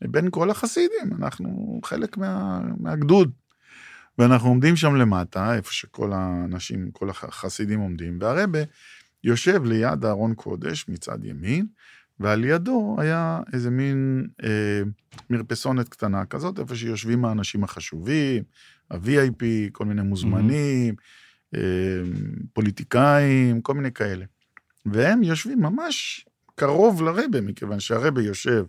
בין 0.00 0.28
כל 0.30 0.50
החסידים, 0.50 1.12
אנחנו 1.18 1.80
חלק 1.84 2.16
מה, 2.16 2.60
מהגדוד. 2.80 3.30
ואנחנו 4.18 4.48
עומדים 4.48 4.76
שם 4.76 4.94
למטה, 4.94 5.54
איפה 5.54 5.72
שכל 5.72 6.12
האנשים, 6.12 6.90
כל 6.90 7.10
החסידים 7.10 7.80
עומדים, 7.80 8.18
והרבה 8.20 8.58
יושב 9.24 9.64
ליד 9.64 10.04
ארון 10.04 10.34
קודש 10.34 10.88
מצד 10.88 11.24
ימין, 11.24 11.66
ועל 12.20 12.44
ידו 12.44 12.96
היה 12.98 13.40
איזה 13.52 13.70
מין 13.70 14.28
אה, 14.44 14.82
מרפסונת 15.30 15.88
קטנה 15.88 16.24
כזאת, 16.24 16.58
איפה 16.58 16.76
שיושבים 16.76 17.24
האנשים 17.24 17.64
החשובים, 17.64 18.42
ה-VIP, 18.90 19.42
כל 19.72 19.84
מיני 19.84 20.02
מוזמנים, 20.02 20.94
mm-hmm. 20.94 21.56
אה, 21.58 22.00
פוליטיקאים, 22.52 23.60
כל 23.60 23.74
מיני 23.74 23.92
כאלה. 23.92 24.24
והם 24.86 25.22
יושבים 25.22 25.60
ממש 25.60 26.26
קרוב 26.54 27.02
לרבה, 27.02 27.40
מכיוון 27.40 27.80
שהרבה 27.80 28.22
יושב 28.22 28.64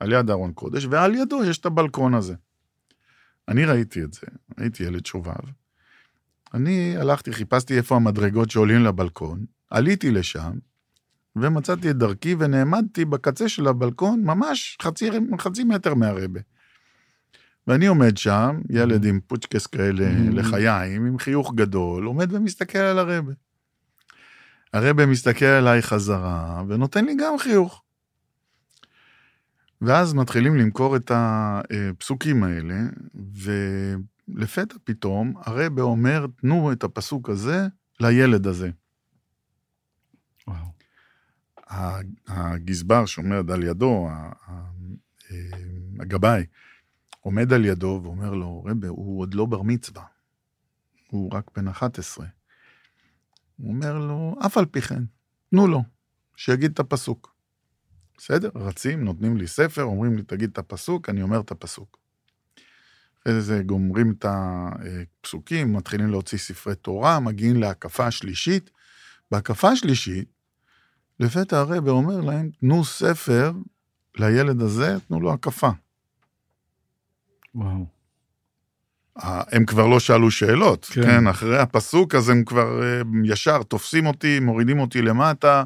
על 0.00 0.12
יד 0.12 0.30
ארון 0.30 0.52
קודש, 0.52 0.86
ועל 0.90 1.14
ידו 1.14 1.44
יש 1.44 1.58
את 1.58 1.66
הבלקון 1.66 2.14
הזה. 2.14 2.34
אני 3.48 3.64
ראיתי 3.64 4.02
את 4.02 4.12
זה, 4.12 4.26
הייתי 4.56 4.82
ילד 4.82 5.06
שובב. 5.06 5.44
אני 6.54 6.96
הלכתי, 6.96 7.32
חיפשתי 7.32 7.76
איפה 7.76 7.96
המדרגות 7.96 8.50
שעולים 8.50 8.84
לבלקון, 8.84 9.44
עליתי 9.70 10.10
לשם, 10.10 10.52
ומצאתי 11.36 11.90
את 11.90 11.96
דרכי 11.96 12.34
ונעמדתי 12.38 13.04
בקצה 13.04 13.48
של 13.48 13.66
הבלקון, 13.66 14.22
ממש 14.24 14.78
חצי, 14.82 15.10
חצי 15.38 15.64
מטר 15.64 15.94
מהרבה. 15.94 16.40
ואני 17.66 17.86
עומד 17.86 18.16
שם, 18.16 18.60
ילד 18.70 19.04
עם 19.04 19.20
פוצ'קס 19.26 19.66
כאלה 19.66 20.06
Mm. 20.10 20.34
לחיים, 20.34 21.06
עם 21.06 21.18
חיוך 21.18 21.54
גדול, 21.54 22.04
עומד 22.04 22.32
ומסתכל 22.32 22.78
על 22.78 22.98
הרבה. 22.98 23.32
הרבה 24.72 25.06
מסתכל 25.06 25.44
עליי 25.44 25.82
חזרה, 25.82 26.62
ונותן 26.68 27.04
לי 27.04 27.16
גם 27.16 27.38
חיוך. 27.38 27.82
ואז 29.82 30.14
מתחילים 30.14 30.56
למכור 30.56 30.96
את 30.96 31.10
הפסוקים 31.14 32.42
האלה, 32.42 32.74
ולפתע 34.28 34.74
פתאום 34.84 35.34
הרבה 35.36 35.82
אומר, 35.82 36.26
תנו 36.40 36.72
את 36.72 36.84
הפסוק 36.84 37.30
הזה 37.30 37.66
לילד 38.00 38.46
הזה. 38.46 38.70
הגזבר 42.28 43.06
שעומד 43.06 43.50
על 43.50 43.62
ידו, 43.62 44.08
אה, 44.08 44.32
הגבאי, 46.00 46.44
עומד 47.20 47.52
על 47.52 47.64
ידו 47.64 48.00
ואומר 48.02 48.34
לו, 48.34 48.64
רבה, 48.64 48.88
הוא 48.88 49.20
עוד 49.20 49.34
לא 49.34 49.46
בר 49.46 49.62
מצווה, 49.62 50.04
הוא 51.10 51.32
רק 51.32 51.50
בן 51.56 51.68
11. 51.68 52.26
הוא 53.56 53.68
אומר 53.68 53.98
לו, 53.98 54.36
אף 54.46 54.58
על 54.58 54.66
פי 54.66 54.80
כן, 54.80 55.02
תנו 55.50 55.66
לו, 55.66 55.82
שיגיד 56.36 56.70
את 56.70 56.78
הפסוק. 56.78 57.34
בסדר, 58.18 58.50
רצים, 58.54 59.04
נותנים 59.04 59.36
לי 59.36 59.46
ספר, 59.46 59.82
אומרים 59.82 60.16
לי, 60.16 60.22
תגיד 60.22 60.50
את 60.50 60.58
הפסוק, 60.58 61.08
אני 61.08 61.22
אומר 61.22 61.40
את 61.40 61.50
הפסוק. 61.50 61.98
אחרי 63.22 63.40
זה 63.40 63.62
גומרים 63.62 64.14
את 64.18 64.26
הפסוקים, 64.28 65.72
מתחילים 65.72 66.10
להוציא 66.10 66.38
ספרי 66.38 66.74
תורה, 66.74 67.20
מגיעים 67.20 67.56
להקפה 67.56 68.06
השלישית. 68.06 68.70
בהקפה 69.30 69.68
השלישית, 69.68 70.28
לפתע 71.20 71.58
הרבה 71.60 71.90
אומר 71.90 72.20
להם, 72.20 72.50
תנו 72.60 72.84
ספר 72.84 73.52
לילד 74.16 74.62
הזה, 74.62 74.96
תנו 75.08 75.20
לו 75.20 75.32
הקפה. 75.32 75.70
וואו. 77.54 77.86
הם 79.22 79.64
כבר 79.66 79.86
לא 79.86 80.00
שאלו 80.00 80.30
שאלות, 80.30 80.84
כן. 80.84 81.02
כן, 81.02 81.26
אחרי 81.26 81.58
הפסוק, 81.58 82.14
אז 82.14 82.28
הם 82.28 82.44
כבר 82.44 82.82
אה, 82.82 83.00
ישר 83.24 83.62
תופסים 83.62 84.06
אותי, 84.06 84.40
מורידים 84.40 84.78
אותי 84.80 85.02
למטה, 85.02 85.64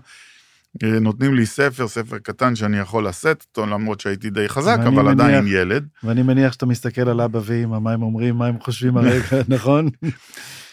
אה, 0.83 0.99
נותנים 1.01 1.35
לי 1.35 1.47
ספר, 1.47 1.89
ספר 1.89 2.19
קטן 2.19 2.57
שאני 2.57 2.79
יכול 2.79 3.07
לשאת 3.09 3.43
אותו, 3.49 3.67
למרות 3.67 4.01
שהייתי 4.01 4.31
די 4.31 4.49
חזק, 4.49 4.77
אבל 4.83 4.91
מניח- 4.91 5.11
עדיין 5.11 5.45
ילד. 5.47 5.87
ואני 6.05 6.23
מניח 6.23 6.53
שאתה 6.53 6.67
מסתכל 6.67 7.09
על 7.09 7.21
אבא 7.21 7.41
ואמא, 7.45 7.79
מה 7.79 7.93
הם 7.93 8.03
אומרים, 8.03 8.37
מה 8.37 8.47
הם 8.47 8.61
חושבים 8.61 8.97
הרגע, 8.97 9.23
נכון? 9.49 9.89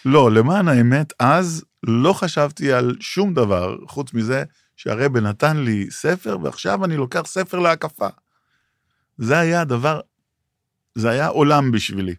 לא, 0.05 0.31
למען 0.31 0.67
האמת, 0.67 1.13
אז 1.19 1.65
לא 1.83 2.13
חשבתי 2.13 2.73
על 2.73 2.95
שום 2.99 3.33
דבר, 3.33 3.77
חוץ 3.87 4.13
מזה 4.13 4.43
שהרבא 4.75 5.19
נתן 5.19 5.57
לי 5.57 5.91
ספר, 5.91 6.37
ועכשיו 6.43 6.85
אני 6.85 6.97
לוקח 6.97 7.21
ספר 7.25 7.59
להקפה. 7.59 8.07
זה 9.17 9.39
היה 9.39 9.61
הדבר, 9.61 9.99
זה 10.95 11.09
היה 11.09 11.27
עולם 11.27 11.71
בשבילי. 11.71 12.15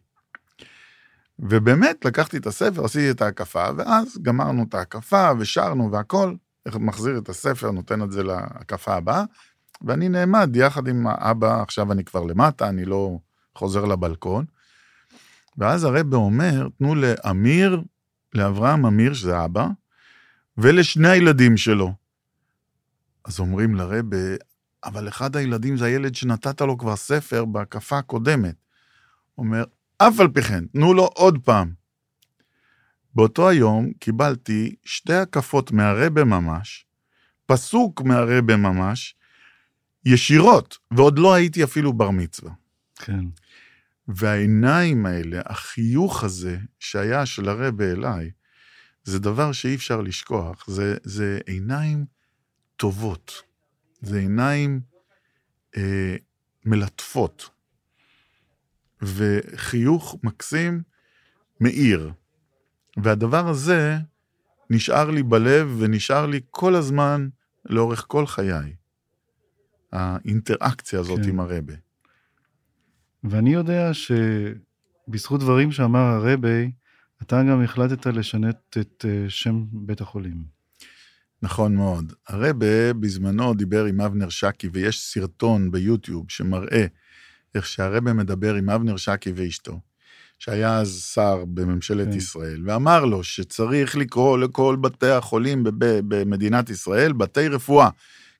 ובאמת, 1.38 2.04
לקחתי 2.04 2.36
את 2.36 2.46
הספר, 2.46 2.84
עשיתי 2.84 3.10
את 3.10 3.22
ההקפה, 3.22 3.64
ואז 3.76 4.18
גמרנו 4.22 4.64
את 4.68 4.74
ההקפה, 4.74 5.30
ושרנו 5.38 5.92
והכל, 5.92 6.34
מחזיר 6.74 7.18
את 7.18 7.28
הספר, 7.28 7.70
נותן 7.70 8.02
את 8.02 8.12
זה 8.12 8.22
להקפה 8.22 8.94
הבאה, 8.94 9.24
ואני 9.82 10.08
נעמד 10.08 10.56
יחד 10.56 10.88
עם 10.88 11.06
האבא, 11.06 11.62
עכשיו 11.62 11.92
אני 11.92 12.04
כבר 12.04 12.24
למטה, 12.24 12.68
אני 12.68 12.84
לא 12.84 13.18
חוזר 13.54 13.84
לבלקון. 13.84 14.44
ואז 15.58 15.84
הרבה 15.84 16.16
אומר, 16.16 16.68
תנו 16.78 16.94
לאמיר, 16.94 17.82
לאברהם 18.34 18.86
אמיר, 18.86 19.14
שזה 19.14 19.44
אבא, 19.44 19.66
ולשני 20.58 21.08
הילדים 21.08 21.56
שלו. 21.56 22.05
אז 23.26 23.40
אומרים 23.40 23.74
לרבה, 23.74 24.36
אבל 24.84 25.08
אחד 25.08 25.36
הילדים 25.36 25.76
זה 25.76 25.84
הילד 25.84 26.14
שנתת 26.14 26.60
לו 26.60 26.78
כבר 26.78 26.96
ספר 26.96 27.44
בהקפה 27.44 27.98
הקודמת. 27.98 28.54
אומר, 29.38 29.64
אף 29.98 30.20
על 30.20 30.28
פי 30.28 30.42
כן, 30.42 30.66
תנו 30.66 30.94
לו 30.94 31.04
עוד 31.04 31.38
פעם. 31.44 31.72
באותו 33.14 33.48
היום 33.48 33.92
קיבלתי 34.00 34.74
שתי 34.84 35.14
הקפות 35.14 35.72
מהרבה 35.72 36.24
ממש, 36.24 36.86
פסוק 37.46 38.02
מהרבה 38.02 38.56
ממש, 38.56 39.14
ישירות, 40.04 40.78
ועוד 40.90 41.18
לא 41.18 41.34
הייתי 41.34 41.64
אפילו 41.64 41.92
בר 41.92 42.10
מצווה. 42.10 42.52
כן. 42.96 43.24
והעיניים 44.08 45.06
האלה, 45.06 45.40
החיוך 45.46 46.24
הזה 46.24 46.58
שהיה 46.78 47.26
של 47.26 47.48
הרבה 47.48 47.92
אליי, 47.92 48.30
זה 49.04 49.18
דבר 49.18 49.52
שאי 49.52 49.74
אפשר 49.74 50.00
לשכוח. 50.00 50.64
זה, 50.68 50.96
זה 51.02 51.38
עיניים 51.46 52.04
טובות. 52.76 53.42
זה 54.00 54.18
עיניים 54.18 54.80
אה, 55.76 56.16
מלטפות. 56.64 57.50
וחיוך 59.02 60.16
מקסים 60.22 60.82
מאיר. 61.60 62.12
והדבר 62.96 63.48
הזה 63.48 63.96
נשאר 64.70 65.10
לי 65.10 65.22
בלב 65.22 65.76
ונשאר 65.78 66.26
לי 66.26 66.40
כל 66.50 66.74
הזמן 66.74 67.28
לאורך 67.64 68.04
כל 68.08 68.26
חיי. 68.26 68.74
האינטראקציה 69.92 71.00
הזאת 71.00 71.18
כן. 71.22 71.28
עם 71.28 71.40
הרבה. 71.40 71.74
ואני 73.24 73.52
יודע 73.52 73.90
שבזכות 73.94 75.40
דברים 75.40 75.72
שאמר 75.72 76.00
הרבי, 76.00 76.70
אתה 77.22 77.42
גם 77.50 77.62
החלטת 77.62 78.06
לשנת 78.06 78.76
את 78.80 79.04
אה, 79.08 79.30
שם 79.30 79.64
בית 79.72 80.00
החולים. 80.00 80.55
נכון 81.42 81.74
מאוד. 81.74 82.12
הרבה 82.28 82.92
בזמנו 82.92 83.54
דיבר 83.54 83.84
עם 83.84 84.00
אבנר 84.00 84.28
שקי, 84.28 84.68
ויש 84.72 85.00
סרטון 85.00 85.70
ביוטיוב 85.70 86.24
שמראה 86.28 86.86
איך 87.54 87.66
שהרבה 87.66 88.12
מדבר 88.12 88.54
עם 88.54 88.70
אבנר 88.70 88.96
שקי 88.96 89.32
ואשתו, 89.36 89.80
שהיה 90.38 90.78
אז 90.78 91.10
שר 91.14 91.44
בממשלת 91.44 92.08
כן. 92.08 92.16
ישראל, 92.16 92.62
ואמר 92.66 93.04
לו 93.04 93.24
שצריך 93.24 93.96
לקרוא 93.96 94.38
לכל 94.38 94.76
בתי 94.80 95.10
החולים 95.10 95.64
במדינת 95.78 96.70
ישראל 96.70 97.12
בתי 97.12 97.48
רפואה, 97.48 97.88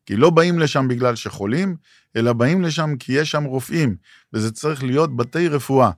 כי 0.07 0.17
לא 0.17 0.31
באים 0.31 0.59
לשם 0.59 0.89
בגלל 0.89 1.17
שחולים, 1.17 1.77
אלא 2.17 2.33
באים 2.33 2.63
לשם 2.63 2.97
כי 2.99 3.13
יש 3.13 3.31
שם 3.31 3.45
רופאים, 3.45 3.97
וזה 4.33 4.53
צריך 4.53 4.85
להיות 4.85 5.17
בתי 5.17 5.49
רפואה. 5.49 5.91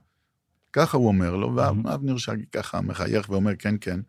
ככה 0.73 0.97
הוא 0.97 1.07
אומר 1.07 1.35
לו, 1.35 1.55
ואבנר 1.55 2.17
שקי 2.17 2.45
ככה 2.51 2.81
מחייך 2.81 3.29
ואומר 3.29 3.51
כן, 3.59 3.75
כן. 3.81 3.99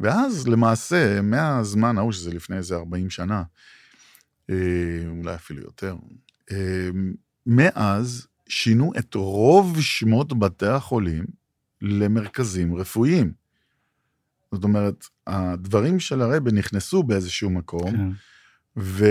ואז 0.00 0.48
למעשה, 0.48 1.22
מהזמן 1.22 1.98
ההוא, 1.98 2.12
שזה 2.12 2.32
לפני 2.32 2.56
איזה 2.56 2.76
40 2.76 3.10
שנה, 3.10 3.42
אה, 4.50 4.56
אולי 5.08 5.34
אפילו 5.34 5.62
יותר, 5.62 5.96
אה, 6.50 6.88
מאז 7.46 8.26
שינו 8.48 8.92
את 8.98 9.14
רוב 9.14 9.80
שמות 9.80 10.38
בתי 10.38 10.66
החולים 10.66 11.24
למרכזים 11.82 12.74
רפואיים. 12.74 13.32
זאת 14.52 14.64
אומרת, 14.64 15.04
הדברים 15.26 16.00
של 16.00 16.20
הרבה 16.20 16.52
נכנסו 16.52 17.02
באיזשהו 17.02 17.50
מקום, 17.50 17.90
כן. 17.90 18.10
ו... 18.76 19.04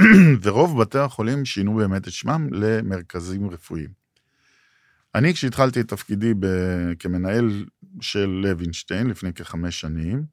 ורוב 0.42 0.82
בתי 0.82 0.98
החולים 0.98 1.44
שינו 1.44 1.74
באמת 1.74 2.08
את 2.08 2.12
שמם 2.12 2.48
למרכזים 2.52 3.50
רפואיים. 3.50 3.90
אני, 5.14 5.34
כשהתחלתי 5.34 5.80
את 5.80 5.88
תפקידי 5.88 6.34
ב... 6.38 6.46
כמנהל 6.98 7.64
של 8.00 8.26
לוינשטיין 8.26 9.06
לפני 9.06 9.32
כחמש 9.32 9.80
שנים, 9.80 10.24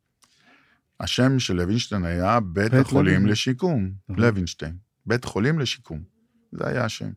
השם 0.99 1.39
של 1.39 1.53
לוינשטיין 1.53 2.05
היה 2.05 2.39
בית, 2.39 2.74
החולים. 2.74 3.26
לשיקום. 3.26 3.91
לוינשטיין. 4.09 4.78
בית 5.05 5.26
חולים 5.26 5.59
לשיקום, 5.59 6.03
זה 6.51 6.68
היה 6.68 6.86
השם. 6.86 7.09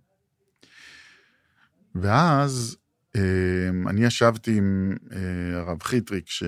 ואז 1.94 2.76
אה, 3.16 3.68
אני 3.90 4.04
ישבתי 4.04 4.58
עם 4.58 4.96
אה, 5.12 5.60
הרב 5.60 5.82
חיטריק, 5.82 6.28
ש... 6.28 6.42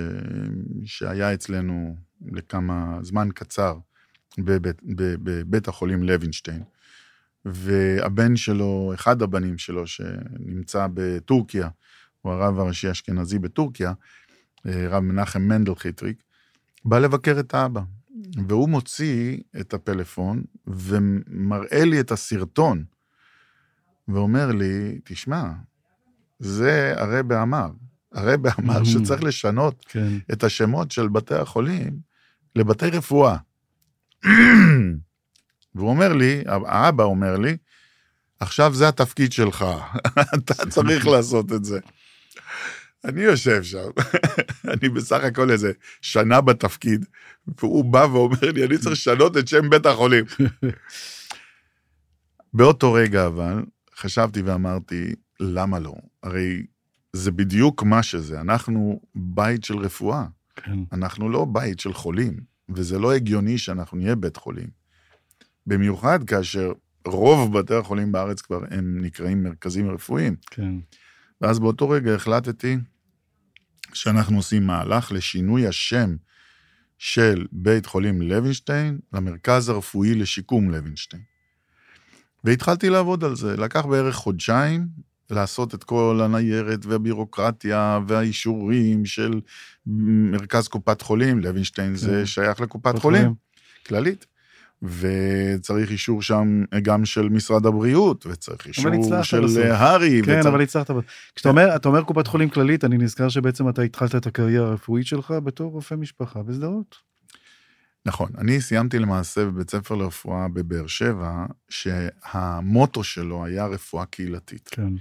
שהיה 0.84 1.34
אצלנו 1.34 1.96
לכמה 2.32 2.98
זמן 3.02 3.28
קצר 3.34 3.78
בבית, 4.38 4.82
בב- 4.82 5.16
בבית 5.22 5.68
החולים 5.68 6.02
לוינשטיין, 6.02 6.62
והבן 7.44 8.36
שלו, 8.36 8.90
אחד 8.94 9.22
הבנים 9.22 9.58
שלו 9.58 9.86
שנמצא 9.86 10.86
בטורקיה, 10.94 11.68
הוא 12.28 12.34
הרב 12.34 12.58
הראשי 12.58 12.88
האשכנזי 12.88 13.38
בטורקיה, 13.38 13.92
אה, 14.66 14.86
רב 14.88 15.02
מנחם 15.02 15.42
מנדל 15.42 15.74
חיטריק, 15.74 16.22
בא 16.84 16.98
לבקר 16.98 17.40
את 17.40 17.54
האבא. 17.54 17.80
והוא 18.48 18.68
מוציא 18.68 19.36
את 19.60 19.74
הפלאפון 19.74 20.42
ומראה 20.66 21.84
לי 21.84 22.00
את 22.00 22.12
הסרטון, 22.12 22.84
ואומר 24.08 24.52
לי, 24.52 24.98
תשמע, 25.04 25.50
זה 26.38 26.94
הרבה 26.96 27.42
אמר. 27.42 27.70
הרבה 28.14 28.50
אמר 28.60 28.82
Mhm. 28.82 28.84
שצריך 28.84 29.22
לשנות 29.24 29.84
כן. 29.88 30.08
את 30.32 30.44
השמות 30.44 30.90
של 30.90 31.08
בתי 31.08 31.34
החולים 31.34 31.98
לבתי 32.56 32.86
רפואה. 32.90 33.36
והוא 35.74 35.90
אומר 35.90 36.12
לי, 36.12 36.42
האבא 36.46 37.04
אומר 37.04 37.36
לי, 37.36 37.56
עכשיו 38.40 38.74
זה 38.74 38.88
התפקיד 38.88 39.32
שלך, 39.32 39.64
אתה 40.34 40.54
צריך 40.70 41.06
לעשות 41.06 41.52
את 41.52 41.64
זה. 41.64 41.80
אני 43.04 43.20
יושב 43.20 43.62
שם, 43.62 43.90
אני 44.72 44.88
בסך 44.88 45.24
הכל 45.24 45.50
איזה 45.50 45.72
שנה 46.02 46.40
בתפקיד, 46.40 47.06
והוא 47.58 47.84
בא 47.84 48.06
ואומר 48.12 48.52
לי, 48.54 48.64
אני 48.64 48.78
צריך 48.78 48.92
לשנות 48.92 49.36
את 49.36 49.48
שם 49.48 49.70
בית 49.70 49.86
החולים. 49.86 50.24
באותו 52.54 52.92
רגע 52.92 53.26
אבל, 53.26 53.64
חשבתי 53.96 54.42
ואמרתי, 54.42 55.14
למה 55.40 55.78
לא? 55.78 55.94
הרי 56.22 56.62
זה 57.12 57.30
בדיוק 57.30 57.82
מה 57.82 58.02
שזה, 58.02 58.40
אנחנו 58.40 59.00
בית 59.14 59.64
של 59.64 59.78
רפואה, 59.78 60.24
כן. 60.56 60.78
אנחנו 60.92 61.28
לא 61.28 61.44
בית 61.44 61.80
של 61.80 61.92
חולים, 61.92 62.40
וזה 62.68 62.98
לא 62.98 63.14
הגיוני 63.14 63.58
שאנחנו 63.58 63.98
נהיה 63.98 64.14
בית 64.14 64.36
חולים. 64.36 64.68
במיוחד 65.66 66.24
כאשר 66.24 66.72
רוב 67.06 67.58
בתי 67.58 67.74
החולים 67.74 68.12
בארץ 68.12 68.40
כבר 68.40 68.60
הם 68.70 68.98
נקראים 69.00 69.42
מרכזים 69.42 69.90
רפואיים. 69.90 70.36
כן. 70.50 70.74
ואז 71.40 71.58
באותו 71.58 71.88
רגע 71.88 72.14
החלטתי 72.14 72.76
שאנחנו 73.92 74.36
עושים 74.36 74.66
מהלך 74.66 75.12
לשינוי 75.12 75.66
השם 75.66 76.16
של 76.98 77.46
בית 77.52 77.86
חולים 77.86 78.22
לוינשטיין 78.22 78.98
למרכז 79.12 79.68
הרפואי 79.68 80.14
לשיקום 80.14 80.70
לוינשטיין. 80.70 81.22
והתחלתי 82.44 82.90
לעבוד 82.90 83.24
על 83.24 83.36
זה, 83.36 83.56
לקח 83.56 83.86
בערך 83.86 84.14
חודשיים 84.14 84.86
לעשות 85.30 85.74
את 85.74 85.84
כל 85.84 86.20
הניירת 86.24 86.86
והבירוקרטיה 86.86 88.00
והאישורים 88.06 89.06
של 89.06 89.40
מרכז 89.86 90.68
קופת 90.68 91.02
חולים, 91.02 91.40
לוינשטיין 91.40 91.96
זה 91.96 92.10
כן. 92.10 92.26
שייך 92.26 92.60
לקופת 92.60 92.84
קופת 92.84 93.02
חולים, 93.02 93.22
חולים. 93.22 93.34
כללית. 93.86 94.26
וצריך 94.82 95.90
אישור 95.90 96.22
שם 96.22 96.64
גם 96.82 97.04
של 97.04 97.28
משרד 97.28 97.66
הבריאות, 97.66 98.26
וצריך 98.26 98.66
אישור 98.66 99.22
של 99.22 99.44
בסוף. 99.44 99.62
הר"י. 99.70 100.22
כן, 100.24 100.30
וצריך- 100.32 100.46
אבל 100.46 100.62
הצלחת. 100.62 100.90
כשאתה 101.34 101.48
אומר, 101.48 101.76
אתה 101.76 101.88
אומר 101.88 102.02
קופת 102.02 102.26
חולים 102.26 102.48
כללית, 102.48 102.84
אני 102.84 102.98
נזכר 102.98 103.28
שבעצם 103.28 103.68
אתה 103.68 103.82
התחלת 103.82 104.14
את 104.14 104.26
הקריירה 104.26 104.68
הרפואית 104.68 105.06
שלך 105.06 105.30
בתור 105.44 105.72
רופא 105.72 105.94
משפחה 105.94 106.42
בשדרות. 106.42 106.96
נכון, 108.06 108.30
אני 108.38 108.60
סיימתי 108.60 108.98
למעשה 108.98 109.44
בבית 109.44 109.70
ספר 109.70 109.94
לרפואה 109.94 110.48
בבאר 110.48 110.86
שבע, 110.86 111.46
שהמוטו 111.68 113.04
שלו 113.04 113.44
היה 113.44 113.66
רפואה 113.66 114.04
קהילתית. 114.06 114.68
כן. 114.72 114.92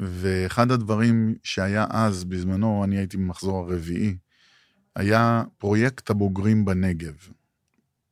ואחד 0.00 0.70
הדברים 0.70 1.34
שהיה 1.42 1.86
אז, 1.90 2.24
בזמנו, 2.24 2.84
אני 2.84 2.96
הייתי 2.98 3.16
במחזור 3.16 3.58
הרביעי, 3.58 4.16
היה 4.96 5.42
פרויקט 5.58 6.10
הבוגרים 6.10 6.64
בנגב. 6.64 7.14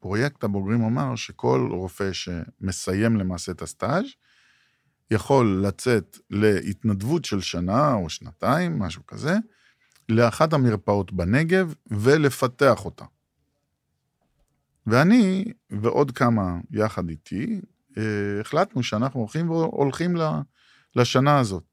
פרויקט 0.01 0.45
הבוגרים 0.45 0.85
אמר 0.85 1.17
שכל 1.17 1.69
רופא 1.71 2.11
שמסיים 2.13 3.17
למעשה 3.17 3.53
את 3.53 3.63
הסטאז' 3.63 4.05
יכול 5.11 5.63
לצאת 5.67 6.19
להתנדבות 6.31 7.25
של 7.25 7.41
שנה 7.41 7.95
או 7.95 8.09
שנתיים, 8.09 8.79
משהו 8.79 9.07
כזה, 9.07 9.37
לאחת 10.09 10.53
המרפאות 10.53 11.13
בנגב 11.13 11.75
ולפתח 11.87 12.85
אותה. 12.85 13.05
ואני 14.87 15.45
ועוד 15.71 16.11
כמה 16.11 16.59
יחד 16.71 17.09
איתי, 17.09 17.61
אה, 17.99 18.41
החלטנו 18.41 18.83
שאנחנו 18.83 19.21
הולכים 19.21 19.51
והולכים 19.51 20.17
לשנה 20.97 21.39
הזאת. 21.39 21.65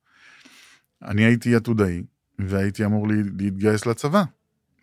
אני 1.02 1.26
הייתי 1.26 1.56
עתודאי, 1.56 2.04
והייתי 2.40 2.86
אמור 2.86 3.08
לה- 3.08 3.16
להתגייס 3.40 3.86
לצבא. 3.86 4.24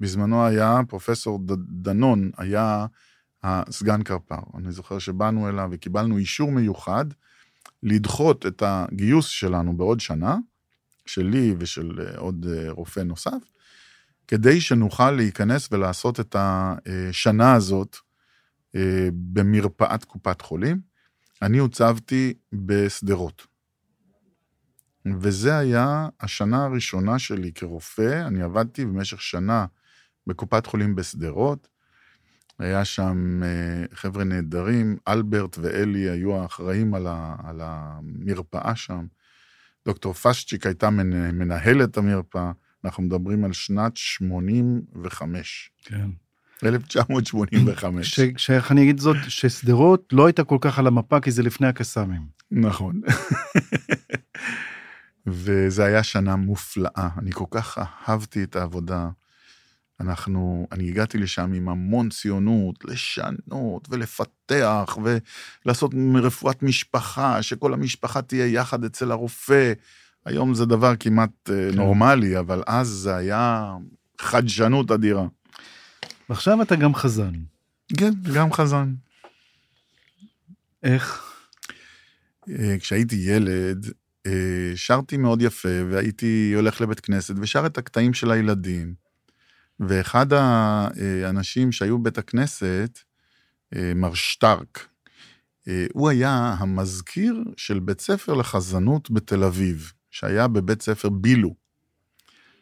בזמנו 0.01 0.47
היה 0.47 0.81
פרופסור 0.89 1.41
דנון, 1.69 2.31
היה 2.37 2.87
הסגן 3.43 4.03
קרפ"ר. 4.03 4.59
אני 4.59 4.73
זוכר 4.73 4.99
שבאנו 4.99 5.49
אליו 5.49 5.69
וקיבלנו 5.73 6.19
אישור 6.19 6.53
מיוחד 6.53 7.05
לדחות 7.83 8.47
את 8.47 8.63
הגיוס 8.67 9.27
שלנו 9.27 9.77
בעוד 9.77 10.01
שנה, 10.01 10.37
שלי 11.07 11.55
ושל 11.59 12.01
אה, 12.01 12.19
עוד 12.19 12.47
אה, 12.49 12.71
רופא 12.71 13.01
נוסף, 13.01 13.53
כדי 14.29 14.61
שנוכל 14.61 15.11
להיכנס 15.11 15.69
ולעשות 15.73 16.21
את 16.21 16.37
השנה 16.39 17.55
הזאת 17.55 17.97
אה, 18.77 19.09
במרפאת 19.13 20.05
קופת 20.05 20.41
חולים. 20.41 20.81
אני 21.43 21.59
הוצבתי 21.59 22.35
בשדרות. 22.53 23.47
וזה 25.21 25.59
היה 25.59 26.09
השנה 26.21 26.65
הראשונה 26.65 27.19
שלי 27.19 27.53
כרופא, 27.53 28.27
אני 28.27 28.43
עבדתי 28.43 28.85
במשך 28.85 29.23
שנה 29.23 29.67
בקופת 30.27 30.67
חולים 30.67 30.95
בשדרות. 30.95 31.69
היה 32.63 32.85
שם 32.85 33.41
אה, 33.43 33.49
חבר'ה 33.95 34.25
נהדרים, 34.25 34.97
אלברט 35.09 35.59
ואלי 35.61 36.11
היו 36.11 36.37
האחראים 36.37 36.95
על, 36.95 37.07
ה, 37.07 37.37
על 37.45 37.61
המרפאה 37.63 38.77
שם. 38.77 39.07
דוקטור 39.87 40.13
פשצ'יק 40.13 40.67
הייתה 40.67 40.91
מנ- 40.91 41.31
מנהלת 41.39 41.97
המרפאה, 41.97 42.53
אנחנו 42.85 43.03
מדברים 43.03 43.45
על 43.45 43.53
שנת 43.53 43.97
85, 43.97 45.71
כן. 45.85 46.11
1985. 46.65 48.15
ש- 48.15 48.21
שאיך 48.37 48.73
אני 48.73 48.83
אגיד 48.83 48.99
זאת, 48.99 49.17
ששדרות 49.29 50.09
לא 50.13 50.27
הייתה 50.27 50.45
כל 50.45 50.59
כך 50.61 50.79
על 50.79 50.87
המפה 50.87 51.21
כי 51.21 51.31
זה 51.31 51.43
לפני 51.43 51.67
הקסאמים. 51.67 52.23
נכון. 52.51 53.01
וזה 55.27 55.85
היה 55.85 56.03
שנה 56.03 56.37
מופלאה, 56.37 57.09
אני 57.19 57.33
כל 57.33 57.45
כך 57.51 57.79
אהבתי 58.09 58.43
את 58.45 58.57
העבודה. 58.57 59.09
אנחנו, 60.03 60.67
אני 60.73 60.89
הגעתי 60.89 61.19
לשם 61.19 61.53
עם 61.53 61.69
המון 61.69 62.09
ציונות, 62.11 62.85
לשנות 62.85 63.89
ולפתח 63.91 64.99
ולעשות 65.65 65.95
רפואת 66.23 66.63
משפחה, 66.63 67.43
שכל 67.43 67.75
המשפחה 67.75 68.23
תהיה 68.23 68.47
יחד 68.47 68.85
אצל 68.85 69.13
הרופא. 69.13 69.73
היום 70.25 70.55
זה 70.55 70.67
דבר 70.67 70.97
כמעט 70.97 71.31
כן. 71.45 71.71
נורמלי, 71.75 72.39
אבל 72.39 72.63
אז 72.67 72.89
זה 72.89 73.17
היה 73.17 73.75
חדשנות 74.21 74.91
אדירה. 74.91 75.27
ועכשיו 76.29 76.63
אתה 76.63 76.77
גם 76.77 76.95
חזן. 76.95 77.33
כן, 77.97 78.11
גם 78.35 78.53
חזן. 78.53 78.95
איך? 80.83 81.33
אה, 82.49 82.77
כשהייתי 82.79 83.17
ילד, 83.17 83.87
אה, 84.27 84.73
שרתי 84.75 85.17
מאוד 85.17 85.43
יפה, 85.43 85.85
והייתי 85.91 86.53
הולך 86.57 86.81
לבית 86.81 87.01
כנסת 87.01 87.35
ושר 87.39 87.67
את 87.67 87.79
הקטעים 87.79 88.15
של 88.15 88.31
הילדים. 88.31 89.02
ואחד 89.89 90.33
האנשים 90.33 91.73
שהיו 91.73 91.99
בבית 91.99 92.19
הכנסת, 92.19 92.99
אה, 93.77 93.93
מר 93.95 94.15
שטרק, 94.15 94.89
אה, 95.69 95.87
הוא 95.93 96.09
היה 96.09 96.55
המזכיר 96.59 97.45
של 97.57 97.79
בית 97.79 98.01
ספר 98.01 98.35
לחזנות 98.35 99.11
בתל 99.11 99.45
אביב, 99.45 99.93
שהיה 100.11 100.49
בבית 100.49 100.83
ספר 100.83 101.09
בילו, 101.09 101.55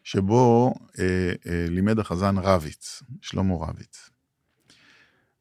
שבו 0.04 0.74
אה, 0.98 1.32
לימד 1.46 1.98
החזן 1.98 2.38
רביץ, 2.38 3.02
שלמה 3.22 3.54
רביץ. 3.54 4.10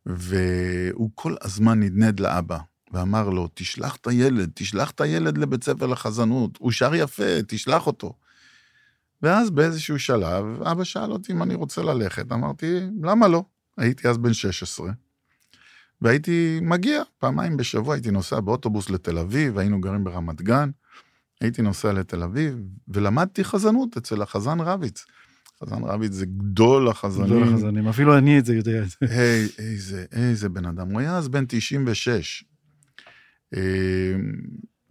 והוא 0.05 1.09
כל 1.15 1.35
הזמן 1.41 1.79
נדנד 1.79 2.19
לאבא, 2.19 2.57
ואמר 2.91 3.29
לו, 3.29 3.49
תשלח 3.53 3.95
את 3.95 4.07
הילד, 4.07 4.51
תשלח 4.53 4.91
את 4.91 5.01
הילד 5.01 5.37
לבית 5.37 5.63
ספר 5.63 5.85
לחזנות, 5.87 6.57
הוא 6.59 6.71
שר 6.71 6.95
יפה, 6.95 7.43
תשלח 7.47 7.87
אותו. 7.87 8.13
ואז 9.21 9.49
באיזשהו 9.49 9.99
שלב, 9.99 10.61
אבא 10.61 10.83
שאל 10.83 11.11
אותי 11.11 11.33
אם 11.33 11.43
אני 11.43 11.55
רוצה 11.55 11.81
ללכת, 11.81 12.31
אמרתי, 12.31 12.79
למה 13.03 13.27
לא? 13.27 13.43
הייתי 13.77 14.07
אז 14.07 14.17
בן 14.17 14.33
16, 14.33 14.91
והייתי 16.01 16.59
מגיע, 16.61 17.03
פעמיים 17.17 17.57
בשבוע 17.57 17.95
הייתי 17.95 18.11
נוסע 18.11 18.39
באוטובוס 18.39 18.89
לתל 18.89 19.17
אביב, 19.17 19.57
היינו 19.57 19.81
גרים 19.81 20.03
ברמת 20.03 20.41
גן, 20.41 20.69
הייתי 21.41 21.61
נוסע 21.61 21.93
לתל 21.93 22.23
אביב, 22.23 22.59
ולמדתי 22.87 23.43
חזנות 23.43 23.97
אצל 23.97 24.21
החזן 24.21 24.59
רביץ. 24.59 25.05
חזן 25.63 25.83
רביץ 25.83 26.13
זה 26.13 26.25
גדול 26.25 26.87
החזנים. 26.89 27.25
גדול 27.25 27.43
החזנים, 27.43 27.87
אפילו 27.87 28.17
אני 28.17 28.39
את 28.39 28.45
זה 28.45 28.55
יודע. 28.55 28.83
היי, 29.01 29.47
איזה, 29.57 30.05
איזה 30.11 30.49
בן 30.49 30.65
אדם. 30.65 30.89
הוא 30.89 30.99
היה 30.99 31.17
אז 31.17 31.27
בן 31.27 31.45
96. 31.47 32.43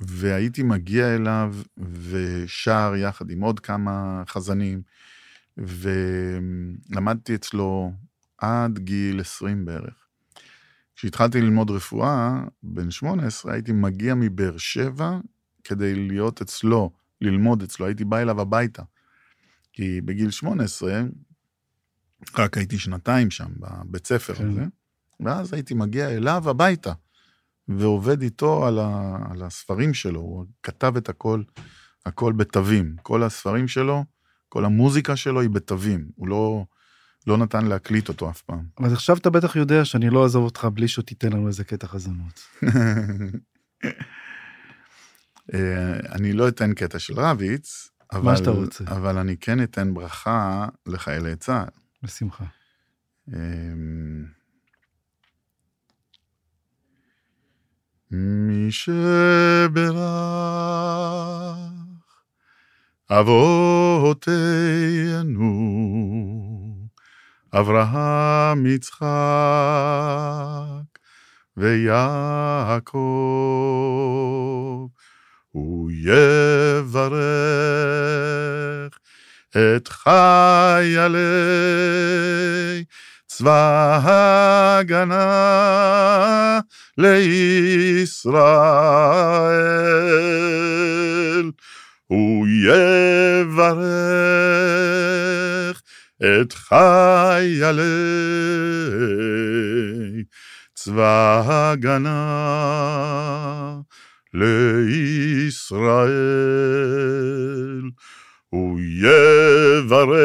והייתי 0.00 0.62
מגיע 0.62 1.14
אליו 1.14 1.54
ושר 1.78 2.92
יחד 2.96 3.30
עם 3.30 3.40
עוד 3.40 3.60
כמה 3.60 4.22
חזנים, 4.28 4.82
ולמדתי 5.56 7.34
אצלו 7.34 7.92
עד 8.38 8.78
גיל 8.78 9.20
20 9.20 9.64
בערך. 9.64 10.08
כשהתחלתי 10.96 11.40
ללמוד 11.40 11.70
רפואה, 11.70 12.42
בן 12.62 12.90
18, 12.90 13.52
הייתי 13.52 13.72
מגיע 13.72 14.14
מבאר 14.14 14.56
שבע 14.56 15.18
כדי 15.64 15.94
להיות 15.94 16.42
אצלו, 16.42 16.92
ללמוד 17.20 17.62
אצלו, 17.62 17.86
הייתי 17.86 18.04
בא 18.04 18.18
אליו 18.18 18.40
הביתה. 18.40 18.82
כי 19.72 20.00
בגיל 20.00 20.30
18, 20.30 21.02
רק 22.38 22.56
הייתי 22.56 22.78
שנתיים 22.78 23.30
שם, 23.30 23.48
בבית 23.56 24.06
ספר 24.06 24.34
כן. 24.34 24.48
הזה, 24.48 24.64
ואז 25.20 25.52
הייתי 25.52 25.74
מגיע 25.74 26.10
אליו 26.10 26.50
הביתה, 26.50 26.92
ועובד 27.68 28.22
איתו 28.22 28.66
על, 28.66 28.78
ה, 28.78 29.16
על 29.30 29.42
הספרים 29.42 29.94
שלו, 29.94 30.20
הוא 30.20 30.46
כתב 30.62 30.96
את 30.96 31.08
הכל, 31.08 31.42
הכל 32.06 32.32
בתווים. 32.32 32.96
כל 33.02 33.22
הספרים 33.22 33.68
שלו, 33.68 34.04
כל 34.48 34.64
המוזיקה 34.64 35.16
שלו 35.16 35.40
היא 35.40 35.50
בתווים, 35.50 36.08
הוא 36.14 36.28
לא, 36.28 36.64
לא 37.26 37.36
נתן 37.36 37.66
להקליט 37.66 38.08
אותו 38.08 38.30
אף 38.30 38.42
פעם. 38.42 38.64
אבל 38.78 38.92
עכשיו 38.92 39.16
אתה 39.16 39.30
בטח 39.30 39.56
יודע 39.56 39.84
שאני 39.84 40.10
לא 40.10 40.24
אעזוב 40.24 40.44
אותך 40.44 40.68
בלי 40.74 40.88
שתיתן 40.88 41.32
לנו 41.32 41.48
איזה 41.48 41.64
קטע 41.64 41.86
חזנות. 41.86 42.40
אה, 45.54 46.00
אני 46.12 46.32
לא 46.32 46.48
אתן 46.48 46.74
קטע 46.74 46.98
של 46.98 47.20
רביץ, 47.20 47.90
אבל, 48.12 48.36
שאתה 48.36 48.50
רוצה. 48.50 48.84
אבל 48.86 49.18
אני 49.18 49.36
כן 49.36 49.62
אתן 49.62 49.94
ברכה 49.94 50.66
לחיילי 50.86 51.36
צה"ל. 51.36 51.68
בשמחה. 52.02 52.44
מי 58.10 58.72
שברך 58.72 59.96
אבותינו, 63.10 64.28
אברהם, 67.52 68.66
יצחק 68.66 69.08
ויעקב, 71.56 72.98
הוא 75.50 75.90
יברך 75.90 77.18
את 79.50 79.88
חיילי 79.88 81.18
צבא 83.28 84.00
הגנה 84.04 85.20
לישראל. 86.98 88.18
הוא 92.06 92.46
יברך 92.48 93.78
את 96.16 96.52
חיילי 96.52 97.82
צבא 100.74 101.42
הגנה 101.46 102.18
לישראל. 104.34 106.08
הוא 108.50 108.80
יברך 108.80 110.18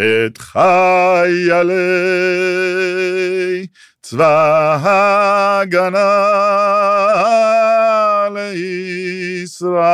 את 0.00 0.38
חיילי 0.38 1.72
צבא 4.02 4.78
הגנה 4.82 5.98
לישראל. 8.34 9.84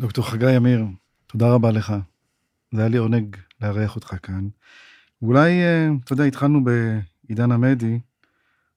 דוקטור 0.00 0.30
חגי 0.30 0.56
אמיר, 0.56 0.84
תודה 1.26 1.46
רבה 1.46 1.70
לך. 1.70 1.94
זה 2.72 2.80
היה 2.80 2.88
לי 2.88 2.96
עונג 2.96 3.36
לארח 3.60 3.96
אותך 3.96 4.14
כאן. 4.22 4.48
ואולי, 5.22 5.62
אה, 5.62 5.88
אתה 6.04 6.12
יודע, 6.12 6.24
התחלנו 6.24 6.64
בעידן 6.64 7.52
המדי, 7.52 7.98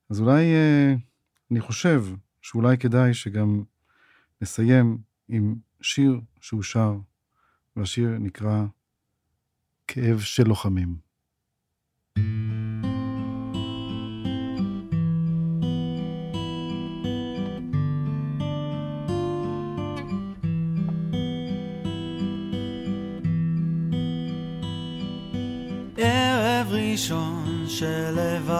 אז 0.09 0.19
אולי, 0.19 0.53
אה, 0.53 0.93
אני 1.51 1.59
חושב 1.59 2.05
שאולי 2.41 2.77
כדאי 2.77 3.13
שגם 3.13 3.63
נסיים 4.41 4.97
עם 5.29 5.55
שיר 5.81 6.19
שהוא 6.41 6.63
שר, 6.63 6.93
והשיר 7.75 8.09
נקרא 8.19 8.63
כאב 9.87 10.19
של 10.19 10.47
לוחמים. 10.47 11.09
ראשון 26.99 27.65
שלבד 27.67 28.59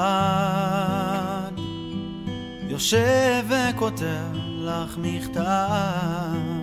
יושב 2.69 3.45
וכותב 3.49 4.35
לך 4.59 4.97
מכתב 4.97 6.58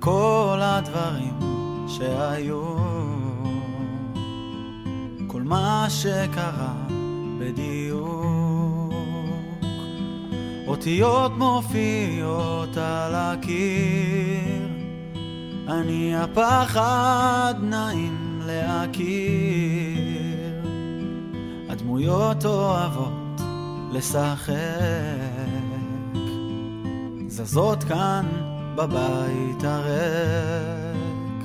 כל 0.00 0.58
הדברים 0.62 1.38
שהיו. 1.88 2.76
כל 5.26 5.42
מה 5.42 5.86
שקרה 5.88 6.74
בדיוק. 7.38 8.92
אותיות 10.66 11.32
מופיעות 11.38 12.76
על 12.76 13.14
הקיר. 13.14 14.68
אני 15.68 16.16
הפחד 16.16 17.54
נעים 17.62 18.40
להכיר. 18.46 20.10
הדמויות 21.68 22.44
אוהבות 22.44 23.40
לשחק. 23.92 24.54
זזות 27.28 27.84
כאן 27.84 28.49
בבית 28.80 29.64
הריק 29.64 31.44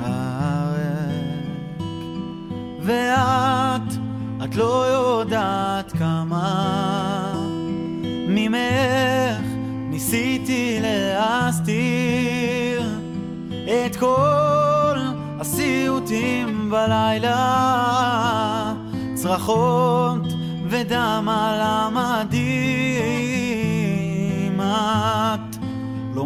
הריק. 0.00 1.82
ואת, 2.82 3.94
את 4.44 4.56
לא 4.56 4.86
יודעת 4.86 5.92
כמה 5.92 7.34
ממך 8.28 9.46
ניסיתי 9.90 10.78
להסתיר 10.82 12.82
את 13.64 13.96
כל 13.96 14.96
הסיוטים 15.40 16.70
בלילה 16.70 18.74
צרחות 19.14 20.22
ודם 20.68 21.28
על 21.28 21.60
המדים. 21.62 22.70
את 24.60 25.49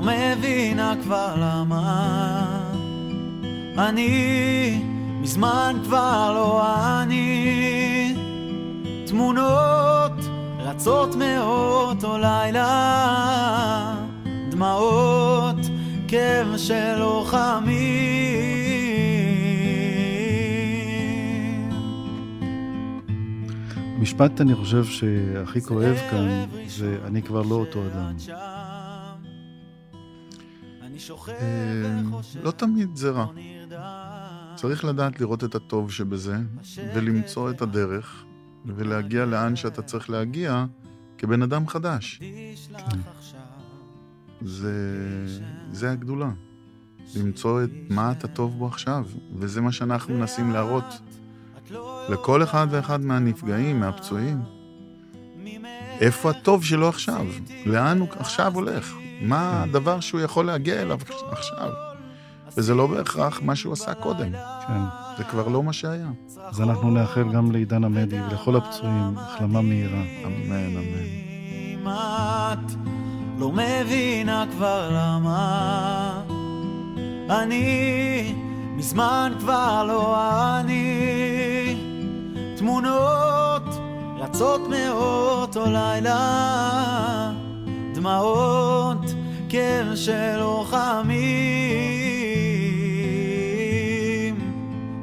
מבינה 0.04 0.94
כבר 1.02 1.34
למה. 1.38 2.60
אני 3.78 4.82
מזמן 5.20 5.76
כבר 5.84 6.32
לא 6.34 6.62
אני. 7.02 8.14
תמונות 9.06 10.12
רצות 10.58 11.14
מאותו 11.14 12.18
לילה. 12.18 13.94
דמעות 14.50 15.56
כאב 16.08 16.56
של 16.56 16.98
לוחמים 16.98 18.54
המשפט, 24.04 24.40
אני 24.40 24.54
חושב, 24.54 24.84
שהכי 24.84 25.60
כואב 25.60 25.96
כאן, 26.10 26.44
זה 26.66 26.98
אני 27.04 27.22
כבר 27.22 27.42
לא 27.42 27.54
אותו 27.54 27.80
אדם. 27.86 28.12
אה, 31.28 32.00
לא 32.42 32.50
תמיד 32.50 32.96
זה 32.96 33.10
רע. 33.10 33.26
צריך 34.54 34.84
לדעת 34.84 35.20
לראות 35.20 35.44
את 35.44 35.54
הטוב 35.54 35.92
שבזה, 35.92 36.36
ולמצוא 36.94 37.50
את 37.50 37.62
הדרך, 37.62 38.24
ולהגיע 38.66 39.24
לאן 39.24 39.56
שאתה 39.56 39.82
צריך 39.82 40.10
להגיע 40.10 40.64
כבן 41.18 41.42
אדם 41.42 41.68
חדש. 41.68 42.20
זה, 44.42 45.26
זה 45.72 45.90
הגדולה. 45.90 46.30
למצוא 47.16 47.64
את 47.64 47.70
מה 47.90 48.12
אתה 48.12 48.28
טוב 48.28 48.58
בו 48.58 48.66
עכשיו, 48.66 49.06
וזה 49.36 49.60
מה 49.60 49.72
שאנחנו 49.72 50.14
מנסים 50.14 50.50
להראות 50.50 50.84
לכל 52.08 52.42
אחד 52.42 52.66
ואחד 52.70 53.00
מהנפגעים, 53.00 53.80
מהפצועים. 53.80 54.38
איפה 56.00 56.30
הטוב 56.30 56.64
שלו 56.64 56.88
עכשיו? 56.88 57.26
לאן 57.66 58.00
הוא 58.00 58.08
עכשיו 58.18 58.54
הולך? 58.54 58.94
מה 59.20 59.62
הדבר 59.62 60.00
שהוא 60.00 60.20
יכול 60.20 60.46
להגיע 60.46 60.82
אליו 60.82 60.98
עכשיו? 61.30 61.70
וזה 62.56 62.74
לא 62.74 62.86
בהכרח 62.86 63.40
מה 63.42 63.56
שהוא 63.56 63.72
עשה 63.72 63.94
קודם. 63.94 64.32
כן. 64.66 64.80
זה 65.18 65.24
כבר 65.24 65.48
לא 65.48 65.62
מה 65.62 65.72
שהיה. 65.72 66.08
אז 66.36 66.60
אנחנו 66.60 66.90
נאחל 66.90 67.32
גם 67.32 67.52
לעידן 67.52 67.84
עמדי 67.84 68.20
ולכל 68.20 68.56
הפצועים 68.56 69.14
החלמה 69.16 69.60
מהירה. 69.62 70.02
אמן, 70.24 70.76
אמן. 70.76 71.24
אם 71.74 71.88
את 71.88 72.72
לא 73.38 73.52
מבינה 73.52 74.44
כבר 74.50 74.90
למה 74.92 76.22
אני 77.30 78.34
מזמן 78.76 79.32
כבר 79.40 79.84
לא 79.88 80.16
אני 80.60 81.76
תמונות 82.56 83.62
רצות 84.18 84.60
מאותו 84.68 85.64
לילה 85.66 87.43
דמעות, 88.04 89.14
קר 89.48 89.94
של 89.94 90.36
לוחמים. 90.36 91.14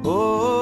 Oh, 0.04 0.61